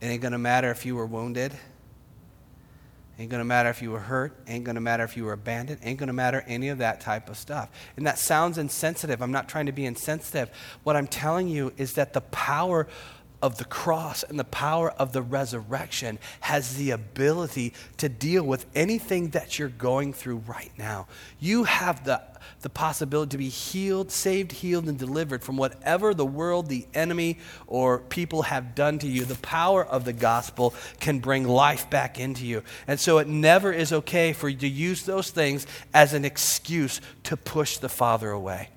It 0.00 0.06
ain't 0.06 0.22
going 0.22 0.32
to 0.32 0.38
matter 0.38 0.70
if 0.70 0.84
you 0.84 0.96
were 0.96 1.06
wounded. 1.06 1.52
It 1.52 3.22
Ain't 3.22 3.30
going 3.30 3.40
to 3.40 3.44
matter 3.44 3.70
if 3.70 3.80
you 3.80 3.92
were 3.92 4.00
hurt. 4.00 4.36
It 4.46 4.50
Ain't 4.50 4.64
going 4.64 4.74
to 4.74 4.80
matter 4.80 5.04
if 5.04 5.16
you 5.16 5.24
were 5.24 5.32
abandoned. 5.32 5.80
It 5.82 5.86
Ain't 5.86 5.98
going 5.98 6.08
to 6.08 6.12
matter 6.12 6.44
any 6.48 6.68
of 6.68 6.78
that 6.78 7.00
type 7.00 7.28
of 7.28 7.36
stuff. 7.36 7.70
And 7.96 8.06
that 8.06 8.18
sounds 8.18 8.58
insensitive. 8.58 9.22
I'm 9.22 9.30
not 9.30 9.48
trying 9.48 9.66
to 9.66 9.72
be 9.72 9.86
insensitive. 9.86 10.50
What 10.82 10.96
I'm 10.96 11.06
telling 11.06 11.48
you 11.48 11.72
is 11.76 11.92
that 11.92 12.12
the 12.12 12.22
power 12.22 12.88
of 13.42 13.58
the 13.58 13.64
cross 13.64 14.22
and 14.22 14.38
the 14.38 14.44
power 14.44 14.90
of 14.92 15.12
the 15.12 15.22
resurrection 15.22 16.18
has 16.40 16.76
the 16.76 16.90
ability 16.90 17.74
to 17.98 18.08
deal 18.08 18.42
with 18.42 18.66
anything 18.74 19.30
that 19.30 19.58
you're 19.58 19.68
going 19.68 20.12
through 20.12 20.38
right 20.46 20.72
now. 20.78 21.06
You 21.40 21.64
have 21.64 22.04
the, 22.04 22.22
the 22.62 22.70
possibility 22.70 23.30
to 23.30 23.38
be 23.38 23.48
healed, 23.48 24.10
saved, 24.10 24.52
healed, 24.52 24.88
and 24.88 24.98
delivered 24.98 25.42
from 25.42 25.56
whatever 25.56 26.14
the 26.14 26.24
world, 26.24 26.68
the 26.68 26.86
enemy, 26.94 27.38
or 27.66 27.98
people 27.98 28.42
have 28.42 28.74
done 28.74 28.98
to 29.00 29.06
you. 29.06 29.24
The 29.24 29.34
power 29.36 29.84
of 29.84 30.04
the 30.04 30.12
gospel 30.12 30.74
can 31.00 31.18
bring 31.18 31.46
life 31.46 31.90
back 31.90 32.18
into 32.18 32.46
you. 32.46 32.62
And 32.86 32.98
so 32.98 33.18
it 33.18 33.28
never 33.28 33.72
is 33.72 33.92
okay 33.92 34.32
for 34.32 34.48
you 34.48 34.58
to 34.58 34.68
use 34.68 35.04
those 35.04 35.30
things 35.30 35.66
as 35.92 36.14
an 36.14 36.24
excuse 36.24 37.00
to 37.24 37.36
push 37.36 37.78
the 37.78 37.88
Father 37.88 38.30
away. 38.30 38.70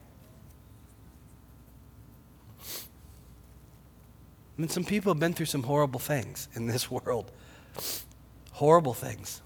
I 4.57 4.61
mean, 4.61 4.69
some 4.69 4.83
people 4.83 5.13
have 5.13 5.19
been 5.19 5.33
through 5.33 5.45
some 5.45 5.63
horrible 5.63 5.99
things 5.99 6.47
in 6.55 6.65
this 6.65 6.89
world. 6.89 7.31
Horrible 8.53 8.95
things. 8.95 9.41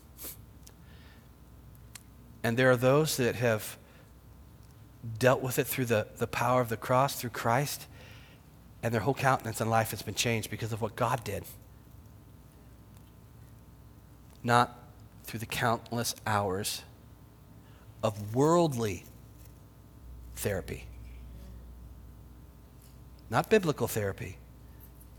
And 2.44 2.56
there 2.56 2.72
are 2.72 2.78
those 2.78 3.18
that 3.18 3.36
have 3.36 3.78
dealt 5.20 5.42
with 5.42 5.60
it 5.60 5.68
through 5.68 5.86
the, 5.86 6.08
the 6.18 6.28
power 6.28 6.62
of 6.62 6.70
the 6.70 6.78
cross, 6.78 7.20
through 7.20 7.32
Christ, 7.32 7.88
and 8.82 8.94
their 8.94 9.02
whole 9.02 9.14
countenance 9.14 9.60
and 9.60 9.70
life 9.70 9.92
has 9.92 10.02
been 10.02 10.16
changed 10.16 10.50
because 10.50 10.72
of 10.72 10.82
what 10.82 10.96
God 10.96 11.24
did. 11.26 11.44
Not 14.44 14.80
through 15.26 15.42
the 15.42 15.46
countless 15.46 16.16
hours 16.26 16.84
of 18.02 18.34
worldly 18.34 19.04
therapy, 20.36 20.86
not 23.30 23.50
biblical 23.50 23.88
therapy 23.88 24.38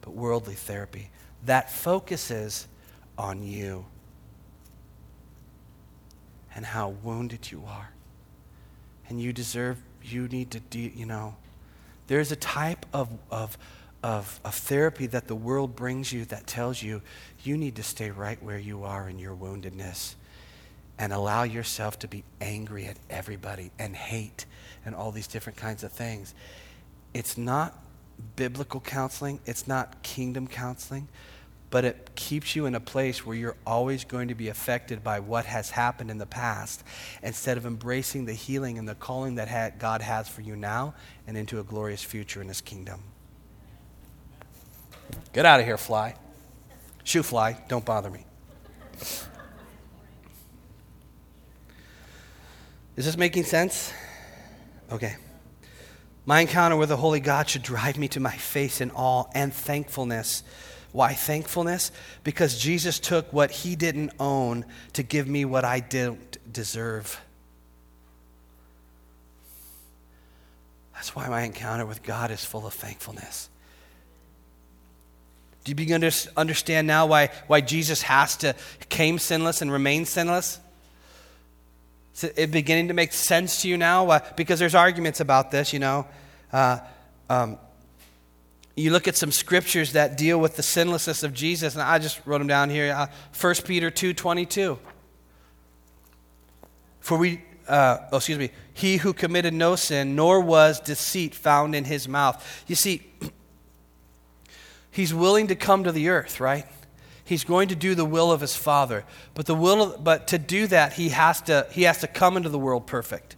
but 0.03 0.13
worldly 0.13 0.55
therapy. 0.55 1.11
That 1.47 1.73
focuses 1.73 2.69
on 3.17 3.43
you. 3.43 3.87
and 6.55 6.67
how 6.67 6.91
wounded 7.03 7.51
you 7.51 7.65
are. 7.67 7.91
And 9.09 9.21
you 9.21 9.33
deserve, 9.33 9.79
you 10.03 10.29
need 10.29 10.51
to, 10.53 10.61
de- 10.61 10.93
you 10.95 11.07
know, 11.07 11.37
there's 12.07 12.33
a 12.33 12.37
type 12.37 12.85
of, 12.93 13.09
of, 13.31 13.57
of, 14.03 14.41
of 14.45 14.55
therapy 14.55 15.07
that 15.07 15.29
the 15.29 15.35
world 15.35 15.77
brings 15.77 16.13
you 16.13 16.25
that 16.27 16.47
tells 16.47 16.83
you 16.83 17.03
you 17.43 17.57
need 17.57 17.77
to 17.77 17.83
stay 17.83 18.11
right 18.11 18.43
where 18.43 18.59
you 18.59 18.85
are 18.85 19.09
in 19.09 19.19
your 19.19 19.35
woundedness 19.35 20.15
and 20.99 21.13
allow 21.13 21.43
yourself 21.43 21.99
to 22.01 22.09
be 22.09 22.23
angry 22.41 22.87
at 22.87 22.97
everybody 23.09 23.71
and 23.79 23.97
hate 23.97 24.45
and 24.85 24.95
all 24.95 25.11
these 25.11 25.27
different 25.27 25.59
kinds 25.59 25.83
of 25.83 25.93
things. 25.93 26.35
It's 27.15 27.39
not 27.39 27.77
biblical 28.37 28.81
counseling, 28.81 29.41
it's 29.47 29.67
not 29.67 30.03
kingdom 30.03 30.47
counseling, 30.47 31.09
but 31.71 31.85
it 31.85 32.11
keeps 32.15 32.55
you 32.55 32.67
in 32.67 32.75
a 32.75 32.81
place 32.81 33.25
where 33.25 33.35
you're 33.35 33.57
always 33.67 34.05
going 34.05 34.29
to 34.29 34.35
be 34.35 34.49
affected 34.49 35.03
by 35.03 35.21
what 35.21 35.47
has 35.47 35.71
happened 35.71 36.11
in 36.11 36.19
the 36.19 36.27
past 36.27 36.85
instead 37.23 37.57
of 37.57 37.65
embracing 37.65 38.27
the 38.27 38.35
healing 38.35 38.79
and 38.79 38.87
the 38.87 38.95
calling 38.95 39.37
that 39.37 39.79
God 39.79 40.03
has 40.03 40.29
for 40.29 40.43
you 40.43 40.55
now 40.55 40.95
and 41.27 41.37
into 41.37 41.61
a 41.61 41.65
glorious 41.65 42.03
future 42.03 42.43
in 42.43 42.49
His 42.49 42.61
kingdom. 42.61 43.01
Get 45.33 45.47
out 45.47 45.61
of 45.61 45.67
here, 45.67 45.79
fly. 45.79 46.15
Shoo, 47.05 47.23
fly. 47.23 47.63
Don't 47.69 47.85
bother 47.85 48.11
me. 48.11 48.27
Is 52.97 53.07
this 53.07 53.17
making 53.17 53.45
sense? 53.45 53.93
Okay. 54.91 55.17
My 56.25 56.41
encounter 56.41 56.77
with 56.77 56.89
the 56.89 56.97
Holy 56.97 57.21
God 57.21 57.49
should 57.49 57.63
drive 57.63 57.99
me 57.99 58.09
to 58.09 58.21
my 58.21 58.37
face 58.37 58.81
in 58.81 58.91
awe 58.93 59.25
and 59.35 59.53
thankfulness. 59.53 60.45
Why 60.93 61.15
thankfulness? 61.15 61.91
Because 62.23 62.59
Jesus 62.59 62.99
took 62.99 63.33
what 63.33 63.51
he 63.51 63.75
didn't 63.77 64.13
own 64.21 64.65
to 64.93 65.03
give 65.03 65.27
me 65.27 65.45
what 65.45 65.65
I 65.65 65.81
didn't 65.81 66.39
deserve. 66.53 67.21
That's 70.95 71.17
why 71.17 71.29
my 71.29 71.43
encounter 71.43 71.87
with 71.87 72.03
God 72.03 72.31
is 72.31 72.45
full 72.45 72.67
of 72.67 72.75
thankfulness. 72.75 73.49
Do 75.65 75.71
you 75.71 75.75
begin 75.77 76.01
to 76.03 76.13
understand 76.37 76.87
now 76.87 77.07
why, 77.07 77.31
why 77.47 77.61
Jesus 77.61 78.03
has 78.03 78.37
to 78.39 78.55
came 78.89 79.19
sinless 79.19 79.63
and 79.63 79.73
remain 79.73 80.05
sinless? 80.05 80.61
Is 82.15 82.25
it 82.25 82.51
beginning 82.51 82.89
to 82.89 82.95
make 82.95 83.13
sense 83.13 83.63
to 83.63 83.69
you 83.69 83.77
now? 83.79 84.21
Because 84.37 84.59
there's 84.59 84.75
arguments 84.75 85.21
about 85.21 85.51
this, 85.51 85.73
you 85.73 85.79
know. 85.79 86.07
Uh, 86.53 86.79
um, 87.31 87.59
you 88.77 88.91
look 88.91 89.09
at 89.09 89.17
some 89.17 89.33
scriptures 89.33 89.93
that 89.93 90.17
deal 90.17 90.39
with 90.39 90.57
the 90.57 90.63
sinlessness 90.63 91.23
of 91.23 91.35
Jesus, 91.35 91.75
and 91.75 91.83
I 91.83 91.99
just 91.99 92.21
wrote 92.27 92.39
them 92.39 92.47
down 92.47 92.71
here. 92.71 92.93
Uh, 92.93 93.07
1 93.39 93.55
Peter 93.67 93.91
2 93.91 94.15
22. 94.15 94.79
For 97.01 97.19
we, 97.19 97.43
uh, 97.67 97.99
oh, 98.13 98.19
excuse 98.19 98.39
me, 98.39 98.51
he 98.73 98.99
who 98.99 99.13
committed 99.13 99.53
no 99.53 99.77
sin, 99.77 100.15
nor 100.15 100.41
was 100.41 100.81
deceit 100.81 101.35
found 101.35 101.75
in 101.75 101.85
his 101.85 102.09
mouth. 102.09 102.65
You 102.67 102.75
see, 102.75 103.03
he's 104.91 105.13
willing 105.13 105.49
to 105.49 105.55
come 105.55 105.85
to 105.85 105.93
the 105.93 106.09
earth, 106.09 106.41
right? 106.41 106.67
He's 107.25 107.45
going 107.45 107.69
to 107.69 107.77
do 107.77 107.95
the 107.95 108.05
will 108.05 108.33
of 108.33 108.41
his 108.41 108.57
Father. 108.57 109.05
But, 109.35 109.47
the 109.47 109.55
will 109.55 109.83
of, 109.83 110.05
but 110.05 110.29
to 110.29 110.39
do 110.39 110.67
that, 110.69 110.95
he 110.95 111.11
has, 111.11 111.41
to, 111.43 111.67
he 111.71 111.83
has 111.83 111.99
to 112.01 112.07
come 112.07 112.37
into 112.37 112.49
the 112.49 112.59
world 112.59 112.87
perfect, 112.87 113.37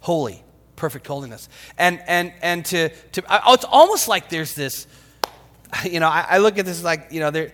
holy, 0.00 0.42
perfect 0.76 1.06
holiness. 1.06 1.48
And, 1.76 2.00
and, 2.06 2.32
and 2.40 2.64
to, 2.66 2.88
to 2.88 3.22
oh, 3.46 3.54
it's 3.54 3.64
almost 3.64 4.08
like 4.08 4.30
there's 4.30 4.54
this, 4.54 4.86
you 5.84 6.00
know, 6.00 6.08
I, 6.08 6.26
I 6.30 6.38
look 6.38 6.58
at 6.58 6.64
this 6.64 6.82
like, 6.82 7.08
you 7.10 7.20
know, 7.20 7.30
they're, 7.30 7.52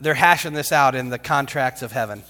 they're 0.00 0.14
hashing 0.14 0.52
this 0.52 0.72
out 0.72 0.94
in 0.94 1.10
the 1.10 1.18
contracts 1.18 1.82
of 1.82 1.92
heaven. 1.92 2.22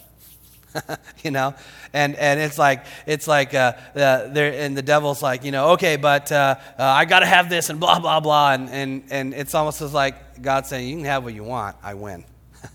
you 1.24 1.30
know 1.32 1.52
and 1.92 2.14
and 2.14 2.38
it's 2.38 2.58
like 2.58 2.84
it's 3.06 3.26
like 3.26 3.54
uh, 3.54 3.72
uh, 3.96 4.28
there 4.28 4.52
and 4.52 4.76
the 4.76 4.82
devil's 4.82 5.20
like 5.22 5.44
you 5.44 5.50
know 5.50 5.70
okay 5.70 5.96
but 5.96 6.30
uh, 6.30 6.54
uh, 6.78 6.82
i 6.82 7.04
gotta 7.04 7.26
have 7.26 7.50
this 7.50 7.70
and 7.70 7.80
blah 7.80 7.98
blah 7.98 8.20
blah 8.20 8.52
and 8.52 8.70
and 8.70 9.02
and 9.10 9.34
it's 9.34 9.54
almost 9.54 9.82
as 9.82 9.92
like 9.92 10.14
god 10.42 10.66
saying 10.66 10.88
you 10.88 10.96
can 10.96 11.04
have 11.04 11.24
what 11.24 11.34
you 11.34 11.44
want 11.44 11.76
i 11.82 11.94
win 11.94 12.24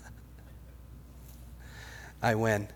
i 2.22 2.34
win 2.34 2.68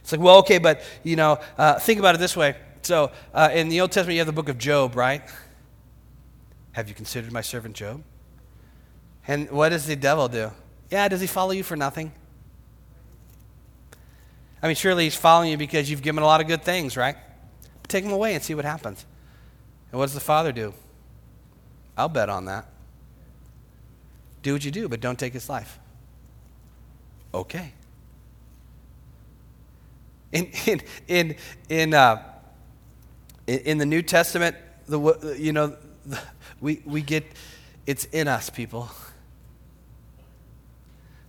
it's 0.00 0.12
like 0.12 0.20
well 0.20 0.38
okay 0.38 0.58
but 0.58 0.82
you 1.02 1.16
know 1.16 1.38
uh, 1.56 1.78
think 1.78 1.98
about 1.98 2.14
it 2.14 2.18
this 2.18 2.36
way 2.36 2.56
so 2.82 3.10
uh, 3.34 3.50
in 3.52 3.68
the 3.68 3.80
old 3.80 3.92
testament 3.92 4.14
you 4.14 4.20
have 4.20 4.26
the 4.26 4.32
book 4.32 4.48
of 4.48 4.58
job 4.58 4.96
right 4.96 5.22
have 6.72 6.88
you 6.88 6.94
considered 6.94 7.32
my 7.32 7.40
servant 7.40 7.74
job 7.74 8.02
and 9.26 9.50
what 9.50 9.70
does 9.70 9.86
the 9.86 9.96
devil 9.96 10.28
do 10.28 10.50
yeah 10.90 11.08
does 11.08 11.20
he 11.20 11.26
follow 11.26 11.52
you 11.52 11.62
for 11.62 11.76
nothing 11.76 12.12
I 14.62 14.66
mean, 14.66 14.76
surely 14.76 15.04
he's 15.04 15.14
following 15.14 15.50
you 15.50 15.56
because 15.56 15.90
you've 15.90 16.02
given 16.02 16.22
a 16.22 16.26
lot 16.26 16.40
of 16.40 16.46
good 16.46 16.62
things, 16.62 16.96
right? 16.96 17.16
Take 17.86 18.04
him 18.04 18.12
away 18.12 18.34
and 18.34 18.42
see 18.42 18.54
what 18.54 18.64
happens. 18.64 19.04
And 19.92 19.98
what 19.98 20.06
does 20.06 20.14
the 20.14 20.20
father 20.20 20.52
do? 20.52 20.74
I'll 21.96 22.08
bet 22.08 22.28
on 22.28 22.46
that. 22.46 22.66
Do 24.48 24.54
what 24.54 24.64
you 24.64 24.70
do, 24.70 24.88
but 24.88 25.02
don't 25.02 25.18
take 25.18 25.34
his 25.34 25.50
life. 25.50 25.78
Okay. 27.34 27.74
In, 30.32 30.50
in, 30.64 30.80
in, 31.06 31.36
in, 31.68 31.92
uh, 31.92 32.22
in 33.46 33.76
the 33.76 33.84
New 33.84 34.00
Testament, 34.00 34.56
the, 34.86 35.36
you 35.38 35.52
know, 35.52 35.76
we, 36.62 36.80
we 36.86 37.02
get, 37.02 37.26
it's 37.86 38.06
in 38.06 38.26
us, 38.26 38.48
people. 38.48 38.88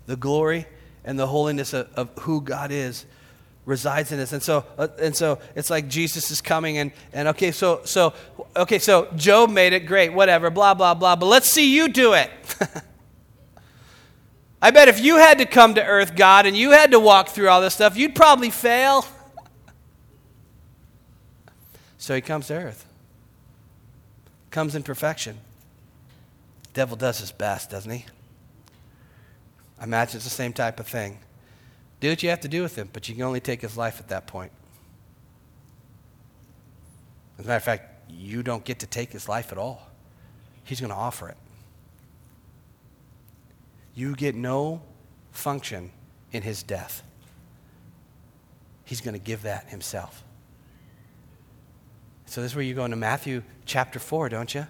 The 0.06 0.16
glory 0.16 0.66
and 1.04 1.20
the 1.20 1.28
holiness 1.28 1.74
of, 1.74 1.90
of 1.96 2.10
who 2.20 2.40
God 2.40 2.72
is 2.72 3.06
resides 3.66 4.14
in 4.14 4.22
us. 4.22 4.32
And 4.32 4.42
so, 4.42 4.64
uh, 4.78 4.88
and 4.98 5.14
so 5.14 5.40
it's 5.56 5.70
like 5.70 5.90
Jesus 5.90 6.32
is 6.32 6.40
coming 6.40 6.78
and, 6.78 6.94
and 7.12 7.28
okay, 7.28 7.52
so, 7.52 7.82
so, 7.84 8.14
okay, 8.56 8.80
so 8.80 9.10
Job 9.18 9.50
made 9.50 9.74
it 9.74 9.82
great, 9.82 10.14
whatever, 10.14 10.50
blah, 10.50 10.74
blah, 10.74 10.94
blah, 10.94 11.18
but 11.18 11.26
let's 11.26 11.50
see 11.50 11.76
you 11.76 11.90
do 11.90 12.14
it. 12.14 12.32
I 14.62 14.72
bet 14.72 14.88
if 14.88 15.00
you 15.00 15.18
had 15.18 15.38
to 15.38 15.46
come 15.46 15.76
to 15.76 15.86
earth, 15.86 16.16
God, 16.16 16.46
and 16.46 16.56
you 16.56 16.72
had 16.72 16.92
to 16.92 17.00
walk 17.00 17.30
through 17.30 17.48
all 17.48 17.62
this 17.62 17.74
stuff, 17.74 17.96
you'd 17.96 18.16
probably 18.16 18.50
fail. 18.50 19.06
so 21.98 22.14
he 22.14 22.22
comes 22.22 22.48
to 22.48 22.56
earth, 22.56 22.86
comes 24.52 24.76
in 24.76 24.84
perfection. 24.84 25.38
Devil 26.74 26.98
does 26.98 27.20
his 27.20 27.32
best, 27.32 27.70
doesn't 27.70 27.92
he? 27.92 28.06
I 29.80 29.86
imagine 29.86 30.18
it's 30.18 30.26
the 30.26 30.30
same 30.30 30.54
type 30.54 30.80
of 30.80 30.88
thing. 30.88 31.20
Do 32.00 32.10
what 32.10 32.22
you 32.22 32.30
have 32.30 32.42
to 32.42 32.48
do 32.48 32.62
with 32.62 32.76
him, 32.76 32.90
but 32.92 33.08
you 33.08 33.16
can 33.16 33.24
only 33.24 33.40
take 33.40 33.62
his 33.62 33.78
life 33.78 34.00
at 34.00 34.10
that 34.10 34.28
point. 34.28 34.52
As 37.38 37.46
a 37.46 37.48
matter 37.48 37.58
of 37.58 37.64
fact, 37.64 38.10
you 38.10 38.44
don't 38.44 38.66
get 38.66 38.80
to 38.80 38.88
take 38.88 39.12
his 39.12 39.30
life 39.30 39.52
at 39.52 39.58
all. 39.58 39.90
He's 40.64 40.82
going 40.82 40.92
to 40.92 40.96
offer 40.96 41.30
it. 41.30 41.38
You 44.00 44.16
get 44.16 44.34
no 44.34 44.82
function 45.34 45.92
in 46.32 46.42
his 46.42 46.64
death. 46.64 47.04
He's 48.86 49.02
going 49.02 49.14
to 49.14 49.20
give 49.20 49.42
that 49.42 49.68
himself. 49.68 50.24
So 52.26 52.40
this 52.40 52.54
is 52.54 52.56
where 52.56 52.64
you 52.64 52.76
go 52.76 52.86
into 52.86 52.96
Matthew 52.96 53.44
chapter 53.66 54.00
4, 54.00 54.30
don't 54.30 54.56
you? 54.56 54.66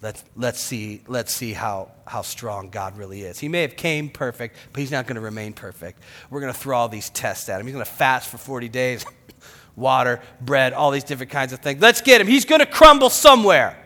Let's, 0.00 0.24
let's 0.34 0.60
see, 0.60 1.02
let's 1.08 1.30
see 1.30 1.52
how, 1.52 1.90
how 2.06 2.22
strong 2.22 2.70
God 2.70 2.96
really 2.96 3.20
is. 3.20 3.38
He 3.38 3.48
may 3.48 3.60
have 3.60 3.76
came 3.76 4.08
perfect, 4.08 4.56
but 4.72 4.80
he's 4.80 4.90
not 4.90 5.06
going 5.06 5.16
to 5.16 5.20
remain 5.20 5.52
perfect. 5.52 6.02
We're 6.30 6.40
going 6.40 6.54
to 6.54 6.58
throw 6.58 6.78
all 6.78 6.88
these 6.88 7.10
tests 7.10 7.50
at 7.50 7.60
him. 7.60 7.66
He's 7.66 7.74
going 7.74 7.84
to 7.84 7.90
fast 7.90 8.30
for 8.30 8.38
40 8.38 8.70
days, 8.70 9.04
water, 9.76 10.22
bread, 10.40 10.72
all 10.72 10.90
these 10.90 11.04
different 11.04 11.32
kinds 11.32 11.52
of 11.52 11.58
things. 11.58 11.82
Let's 11.82 12.00
get 12.00 12.18
him. 12.22 12.26
He's 12.26 12.46
going 12.46 12.60
to 12.60 12.66
crumble 12.66 13.10
somewhere 13.10 13.76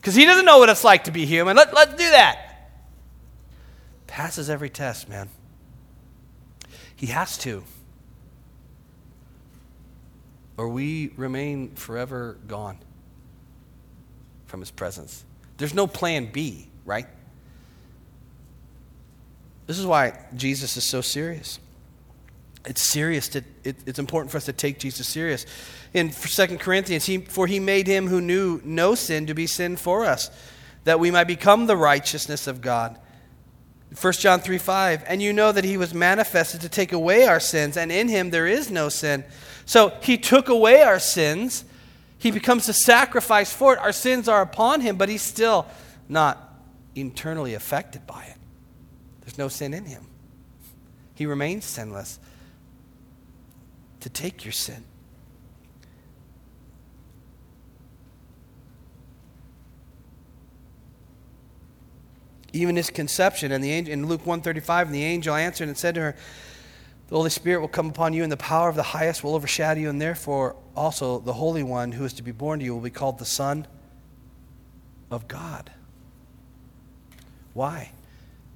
because 0.00 0.14
he 0.14 0.24
doesn't 0.24 0.46
know 0.46 0.60
what 0.60 0.70
it's 0.70 0.82
like 0.82 1.04
to 1.04 1.10
be 1.10 1.26
human. 1.26 1.58
Let, 1.58 1.74
let's 1.74 1.90
do 1.90 2.08
that. 2.08 2.51
Passes 4.12 4.50
every 4.50 4.68
test, 4.68 5.08
man. 5.08 5.30
He 6.94 7.06
has 7.06 7.38
to. 7.38 7.64
Or 10.58 10.68
we 10.68 11.14
remain 11.16 11.70
forever 11.76 12.36
gone 12.46 12.76
from 14.44 14.60
his 14.60 14.70
presence. 14.70 15.24
There's 15.56 15.72
no 15.72 15.86
plan 15.86 16.28
B, 16.30 16.68
right? 16.84 17.06
This 19.66 19.78
is 19.78 19.86
why 19.86 20.18
Jesus 20.36 20.76
is 20.76 20.84
so 20.84 21.00
serious. 21.00 21.58
It's 22.66 22.86
serious. 22.86 23.28
To, 23.28 23.42
it, 23.64 23.76
it's 23.86 23.98
important 23.98 24.30
for 24.30 24.36
us 24.36 24.44
to 24.44 24.52
take 24.52 24.78
Jesus 24.78 25.08
serious. 25.08 25.46
In 25.94 26.10
2 26.10 26.58
Corinthians, 26.58 27.06
he, 27.06 27.16
for 27.16 27.46
he 27.46 27.58
made 27.58 27.86
him 27.86 28.08
who 28.08 28.20
knew 28.20 28.60
no 28.62 28.94
sin 28.94 29.26
to 29.28 29.32
be 29.32 29.46
sin 29.46 29.74
for 29.76 30.04
us, 30.04 30.30
that 30.84 31.00
we 31.00 31.10
might 31.10 31.24
become 31.24 31.64
the 31.64 31.78
righteousness 31.78 32.46
of 32.46 32.60
God. 32.60 32.98
1 34.00 34.12
John 34.14 34.40
3 34.40 34.58
5, 34.58 35.04
and 35.06 35.22
you 35.22 35.32
know 35.32 35.52
that 35.52 35.64
he 35.64 35.76
was 35.76 35.92
manifested 35.92 36.60
to 36.62 36.68
take 36.68 36.92
away 36.92 37.24
our 37.24 37.40
sins, 37.40 37.76
and 37.76 37.92
in 37.92 38.08
him 38.08 38.30
there 38.30 38.46
is 38.46 38.70
no 38.70 38.88
sin. 38.88 39.24
So 39.66 39.92
he 40.02 40.18
took 40.18 40.48
away 40.48 40.82
our 40.82 40.98
sins 40.98 41.64
he 42.22 42.30
becomes 42.30 42.68
a 42.68 42.72
sacrifice 42.72 43.52
for 43.52 43.72
it. 43.72 43.80
Our 43.80 43.90
sins 43.90 44.28
are 44.28 44.42
upon 44.42 44.80
him, 44.80 44.96
but 44.96 45.08
he's 45.08 45.22
still 45.22 45.66
not 46.08 46.56
internally 46.94 47.54
affected 47.54 48.06
by 48.06 48.22
it. 48.22 48.36
There's 49.22 49.38
no 49.38 49.48
sin 49.48 49.74
in 49.74 49.86
him. 49.86 50.06
He 51.16 51.26
remains 51.26 51.64
sinless. 51.64 52.20
to 53.98 54.08
take 54.08 54.44
your 54.44 54.52
sin. 54.52 54.84
Even 62.52 62.76
his 62.76 62.90
conception 62.90 63.52
and 63.52 63.62
the 63.62 63.70
angel 63.70 63.92
in 63.92 64.06
Luke 64.06 64.20
135, 64.20 64.88
and 64.88 64.94
the 64.94 65.04
angel 65.04 65.34
answered 65.34 65.68
and 65.68 65.76
said 65.76 65.94
to 65.94 66.00
her, 66.00 66.16
The 67.08 67.16
Holy 67.16 67.30
Spirit 67.30 67.60
will 67.60 67.68
come 67.68 67.88
upon 67.88 68.12
you, 68.12 68.22
and 68.22 68.30
the 68.30 68.36
power 68.36 68.68
of 68.68 68.76
the 68.76 68.82
highest 68.82 69.24
will 69.24 69.34
overshadow 69.34 69.80
you, 69.80 69.88
and 69.88 70.00
therefore 70.00 70.56
also 70.76 71.18
the 71.18 71.32
Holy 71.32 71.62
One 71.62 71.92
who 71.92 72.04
is 72.04 72.12
to 72.14 72.22
be 72.22 72.32
born 72.32 72.58
to 72.58 72.64
you 72.64 72.74
will 72.74 72.82
be 72.82 72.90
called 72.90 73.18
the 73.18 73.24
Son 73.24 73.66
of 75.10 75.28
God. 75.28 75.70
Why? 77.54 77.92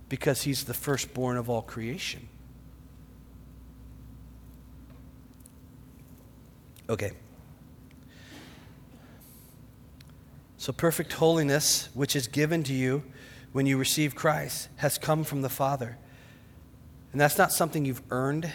Because 0.08 0.42
he's 0.42 0.64
the 0.64 0.74
firstborn 0.74 1.36
of 1.36 1.48
all 1.50 1.62
creation. 1.62 2.28
Okay. 6.88 7.12
So, 10.58 10.72
perfect 10.72 11.12
holiness, 11.14 11.88
which 11.94 12.16
is 12.16 12.26
given 12.26 12.62
to 12.64 12.72
you 12.72 13.02
when 13.56 13.64
you 13.64 13.78
receive 13.78 14.14
Christ, 14.14 14.68
has 14.76 14.98
come 14.98 15.24
from 15.24 15.40
the 15.40 15.48
Father. 15.48 15.96
And 17.10 17.18
that's 17.18 17.38
not 17.38 17.54
something 17.54 17.86
you've 17.86 18.02
earned 18.10 18.52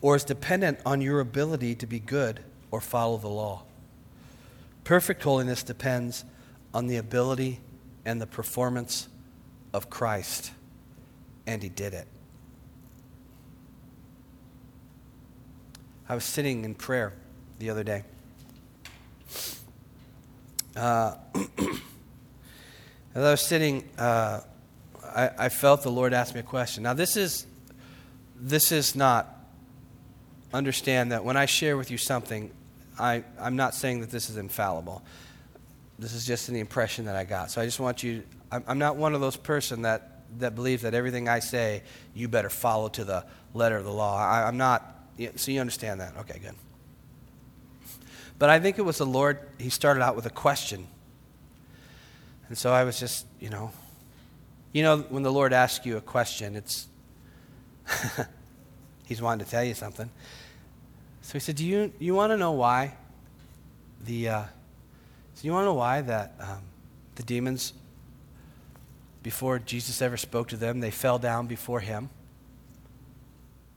or 0.00 0.16
is 0.16 0.24
dependent 0.24 0.78
on 0.86 1.02
your 1.02 1.20
ability 1.20 1.74
to 1.74 1.86
be 1.86 1.98
good 1.98 2.40
or 2.70 2.80
follow 2.80 3.18
the 3.18 3.28
law. 3.28 3.62
Perfect 4.84 5.22
holiness 5.22 5.62
depends 5.62 6.24
on 6.72 6.86
the 6.86 6.96
ability 6.96 7.60
and 8.06 8.22
the 8.22 8.26
performance 8.26 9.06
of 9.74 9.90
Christ, 9.90 10.52
and 11.46 11.62
He 11.62 11.68
did 11.68 11.92
it. 11.92 12.06
I 16.08 16.14
was 16.14 16.24
sitting 16.24 16.64
in 16.64 16.74
prayer 16.74 17.12
the 17.58 17.68
other 17.68 17.84
day. 17.84 18.04
Uh, 20.74 21.16
as 23.14 23.24
I 23.24 23.30
was 23.32 23.40
sitting, 23.40 23.88
uh, 23.98 24.40
I, 25.04 25.30
I, 25.38 25.48
felt 25.48 25.82
the 25.82 25.90
Lord 25.90 26.12
ask 26.12 26.34
me 26.34 26.40
a 26.40 26.44
question. 26.44 26.84
Now, 26.84 26.94
this 26.94 27.16
is, 27.16 27.46
this 28.36 28.70
is 28.70 28.94
not, 28.94 29.36
understand 30.52 31.12
that 31.12 31.24
when 31.24 31.36
I 31.36 31.46
share 31.46 31.76
with 31.76 31.90
you 31.90 31.98
something, 31.98 32.50
I, 32.98 33.24
I'm 33.38 33.56
not 33.56 33.74
saying 33.74 34.00
that 34.00 34.10
this 34.10 34.30
is 34.30 34.36
infallible. 34.36 35.02
This 35.98 36.12
is 36.12 36.26
just 36.26 36.46
the 36.46 36.58
impression 36.58 37.04
that 37.06 37.16
I 37.16 37.24
got. 37.24 37.50
So 37.50 37.60
I 37.60 37.64
just 37.64 37.80
want 37.80 38.02
you, 38.02 38.22
I'm, 38.50 38.64
I'm 38.66 38.78
not 38.78 38.96
one 38.96 39.14
of 39.14 39.20
those 39.20 39.36
person 39.36 39.82
that, 39.82 40.22
that 40.38 40.54
believes 40.54 40.82
that 40.82 40.94
everything 40.94 41.28
I 41.28 41.40
say, 41.40 41.82
you 42.14 42.28
better 42.28 42.50
follow 42.50 42.88
to 42.90 43.04
the 43.04 43.24
letter 43.54 43.76
of 43.76 43.84
the 43.84 43.92
law. 43.92 44.18
I, 44.18 44.46
I'm 44.46 44.56
not, 44.56 45.08
so 45.36 45.50
you 45.50 45.60
understand 45.60 46.00
that? 46.00 46.16
Okay, 46.18 46.38
good. 46.38 46.54
But 48.38 48.50
I 48.50 48.60
think 48.60 48.78
it 48.78 48.82
was 48.82 48.98
the 48.98 49.06
Lord, 49.06 49.38
He 49.58 49.68
started 49.68 50.02
out 50.02 50.16
with 50.16 50.26
a 50.26 50.30
question. 50.30 50.86
And 52.50 52.58
so 52.58 52.72
I 52.72 52.82
was 52.82 52.98
just, 52.98 53.26
you 53.38 53.48
know, 53.48 53.70
you 54.72 54.82
know, 54.82 54.98
when 55.08 55.22
the 55.22 55.30
Lord 55.30 55.52
asks 55.52 55.86
you 55.86 55.96
a 55.96 56.00
question, 56.00 56.56
it's, 56.56 56.88
He's 59.06 59.22
wanting 59.22 59.44
to 59.44 59.50
tell 59.50 59.62
you 59.62 59.74
something. 59.74 60.10
So 61.22 61.34
He 61.34 61.38
said, 61.38 61.54
Do 61.54 61.64
you, 61.64 61.92
you 62.00 62.12
want 62.12 62.32
to 62.32 62.36
know 62.36 62.50
why? 62.50 62.96
The, 64.04 64.28
uh, 64.28 64.42
so 65.34 65.44
you 65.44 65.52
want 65.52 65.62
to 65.62 65.66
know 65.66 65.74
why 65.74 66.00
that 66.00 66.34
um, 66.40 66.62
the 67.14 67.22
demons, 67.22 67.72
before 69.22 69.60
Jesus 69.60 70.02
ever 70.02 70.16
spoke 70.16 70.48
to 70.48 70.56
them, 70.56 70.80
they 70.80 70.90
fell 70.90 71.20
down 71.20 71.46
before 71.46 71.78
Him 71.78 72.10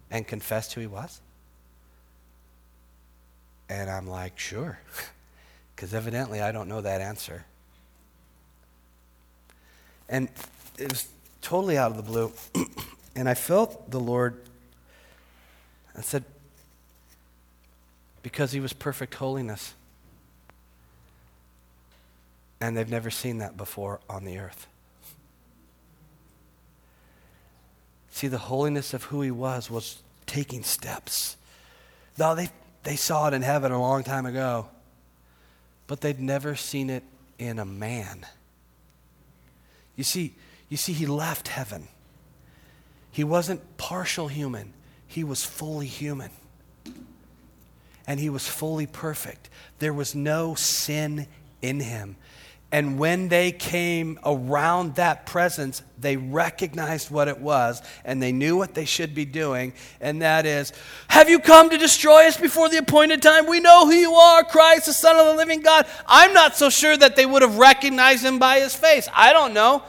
and 0.10 0.28
confessed 0.28 0.74
who 0.74 0.82
He 0.82 0.88
was? 0.88 1.22
And 3.70 3.88
I'm 3.88 4.08
like, 4.08 4.40
sure. 4.40 4.80
Because 5.76 5.96
evidently 5.96 6.40
I 6.40 6.52
don't 6.52 6.70
know 6.70 6.82
that 6.82 7.02
answer. 7.02 7.46
And 10.14 10.30
it 10.78 10.92
was 10.92 11.08
totally 11.42 11.76
out 11.76 11.90
of 11.90 11.98
the 11.98 12.04
blue. 12.04 12.32
and 13.16 13.28
I 13.28 13.34
felt 13.34 13.90
the 13.90 14.00
Lord, 14.00 14.40
I 15.98 16.02
said, 16.02 16.24
because 18.22 18.52
he 18.52 18.60
was 18.60 18.74
perfect 18.74 19.16
holiness. 19.16 19.74
And 22.62 22.78
they've 22.78 22.88
never 22.88 23.10
seen 23.10 23.40
that 23.40 23.58
before 23.58 24.02
on 24.08 24.24
the 24.24 24.38
earth. 24.38 24.68
See, 28.12 28.28
the 28.28 28.38
holiness 28.38 28.94
of 28.94 29.06
who 29.06 29.22
he 29.22 29.32
was 29.32 29.72
was 29.72 30.04
taking 30.28 30.62
steps. 30.62 31.38
Now, 32.20 32.36
they 32.36 32.50
they 32.84 32.98
saw 32.98 33.30
it 33.30 33.34
in 33.34 33.42
heaven 33.42 33.72
a 33.72 33.82
long 33.82 34.04
time 34.04 34.28
ago, 34.28 34.68
but 35.88 36.02
they'd 36.02 36.20
never 36.20 36.56
seen 36.56 36.92
it 36.92 37.04
in 37.40 37.58
a 37.58 37.66
man. 37.66 38.28
You 39.96 40.04
see, 40.04 40.36
you 40.70 40.78
see, 40.78 40.94
he 40.94 41.06
left 41.06 41.50
heaven. 41.50 41.88
He 43.12 43.24
wasn't 43.24 43.78
partial 43.78 44.28
human, 44.28 44.74
he 45.08 45.24
was 45.24 45.44
fully 45.44 45.88
human. 45.88 46.32
And 48.06 48.20
he 48.20 48.30
was 48.30 48.48
fully 48.48 48.86
perfect. 48.86 49.50
There 49.80 49.94
was 49.94 50.14
no 50.14 50.56
sin 50.56 51.28
in 51.62 51.80
him. 51.80 52.18
And 52.74 52.98
when 52.98 53.28
they 53.30 53.52
came 53.52 54.20
around 54.26 54.96
that 54.96 55.28
presence, 55.28 55.84
they 56.00 56.18
recognized 56.18 57.12
what 57.12 57.28
it 57.28 57.40
was 57.40 57.84
and 58.04 58.20
they 58.20 58.32
knew 58.32 58.58
what 58.58 58.74
they 58.74 58.86
should 58.86 59.14
be 59.14 59.26
doing. 59.26 59.74
And 60.02 60.24
that 60.24 60.48
is, 60.48 60.74
Have 61.08 61.30
you 61.30 61.38
come 61.38 61.70
to 61.70 61.78
destroy 61.78 62.28
us 62.28 62.36
before 62.36 62.70
the 62.70 62.78
appointed 62.80 63.22
time? 63.22 63.46
We 63.46 63.60
know 63.60 63.86
who 63.86 63.94
you 63.94 64.14
are, 64.16 64.44
Christ, 64.44 64.88
the 64.88 64.94
Son 64.94 65.16
of 65.18 65.28
the 65.28 65.36
living 65.36 65.62
God. 65.62 65.86
I'm 66.08 66.34
not 66.34 66.56
so 66.56 66.72
sure 66.72 66.98
that 66.98 67.16
they 67.16 67.28
would 67.28 67.44
have 67.44 67.60
recognized 67.60 68.26
him 68.26 68.40
by 68.40 68.60
his 68.60 68.74
face. 68.74 69.08
I 69.14 69.34
don't 69.34 69.54
know. 69.54 69.84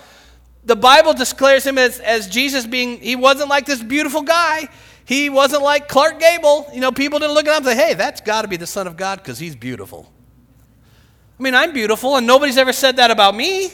The 0.64 0.76
Bible 0.76 1.14
declares 1.14 1.66
him 1.66 1.78
as, 1.78 2.00
as 2.00 2.28
Jesus 2.28 2.66
being, 2.66 3.00
he 3.00 3.16
wasn't 3.16 3.48
like 3.48 3.64
this 3.64 3.82
beautiful 3.82 4.20
guy. 4.20 4.68
He 5.06 5.30
wasn't 5.30 5.62
like 5.62 5.88
Clark 5.88 6.20
Gable. 6.20 6.66
You 6.74 6.82
know, 6.82 6.92
people 6.92 7.18
didn't 7.18 7.34
look 7.34 7.46
at 7.46 7.56
him 7.56 7.66
and 7.66 7.78
say, 7.78 7.86
Hey, 7.88 7.94
that's 7.94 8.20
got 8.20 8.42
to 8.42 8.48
be 8.48 8.58
the 8.58 8.66
Son 8.66 8.86
of 8.86 8.98
God 8.98 9.20
because 9.20 9.38
he's 9.38 9.56
beautiful. 9.56 10.12
I 11.38 11.42
mean, 11.42 11.54
I'm 11.54 11.72
beautiful, 11.72 12.16
and 12.16 12.26
nobody's 12.26 12.56
ever 12.56 12.72
said 12.72 12.96
that 12.96 13.10
about 13.10 13.34
me. 13.34 13.72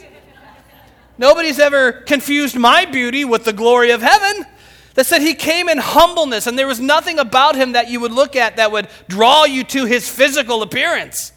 Nobody's 1.19 1.59
ever 1.59 1.93
confused 1.93 2.57
my 2.57 2.87
beauty 2.87 3.27
with 3.27 3.45
the 3.45 3.53
glory 3.53 3.91
of 3.91 4.01
heaven. 4.01 4.47
That 4.95 5.05
said, 5.05 5.21
he 5.21 5.35
came 5.35 5.69
in 5.69 5.77
humbleness, 5.77 6.47
and 6.47 6.59
there 6.59 6.67
was 6.67 6.81
nothing 6.81 7.19
about 7.19 7.57
him 7.57 7.73
that 7.73 7.91
you 7.91 8.01
would 8.01 8.13
look 8.13 8.35
at 8.35 8.57
that 8.57 8.73
would 8.73 8.89
draw 9.09 9.45
you 9.45 9.63
to 9.65 9.85
his 9.85 10.09
physical 10.09 10.63
appearance. 10.63 11.33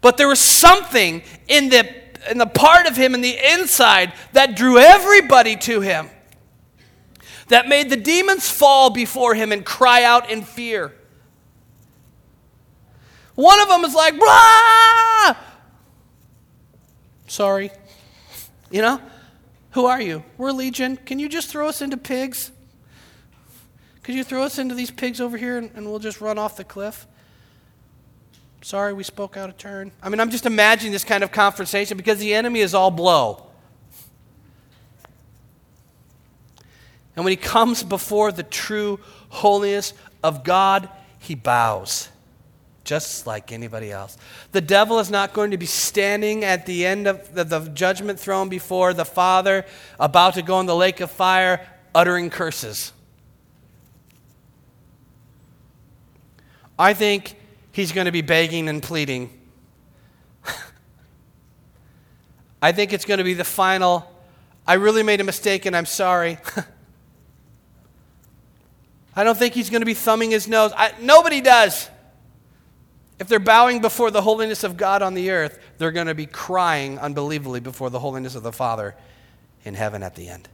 But 0.00 0.16
there 0.16 0.26
was 0.26 0.40
something 0.40 1.22
in 1.48 1.68
the, 1.68 1.86
in 2.30 2.38
the 2.38 2.46
part 2.46 2.86
of 2.86 2.96
him 2.96 3.14
in 3.14 3.20
the 3.20 3.36
inside 3.52 4.14
that 4.32 4.56
drew 4.56 4.78
everybody 4.78 5.56
to 5.56 5.82
him, 5.82 6.08
that 7.48 7.68
made 7.68 7.90
the 7.90 7.96
demons 7.96 8.48
fall 8.50 8.88
before 8.88 9.34
him 9.34 9.52
and 9.52 9.64
cry 9.64 10.02
out 10.02 10.30
in 10.30 10.42
fear. 10.42 10.94
One 13.36 13.60
of 13.60 13.68
them 13.68 13.84
is 13.84 13.94
like, 13.94 14.18
blah! 14.18 15.36
Sorry. 17.28 17.70
You 18.70 18.82
know? 18.82 19.00
Who 19.72 19.84
are 19.84 20.00
you? 20.00 20.24
We're 20.38 20.52
Legion. 20.52 20.96
Can 20.96 21.18
you 21.18 21.28
just 21.28 21.50
throw 21.50 21.68
us 21.68 21.82
into 21.82 21.98
pigs? 21.98 22.50
Could 24.02 24.14
you 24.14 24.24
throw 24.24 24.42
us 24.42 24.58
into 24.58 24.74
these 24.74 24.90
pigs 24.90 25.20
over 25.20 25.36
here 25.36 25.58
and, 25.58 25.70
and 25.74 25.86
we'll 25.86 25.98
just 25.98 26.20
run 26.20 26.38
off 26.38 26.56
the 26.56 26.64
cliff? 26.64 27.06
Sorry, 28.62 28.94
we 28.94 29.02
spoke 29.02 29.36
out 29.36 29.50
of 29.50 29.58
turn. 29.58 29.92
I 30.02 30.08
mean, 30.08 30.18
I'm 30.18 30.30
just 30.30 30.46
imagining 30.46 30.92
this 30.92 31.04
kind 31.04 31.22
of 31.22 31.30
conversation 31.30 31.98
because 31.98 32.18
the 32.18 32.32
enemy 32.32 32.60
is 32.60 32.74
all 32.74 32.90
blow. 32.90 33.46
And 37.14 37.24
when 37.24 37.32
he 37.32 37.36
comes 37.36 37.82
before 37.82 38.32
the 38.32 38.42
true 38.42 38.98
holiness 39.28 39.92
of 40.22 40.42
God, 40.42 40.88
he 41.18 41.34
bows 41.34 42.08
just 42.86 43.26
like 43.26 43.52
anybody 43.52 43.92
else. 43.92 44.16
The 44.52 44.62
devil 44.62 44.98
is 45.00 45.10
not 45.10 45.34
going 45.34 45.50
to 45.50 45.58
be 45.58 45.66
standing 45.66 46.44
at 46.44 46.64
the 46.64 46.86
end 46.86 47.06
of 47.06 47.34
the, 47.34 47.44
the, 47.44 47.60
judgment 47.70 48.18
throne 48.18 48.48
before 48.48 48.94
the 48.94 49.04
Father, 49.04 49.66
about 50.00 50.34
to 50.34 50.42
go 50.42 50.60
in 50.60 50.66
the 50.66 50.74
lake 50.74 51.00
of 51.00 51.10
fire, 51.10 51.66
uttering 51.94 52.30
curses. 52.30 52.92
I 56.78 56.94
think 56.94 57.36
he's 57.72 57.92
going 57.92 58.04
to 58.06 58.12
be 58.12 58.22
begging 58.22 58.68
and 58.68 58.82
pleading. 58.82 59.30
I 62.62 62.72
think 62.72 62.92
it's 62.92 63.04
going 63.04 63.18
to 63.18 63.24
be 63.24 63.34
the 63.34 63.44
final, 63.44 64.10
I 64.66 64.74
really 64.74 65.02
made 65.02 65.20
a 65.20 65.24
mistake 65.24 65.66
and 65.66 65.76
I'm 65.76 65.86
sorry. 65.86 66.38
I 69.16 69.24
don't 69.24 69.36
think 69.36 69.54
he's 69.54 69.70
going 69.70 69.80
to 69.80 69.86
be 69.86 69.94
thumbing 69.94 70.30
his 70.30 70.46
nose. 70.46 70.72
I, 70.76 70.92
nobody 71.00 71.40
does. 71.40 71.90
If 73.18 73.28
they're 73.28 73.38
bowing 73.38 73.80
before 73.80 74.10
the 74.10 74.22
holiness 74.22 74.62
of 74.62 74.76
God 74.76 75.00
on 75.00 75.14
the 75.14 75.30
earth, 75.30 75.58
they're 75.78 75.92
going 75.92 76.06
to 76.06 76.14
be 76.14 76.26
crying 76.26 76.98
unbelievably 76.98 77.60
before 77.60 77.88
the 77.88 77.98
holiness 77.98 78.34
of 78.34 78.42
the 78.42 78.52
Father 78.52 78.94
in 79.64 79.74
heaven 79.74 80.02
at 80.02 80.14
the 80.14 80.28
end. 80.28 80.48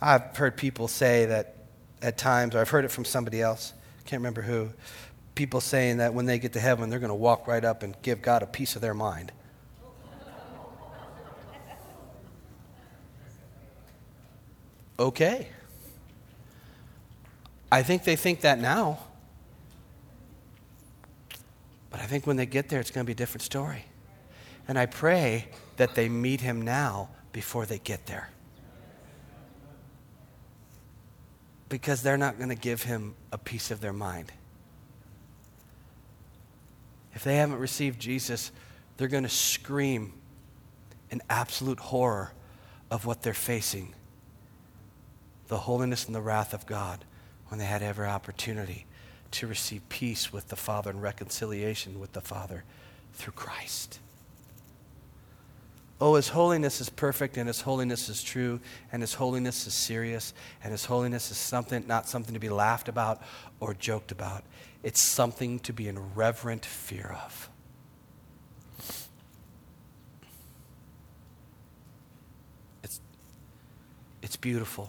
I've 0.00 0.36
heard 0.36 0.56
people 0.56 0.88
say 0.88 1.26
that 1.26 1.56
at 2.00 2.16
times, 2.16 2.54
or 2.54 2.60
I've 2.60 2.70
heard 2.70 2.84
it 2.84 2.90
from 2.90 3.04
somebody 3.04 3.40
else, 3.40 3.72
can't 4.04 4.20
remember 4.20 4.42
who, 4.42 4.70
people 5.34 5.60
saying 5.60 5.98
that 5.98 6.14
when 6.14 6.26
they 6.26 6.38
get 6.38 6.52
to 6.52 6.60
heaven, 6.60 6.90
they're 6.90 6.98
going 6.98 7.08
to 7.08 7.14
walk 7.14 7.46
right 7.46 7.64
up 7.64 7.82
and 7.82 7.96
give 8.02 8.20
God 8.22 8.42
a 8.42 8.46
piece 8.46 8.76
of 8.76 8.82
their 8.82 8.94
mind. 8.94 9.32
Okay. 14.98 15.48
I 17.72 17.82
think 17.82 18.04
they 18.04 18.16
think 18.16 18.42
that 18.42 18.58
now. 18.58 18.98
But 21.88 22.00
I 22.00 22.04
think 22.04 22.26
when 22.26 22.36
they 22.36 22.44
get 22.44 22.68
there, 22.68 22.80
it's 22.80 22.90
going 22.90 23.02
to 23.02 23.06
be 23.06 23.14
a 23.14 23.16
different 23.16 23.40
story. 23.40 23.86
And 24.68 24.78
I 24.78 24.84
pray 24.84 25.48
that 25.78 25.94
they 25.94 26.10
meet 26.10 26.42
him 26.42 26.60
now 26.60 27.08
before 27.32 27.64
they 27.64 27.78
get 27.78 28.04
there. 28.04 28.28
Because 31.70 32.02
they're 32.02 32.18
not 32.18 32.36
going 32.36 32.50
to 32.50 32.54
give 32.54 32.82
him 32.82 33.14
a 33.32 33.38
piece 33.38 33.70
of 33.70 33.80
their 33.80 33.94
mind. 33.94 34.30
If 37.14 37.24
they 37.24 37.36
haven't 37.36 37.58
received 37.58 37.98
Jesus, 37.98 38.52
they're 38.98 39.08
going 39.08 39.22
to 39.22 39.30
scream 39.30 40.12
in 41.10 41.22
absolute 41.30 41.80
horror 41.80 42.34
of 42.90 43.06
what 43.06 43.22
they're 43.22 43.32
facing 43.32 43.94
the 45.48 45.56
holiness 45.58 46.04
and 46.06 46.14
the 46.14 46.20
wrath 46.20 46.52
of 46.52 46.66
God 46.66 47.04
when 47.52 47.58
they 47.58 47.66
had 47.66 47.82
every 47.82 48.06
opportunity 48.06 48.86
to 49.30 49.46
receive 49.46 49.86
peace 49.90 50.32
with 50.32 50.48
the 50.48 50.56
Father 50.56 50.88
and 50.88 51.02
reconciliation 51.02 52.00
with 52.00 52.14
the 52.14 52.20
Father 52.22 52.64
through 53.12 53.34
Christ. 53.34 53.98
Oh, 56.00 56.14
His 56.14 56.28
holiness 56.28 56.80
is 56.80 56.88
perfect, 56.88 57.36
and 57.36 57.48
His 57.48 57.60
holiness 57.60 58.08
is 58.08 58.22
true, 58.22 58.58
and 58.90 59.02
His 59.02 59.12
holiness 59.12 59.66
is 59.66 59.74
serious, 59.74 60.32
and 60.64 60.72
His 60.72 60.86
holiness 60.86 61.30
is 61.30 61.36
something, 61.36 61.86
not 61.86 62.08
something 62.08 62.32
to 62.32 62.40
be 62.40 62.48
laughed 62.48 62.88
about 62.88 63.20
or 63.60 63.74
joked 63.74 64.12
about. 64.12 64.44
It's 64.82 65.02
something 65.02 65.58
to 65.58 65.74
be 65.74 65.88
in 65.88 66.14
reverent 66.14 66.64
fear 66.64 67.18
of. 67.22 67.50
It's, 72.82 72.98
it's 74.22 74.36
beautiful. 74.36 74.88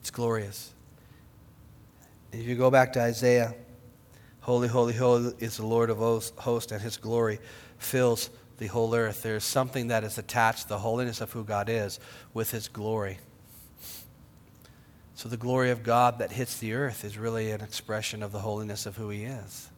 It's 0.00 0.10
glorious. 0.10 0.72
If 2.32 2.46
you 2.46 2.54
go 2.54 2.70
back 2.70 2.92
to 2.94 3.00
Isaiah, 3.00 3.54
holy, 4.40 4.68
holy, 4.68 4.94
holy 4.94 5.34
is 5.38 5.56
the 5.56 5.66
Lord 5.66 5.90
of 5.90 5.98
hosts, 5.98 6.72
and 6.72 6.80
his 6.80 6.96
glory 6.96 7.38
fills 7.78 8.30
the 8.58 8.66
whole 8.66 8.94
earth. 8.94 9.22
There's 9.22 9.44
something 9.44 9.88
that 9.88 10.04
is 10.04 10.18
attached, 10.18 10.68
the 10.68 10.78
holiness 10.78 11.20
of 11.20 11.32
who 11.32 11.44
God 11.44 11.68
is, 11.68 11.98
with 12.32 12.50
his 12.50 12.68
glory. 12.68 13.18
So 15.14 15.28
the 15.28 15.36
glory 15.36 15.70
of 15.70 15.82
God 15.82 16.18
that 16.18 16.32
hits 16.32 16.58
the 16.58 16.72
earth 16.72 17.04
is 17.04 17.18
really 17.18 17.50
an 17.50 17.60
expression 17.60 18.22
of 18.22 18.32
the 18.32 18.38
holiness 18.38 18.86
of 18.86 18.96
who 18.96 19.10
he 19.10 19.24
is. 19.24 19.68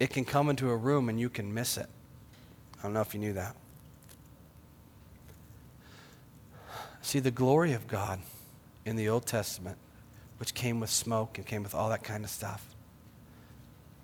It 0.00 0.10
can 0.10 0.24
come 0.24 0.48
into 0.48 0.70
a 0.70 0.76
room 0.76 1.08
and 1.08 1.18
you 1.20 1.28
can 1.28 1.52
miss 1.52 1.76
it. 1.76 1.88
I 2.78 2.84
don't 2.84 2.94
know 2.94 3.00
if 3.00 3.12
you 3.12 3.20
knew 3.20 3.32
that. 3.34 3.54
See, 7.08 7.20
the 7.20 7.30
glory 7.30 7.72
of 7.72 7.88
God 7.88 8.20
in 8.84 8.96
the 8.96 9.08
Old 9.08 9.24
Testament, 9.24 9.78
which 10.36 10.52
came 10.52 10.78
with 10.78 10.90
smoke 10.90 11.38
and 11.38 11.46
came 11.46 11.62
with 11.62 11.74
all 11.74 11.88
that 11.88 12.04
kind 12.04 12.22
of 12.22 12.28
stuff, 12.28 12.62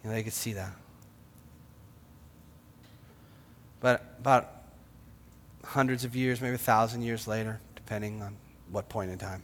you 0.02 0.08
know, 0.08 0.16
they 0.16 0.22
could 0.22 0.32
see 0.32 0.54
that. 0.54 0.72
But 3.80 4.16
about 4.20 4.50
hundreds 5.64 6.04
of 6.04 6.16
years, 6.16 6.40
maybe 6.40 6.54
a 6.54 6.56
thousand 6.56 7.02
years 7.02 7.28
later, 7.28 7.60
depending 7.76 8.22
on 8.22 8.36
what 8.70 8.88
point 8.88 9.10
in 9.10 9.18
time, 9.18 9.42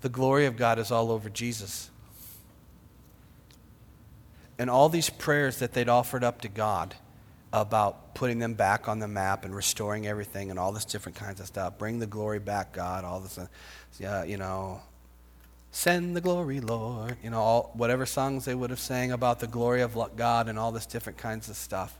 the 0.00 0.08
glory 0.08 0.46
of 0.46 0.56
God 0.56 0.78
is 0.78 0.92
all 0.92 1.10
over 1.10 1.28
Jesus. 1.28 1.90
And 4.60 4.70
all 4.70 4.88
these 4.88 5.10
prayers 5.10 5.58
that 5.58 5.72
they'd 5.72 5.88
offered 5.88 6.22
up 6.22 6.40
to 6.42 6.48
God 6.48 6.94
about 7.54 8.16
putting 8.16 8.40
them 8.40 8.54
back 8.54 8.88
on 8.88 8.98
the 8.98 9.06
map 9.06 9.44
and 9.44 9.54
restoring 9.54 10.08
everything 10.08 10.50
and 10.50 10.58
all 10.58 10.72
this 10.72 10.84
different 10.84 11.16
kinds 11.16 11.38
of 11.38 11.46
stuff. 11.46 11.78
Bring 11.78 12.00
the 12.00 12.06
glory 12.06 12.40
back, 12.40 12.72
God. 12.72 13.04
All 13.04 13.20
this, 13.20 13.38
uh, 13.38 14.24
you 14.26 14.36
know, 14.36 14.80
send 15.70 16.16
the 16.16 16.20
glory, 16.20 16.58
Lord. 16.58 17.16
You 17.22 17.30
know, 17.30 17.40
all, 17.40 17.70
whatever 17.74 18.06
songs 18.06 18.44
they 18.44 18.56
would 18.56 18.70
have 18.70 18.80
sang 18.80 19.12
about 19.12 19.38
the 19.38 19.46
glory 19.46 19.82
of 19.82 19.96
God 20.16 20.48
and 20.48 20.58
all 20.58 20.72
this 20.72 20.84
different 20.84 21.16
kinds 21.16 21.48
of 21.48 21.54
stuff 21.54 21.96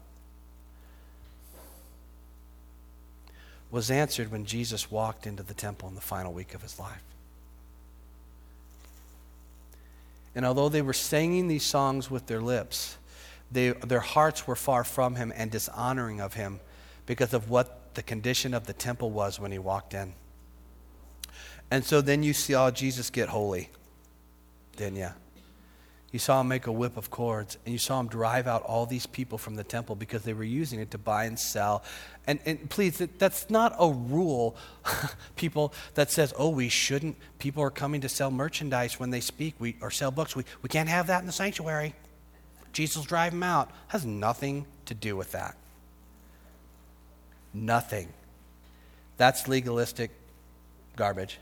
was 3.70 3.92
answered 3.92 4.32
when 4.32 4.44
Jesus 4.44 4.90
walked 4.90 5.24
into 5.24 5.44
the 5.44 5.54
temple 5.54 5.88
in 5.88 5.94
the 5.94 6.00
final 6.00 6.32
week 6.32 6.54
of 6.54 6.62
his 6.62 6.80
life. 6.80 7.02
And 10.34 10.44
although 10.44 10.68
they 10.68 10.82
were 10.82 10.92
singing 10.92 11.46
these 11.46 11.62
songs 11.62 12.10
with 12.10 12.26
their 12.26 12.40
lips, 12.40 12.96
they, 13.52 13.70
their 13.70 14.00
hearts 14.00 14.46
were 14.46 14.56
far 14.56 14.84
from 14.84 15.14
him 15.16 15.32
and 15.34 15.50
dishonoring 15.50 16.20
of 16.20 16.34
him 16.34 16.60
because 17.06 17.34
of 17.34 17.50
what 17.50 17.94
the 17.94 18.02
condition 18.02 18.54
of 18.54 18.66
the 18.66 18.72
temple 18.72 19.10
was 19.10 19.38
when 19.38 19.52
he 19.52 19.58
walked 19.58 19.94
in. 19.94 20.14
And 21.70 21.84
so 21.84 22.00
then 22.00 22.22
you 22.22 22.32
saw 22.32 22.70
Jesus 22.70 23.10
get 23.10 23.28
holy, 23.28 23.70
didn't 24.76 24.96
you? 24.96 25.10
You 26.14 26.20
saw 26.20 26.42
him 26.42 26.46
make 26.46 26.68
a 26.68 26.72
whip 26.72 26.96
of 26.96 27.10
cords, 27.10 27.58
and 27.64 27.72
you 27.72 27.78
saw 27.78 27.98
him 27.98 28.06
drive 28.06 28.46
out 28.46 28.62
all 28.62 28.86
these 28.86 29.04
people 29.04 29.36
from 29.36 29.56
the 29.56 29.64
temple 29.64 29.96
because 29.96 30.22
they 30.22 30.32
were 30.32 30.44
using 30.44 30.78
it 30.78 30.92
to 30.92 30.98
buy 30.98 31.24
and 31.24 31.36
sell. 31.36 31.82
And, 32.28 32.38
and 32.46 32.70
please, 32.70 32.98
that's 33.18 33.50
not 33.50 33.74
a 33.80 33.90
rule, 33.90 34.54
people, 35.36 35.74
that 35.94 36.12
says, 36.12 36.32
oh, 36.38 36.50
we 36.50 36.68
shouldn't. 36.68 37.16
People 37.40 37.64
are 37.64 37.70
coming 37.70 38.00
to 38.02 38.08
sell 38.08 38.30
merchandise 38.30 39.00
when 39.00 39.10
they 39.10 39.18
speak 39.18 39.56
we, 39.58 39.74
or 39.80 39.90
sell 39.90 40.12
books. 40.12 40.36
We, 40.36 40.44
we 40.62 40.68
can't 40.68 40.88
have 40.88 41.08
that 41.08 41.18
in 41.18 41.26
the 41.26 41.32
sanctuary. 41.32 41.96
Jesus 42.74 42.96
will 42.96 43.04
drive 43.04 43.32
them 43.32 43.42
out. 43.42 43.70
Has 43.88 44.04
nothing 44.04 44.66
to 44.84 44.94
do 44.94 45.16
with 45.16 45.32
that. 45.32 45.56
Nothing. 47.54 48.12
That's 49.16 49.48
legalistic 49.48 50.10
garbage. 50.96 51.38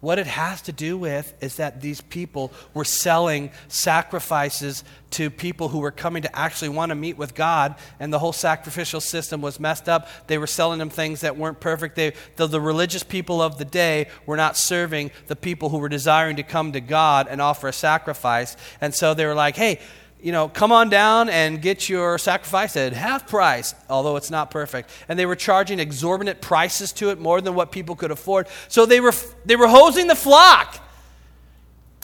What 0.00 0.18
it 0.18 0.26
has 0.26 0.62
to 0.62 0.72
do 0.72 0.96
with 0.96 1.34
is 1.42 1.56
that 1.56 1.82
these 1.82 2.00
people 2.00 2.52
were 2.72 2.86
selling 2.86 3.50
sacrifices 3.68 4.82
to 5.10 5.28
people 5.28 5.68
who 5.68 5.80
were 5.80 5.90
coming 5.90 6.22
to 6.22 6.38
actually 6.38 6.70
want 6.70 6.88
to 6.88 6.94
meet 6.94 7.18
with 7.18 7.34
God, 7.34 7.74
and 7.98 8.10
the 8.10 8.18
whole 8.18 8.32
sacrificial 8.32 9.00
system 9.00 9.42
was 9.42 9.60
messed 9.60 9.90
up. 9.90 10.08
They 10.26 10.38
were 10.38 10.46
selling 10.46 10.78
them 10.78 10.88
things 10.88 11.20
that 11.20 11.36
weren't 11.36 11.60
perfect. 11.60 11.96
They, 11.96 12.14
the, 12.36 12.46
the 12.46 12.62
religious 12.62 13.02
people 13.02 13.42
of 13.42 13.58
the 13.58 13.66
day 13.66 14.08
were 14.24 14.38
not 14.38 14.56
serving 14.56 15.10
the 15.26 15.36
people 15.36 15.68
who 15.68 15.78
were 15.78 15.90
desiring 15.90 16.36
to 16.36 16.44
come 16.44 16.72
to 16.72 16.80
God 16.80 17.28
and 17.28 17.42
offer 17.42 17.68
a 17.68 17.72
sacrifice. 17.72 18.56
And 18.80 18.94
so 18.94 19.12
they 19.12 19.26
were 19.26 19.34
like, 19.34 19.56
hey, 19.56 19.80
you 20.22 20.32
know, 20.32 20.48
come 20.48 20.72
on 20.72 20.90
down 20.90 21.28
and 21.28 21.60
get 21.60 21.88
your 21.88 22.18
sacrifice 22.18 22.76
at 22.76 22.92
half 22.92 23.28
price, 23.28 23.74
although 23.88 24.16
it's 24.16 24.30
not 24.30 24.50
perfect. 24.50 24.90
And 25.08 25.18
they 25.18 25.26
were 25.26 25.36
charging 25.36 25.78
exorbitant 25.78 26.40
prices 26.40 26.92
to 26.94 27.10
it, 27.10 27.18
more 27.18 27.40
than 27.40 27.54
what 27.54 27.72
people 27.72 27.96
could 27.96 28.10
afford. 28.10 28.48
So 28.68 28.86
they 28.86 29.00
were, 29.00 29.14
they 29.44 29.56
were 29.56 29.68
hosing 29.68 30.06
the 30.06 30.14
flock. 30.14 30.78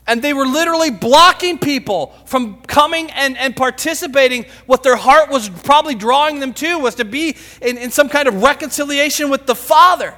And 0.08 0.22
they 0.22 0.32
were 0.32 0.46
literally 0.46 0.90
blocking 0.90 1.58
people 1.58 2.14
from 2.26 2.62
coming 2.62 3.10
and, 3.10 3.36
and 3.36 3.56
participating. 3.56 4.46
What 4.66 4.82
their 4.84 4.94
heart 4.94 5.30
was 5.30 5.48
probably 5.48 5.96
drawing 5.96 6.38
them 6.38 6.52
to 6.54 6.78
was 6.78 6.94
to 6.96 7.04
be 7.04 7.36
in, 7.60 7.76
in 7.76 7.90
some 7.90 8.08
kind 8.08 8.28
of 8.28 8.40
reconciliation 8.42 9.30
with 9.30 9.46
the 9.46 9.56
Father. 9.56 10.14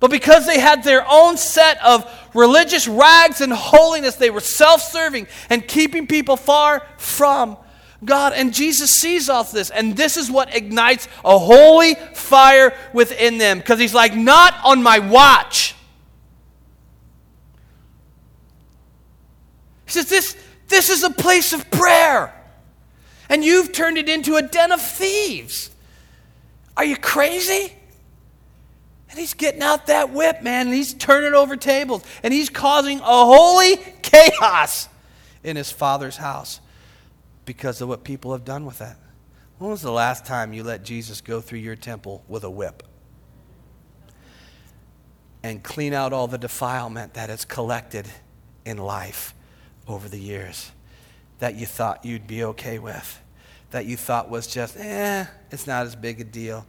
But 0.00 0.10
because 0.10 0.46
they 0.46 0.58
had 0.58 0.82
their 0.82 1.04
own 1.06 1.36
set 1.36 1.82
of 1.84 2.10
religious 2.34 2.88
rags 2.88 3.42
and 3.42 3.52
holiness, 3.52 4.16
they 4.16 4.30
were 4.30 4.40
self 4.40 4.80
serving 4.80 5.26
and 5.50 5.66
keeping 5.68 6.06
people 6.06 6.36
far 6.36 6.86
from 6.96 7.58
God. 8.02 8.32
And 8.32 8.54
Jesus 8.54 8.90
sees 8.90 9.28
all 9.28 9.44
this. 9.44 9.68
And 9.68 9.94
this 9.94 10.16
is 10.16 10.30
what 10.30 10.56
ignites 10.56 11.06
a 11.22 11.38
holy 11.38 11.94
fire 12.14 12.74
within 12.94 13.36
them. 13.36 13.58
Because 13.58 13.78
he's 13.78 13.94
like, 13.94 14.16
not 14.16 14.54
on 14.64 14.82
my 14.82 14.98
watch. 14.98 15.74
He 19.84 19.92
says, 19.92 20.08
this, 20.08 20.36
this 20.68 20.88
is 20.88 21.02
a 21.02 21.10
place 21.10 21.52
of 21.52 21.70
prayer. 21.70 22.34
And 23.28 23.44
you've 23.44 23.72
turned 23.72 23.98
it 23.98 24.08
into 24.08 24.36
a 24.36 24.42
den 24.42 24.72
of 24.72 24.80
thieves. 24.80 25.68
Are 26.74 26.84
you 26.84 26.96
crazy? 26.96 27.74
And 29.10 29.18
he's 29.18 29.34
getting 29.34 29.62
out 29.62 29.86
that 29.86 30.10
whip, 30.10 30.42
man, 30.42 30.68
and 30.68 30.74
he's 30.74 30.94
turning 30.94 31.34
over 31.34 31.56
tables, 31.56 32.04
and 32.22 32.32
he's 32.32 32.48
causing 32.48 33.00
a 33.00 33.02
holy 33.02 33.76
chaos 34.02 34.88
in 35.42 35.56
his 35.56 35.70
father's 35.72 36.16
house 36.16 36.60
because 37.44 37.80
of 37.80 37.88
what 37.88 38.04
people 38.04 38.32
have 38.32 38.44
done 38.44 38.64
with 38.64 38.78
that. 38.78 38.96
When 39.58 39.70
was 39.70 39.82
the 39.82 39.90
last 39.90 40.24
time 40.24 40.52
you 40.52 40.62
let 40.62 40.84
Jesus 40.84 41.20
go 41.20 41.40
through 41.40 41.58
your 41.58 41.76
temple 41.76 42.24
with 42.28 42.44
a 42.44 42.50
whip? 42.50 42.84
And 45.42 45.62
clean 45.62 45.92
out 45.92 46.12
all 46.12 46.28
the 46.28 46.38
defilement 46.38 47.14
that 47.14 47.30
has 47.30 47.44
collected 47.44 48.06
in 48.64 48.78
life 48.78 49.34
over 49.88 50.08
the 50.08 50.20
years 50.20 50.70
that 51.40 51.56
you 51.56 51.66
thought 51.66 52.04
you'd 52.04 52.26
be 52.26 52.44
okay 52.44 52.78
with, 52.78 53.20
that 53.70 53.86
you 53.86 53.96
thought 53.96 54.30
was 54.30 54.46
just, 54.46 54.76
eh, 54.78 55.24
it's 55.50 55.66
not 55.66 55.86
as 55.86 55.96
big 55.96 56.20
a 56.20 56.24
deal. 56.24 56.64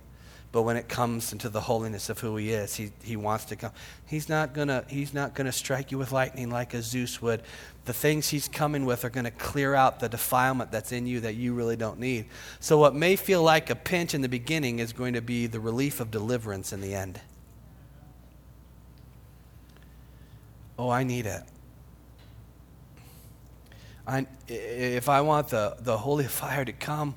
But 0.51 0.63
when 0.63 0.75
it 0.75 0.89
comes 0.89 1.31
into 1.31 1.47
the 1.47 1.61
holiness 1.61 2.09
of 2.09 2.19
who 2.19 2.35
he 2.35 2.51
is, 2.51 2.75
he, 2.75 2.91
he 3.03 3.15
wants 3.15 3.45
to 3.45 3.55
come. 3.55 3.71
He's 4.05 4.27
not 4.27 4.53
gonna 4.53 4.83
he's 4.89 5.13
not 5.13 5.33
gonna 5.33 5.51
strike 5.51 5.91
you 5.91 5.97
with 5.97 6.11
lightning 6.11 6.49
like 6.49 6.73
a 6.73 6.81
Zeus 6.81 7.21
would. 7.21 7.41
The 7.85 7.93
things 7.93 8.27
he's 8.27 8.49
coming 8.49 8.85
with 8.85 9.05
are 9.05 9.09
gonna 9.09 9.31
clear 9.31 9.73
out 9.73 10.01
the 10.01 10.09
defilement 10.09 10.69
that's 10.69 10.91
in 10.91 11.07
you 11.07 11.21
that 11.21 11.35
you 11.35 11.53
really 11.53 11.77
don't 11.77 11.99
need. 11.99 12.25
So 12.59 12.77
what 12.77 12.93
may 12.93 13.15
feel 13.15 13.41
like 13.41 13.69
a 13.69 13.75
pinch 13.75 14.13
in 14.13 14.21
the 14.21 14.29
beginning 14.29 14.79
is 14.79 14.91
going 14.91 15.13
to 15.13 15.21
be 15.21 15.47
the 15.47 15.59
relief 15.61 16.01
of 16.01 16.11
deliverance 16.11 16.73
in 16.73 16.81
the 16.81 16.93
end. 16.93 17.21
Oh, 20.77 20.89
I 20.89 21.03
need 21.03 21.27
it. 21.27 21.43
I, 24.05 24.25
if 24.49 25.07
I 25.07 25.21
want 25.21 25.49
the, 25.49 25.77
the 25.79 25.97
holy 25.97 26.25
fire 26.27 26.65
to 26.65 26.73
come 26.73 27.15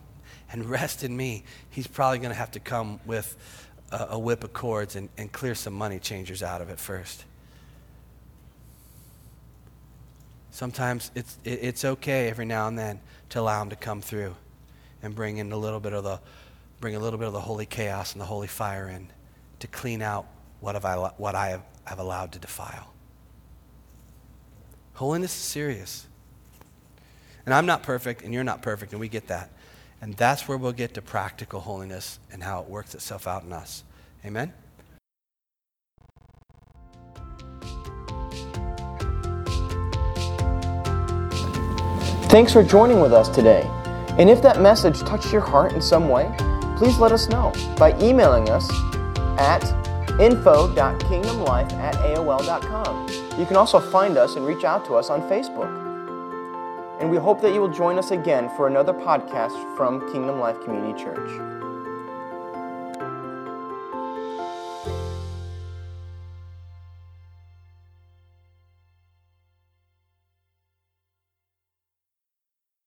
and 0.55 0.64
rest 0.66 1.02
in 1.02 1.16
me, 1.16 1.42
he's 1.68 1.88
probably 1.88 2.18
going 2.18 2.30
to 2.30 2.36
have 2.36 2.52
to 2.52 2.61
come 2.61 3.00
with 3.05 3.36
a, 3.90 4.07
a 4.11 4.18
whip 4.18 4.44
of 4.44 4.52
cords 4.52 4.94
and, 4.94 5.09
and 5.18 5.32
clear 5.32 5.52
some 5.52 5.74
money 5.74 5.98
changers 5.98 6.44
out 6.44 6.62
of 6.62 6.70
it 6.70 6.78
first. 6.78 7.24
Sometimes 10.52 11.11
it's, 11.16 11.38
it, 11.42 11.59
it's 11.61 11.84
okay 11.84 12.28
every 12.28 12.44
now 12.44 12.68
and 12.68 12.78
then 12.78 13.00
to 13.30 13.40
allow 13.40 13.61
him 13.62 13.70
to 13.70 13.74
come 13.74 14.00
through 14.00 14.36
and 15.02 15.12
bring 15.12 15.38
in 15.38 15.50
a 15.50 15.57
little 15.57 15.80
bit 15.80 15.92
of 15.92 16.05
the, 16.05 16.20
bring 16.80 16.94
a 16.94 17.00
little 17.00 17.18
bit 17.18 17.26
of 17.26 17.32
the 17.32 17.40
holy 17.40 17.66
chaos 17.66 18.12
and 18.12 18.20
the 18.20 18.26
holy 18.26 18.46
fire 18.46 18.86
in 18.88 19.09
to 19.59 19.66
clean 19.66 20.02
out 20.02 20.24
what, 20.61 20.76
have 20.76 20.84
I, 20.84 20.94
what 21.16 21.34
I 21.34 21.48
have, 21.48 21.62
have 21.82 21.98
allowed 21.98 22.30
to 22.30 22.38
defile. 22.38 22.92
Holiness 24.92 25.34
is 25.34 25.42
serious. 25.42 26.07
And 27.44 27.52
I'm 27.52 27.66
not 27.66 27.82
perfect, 27.82 28.22
and 28.22 28.32
you're 28.32 28.44
not 28.44 28.62
perfect, 28.62 28.92
and 28.92 29.00
we 29.00 29.09
get 29.09 29.26
that. 29.26 29.50
And 30.05 30.12
that's 30.18 30.46
where 30.46 30.59
we'll 30.59 30.72
get 30.72 30.92
to 30.94 31.00
practical 31.00 31.61
holiness 31.61 32.18
and 32.30 32.42
how 32.42 32.61
it 32.61 32.68
works 32.68 32.94
itself 32.94 33.26
out 33.26 33.42
in 33.42 33.55
us. 33.55 33.84
Amen? 34.22 34.52
Thanks 42.28 42.52
for 42.52 42.62
joining 42.62 43.00
with 43.00 43.14
us 43.14 43.30
today. 43.30 43.62
And 44.18 44.28
if 44.28 44.42
that 44.42 44.61
message 44.61 45.00
touched 45.00 45.32
your 45.32 45.40
heart 45.40 45.72
in 45.72 45.80
some 45.80 46.11
way, 46.11 46.30
please 46.76 46.98
let 46.98 47.11
us 47.11 47.30
know 47.30 47.55
by 47.78 47.98
emailing 47.98 48.50
us 48.50 48.70
at 49.38 49.64
info.kingdomlife 50.20 51.72
at 51.72 51.94
aol.com. 51.94 53.09
You 53.38 53.46
can 53.46 53.57
also 53.57 53.80
find 53.80 54.18
us 54.18 54.36
and 54.36 54.44
reach 54.44 54.64
out 54.64 54.84
to 54.84 54.96
us 54.96 55.09
on 55.09 55.22
Facebook. 55.30 55.93
And 57.05 57.11
we 57.11 57.18
hope 57.18 57.42
that 57.42 57.52
you 57.52 57.61
will 57.61 57.68
join 57.68 57.98
us 57.98 58.12
again 58.12 58.48
for 58.57 58.66
another 58.66 58.94
podcast 58.94 59.76
from 59.76 60.11
Kingdom 60.11 60.40
Life 60.40 60.59
Community 60.64 61.05
Church. 61.05 61.63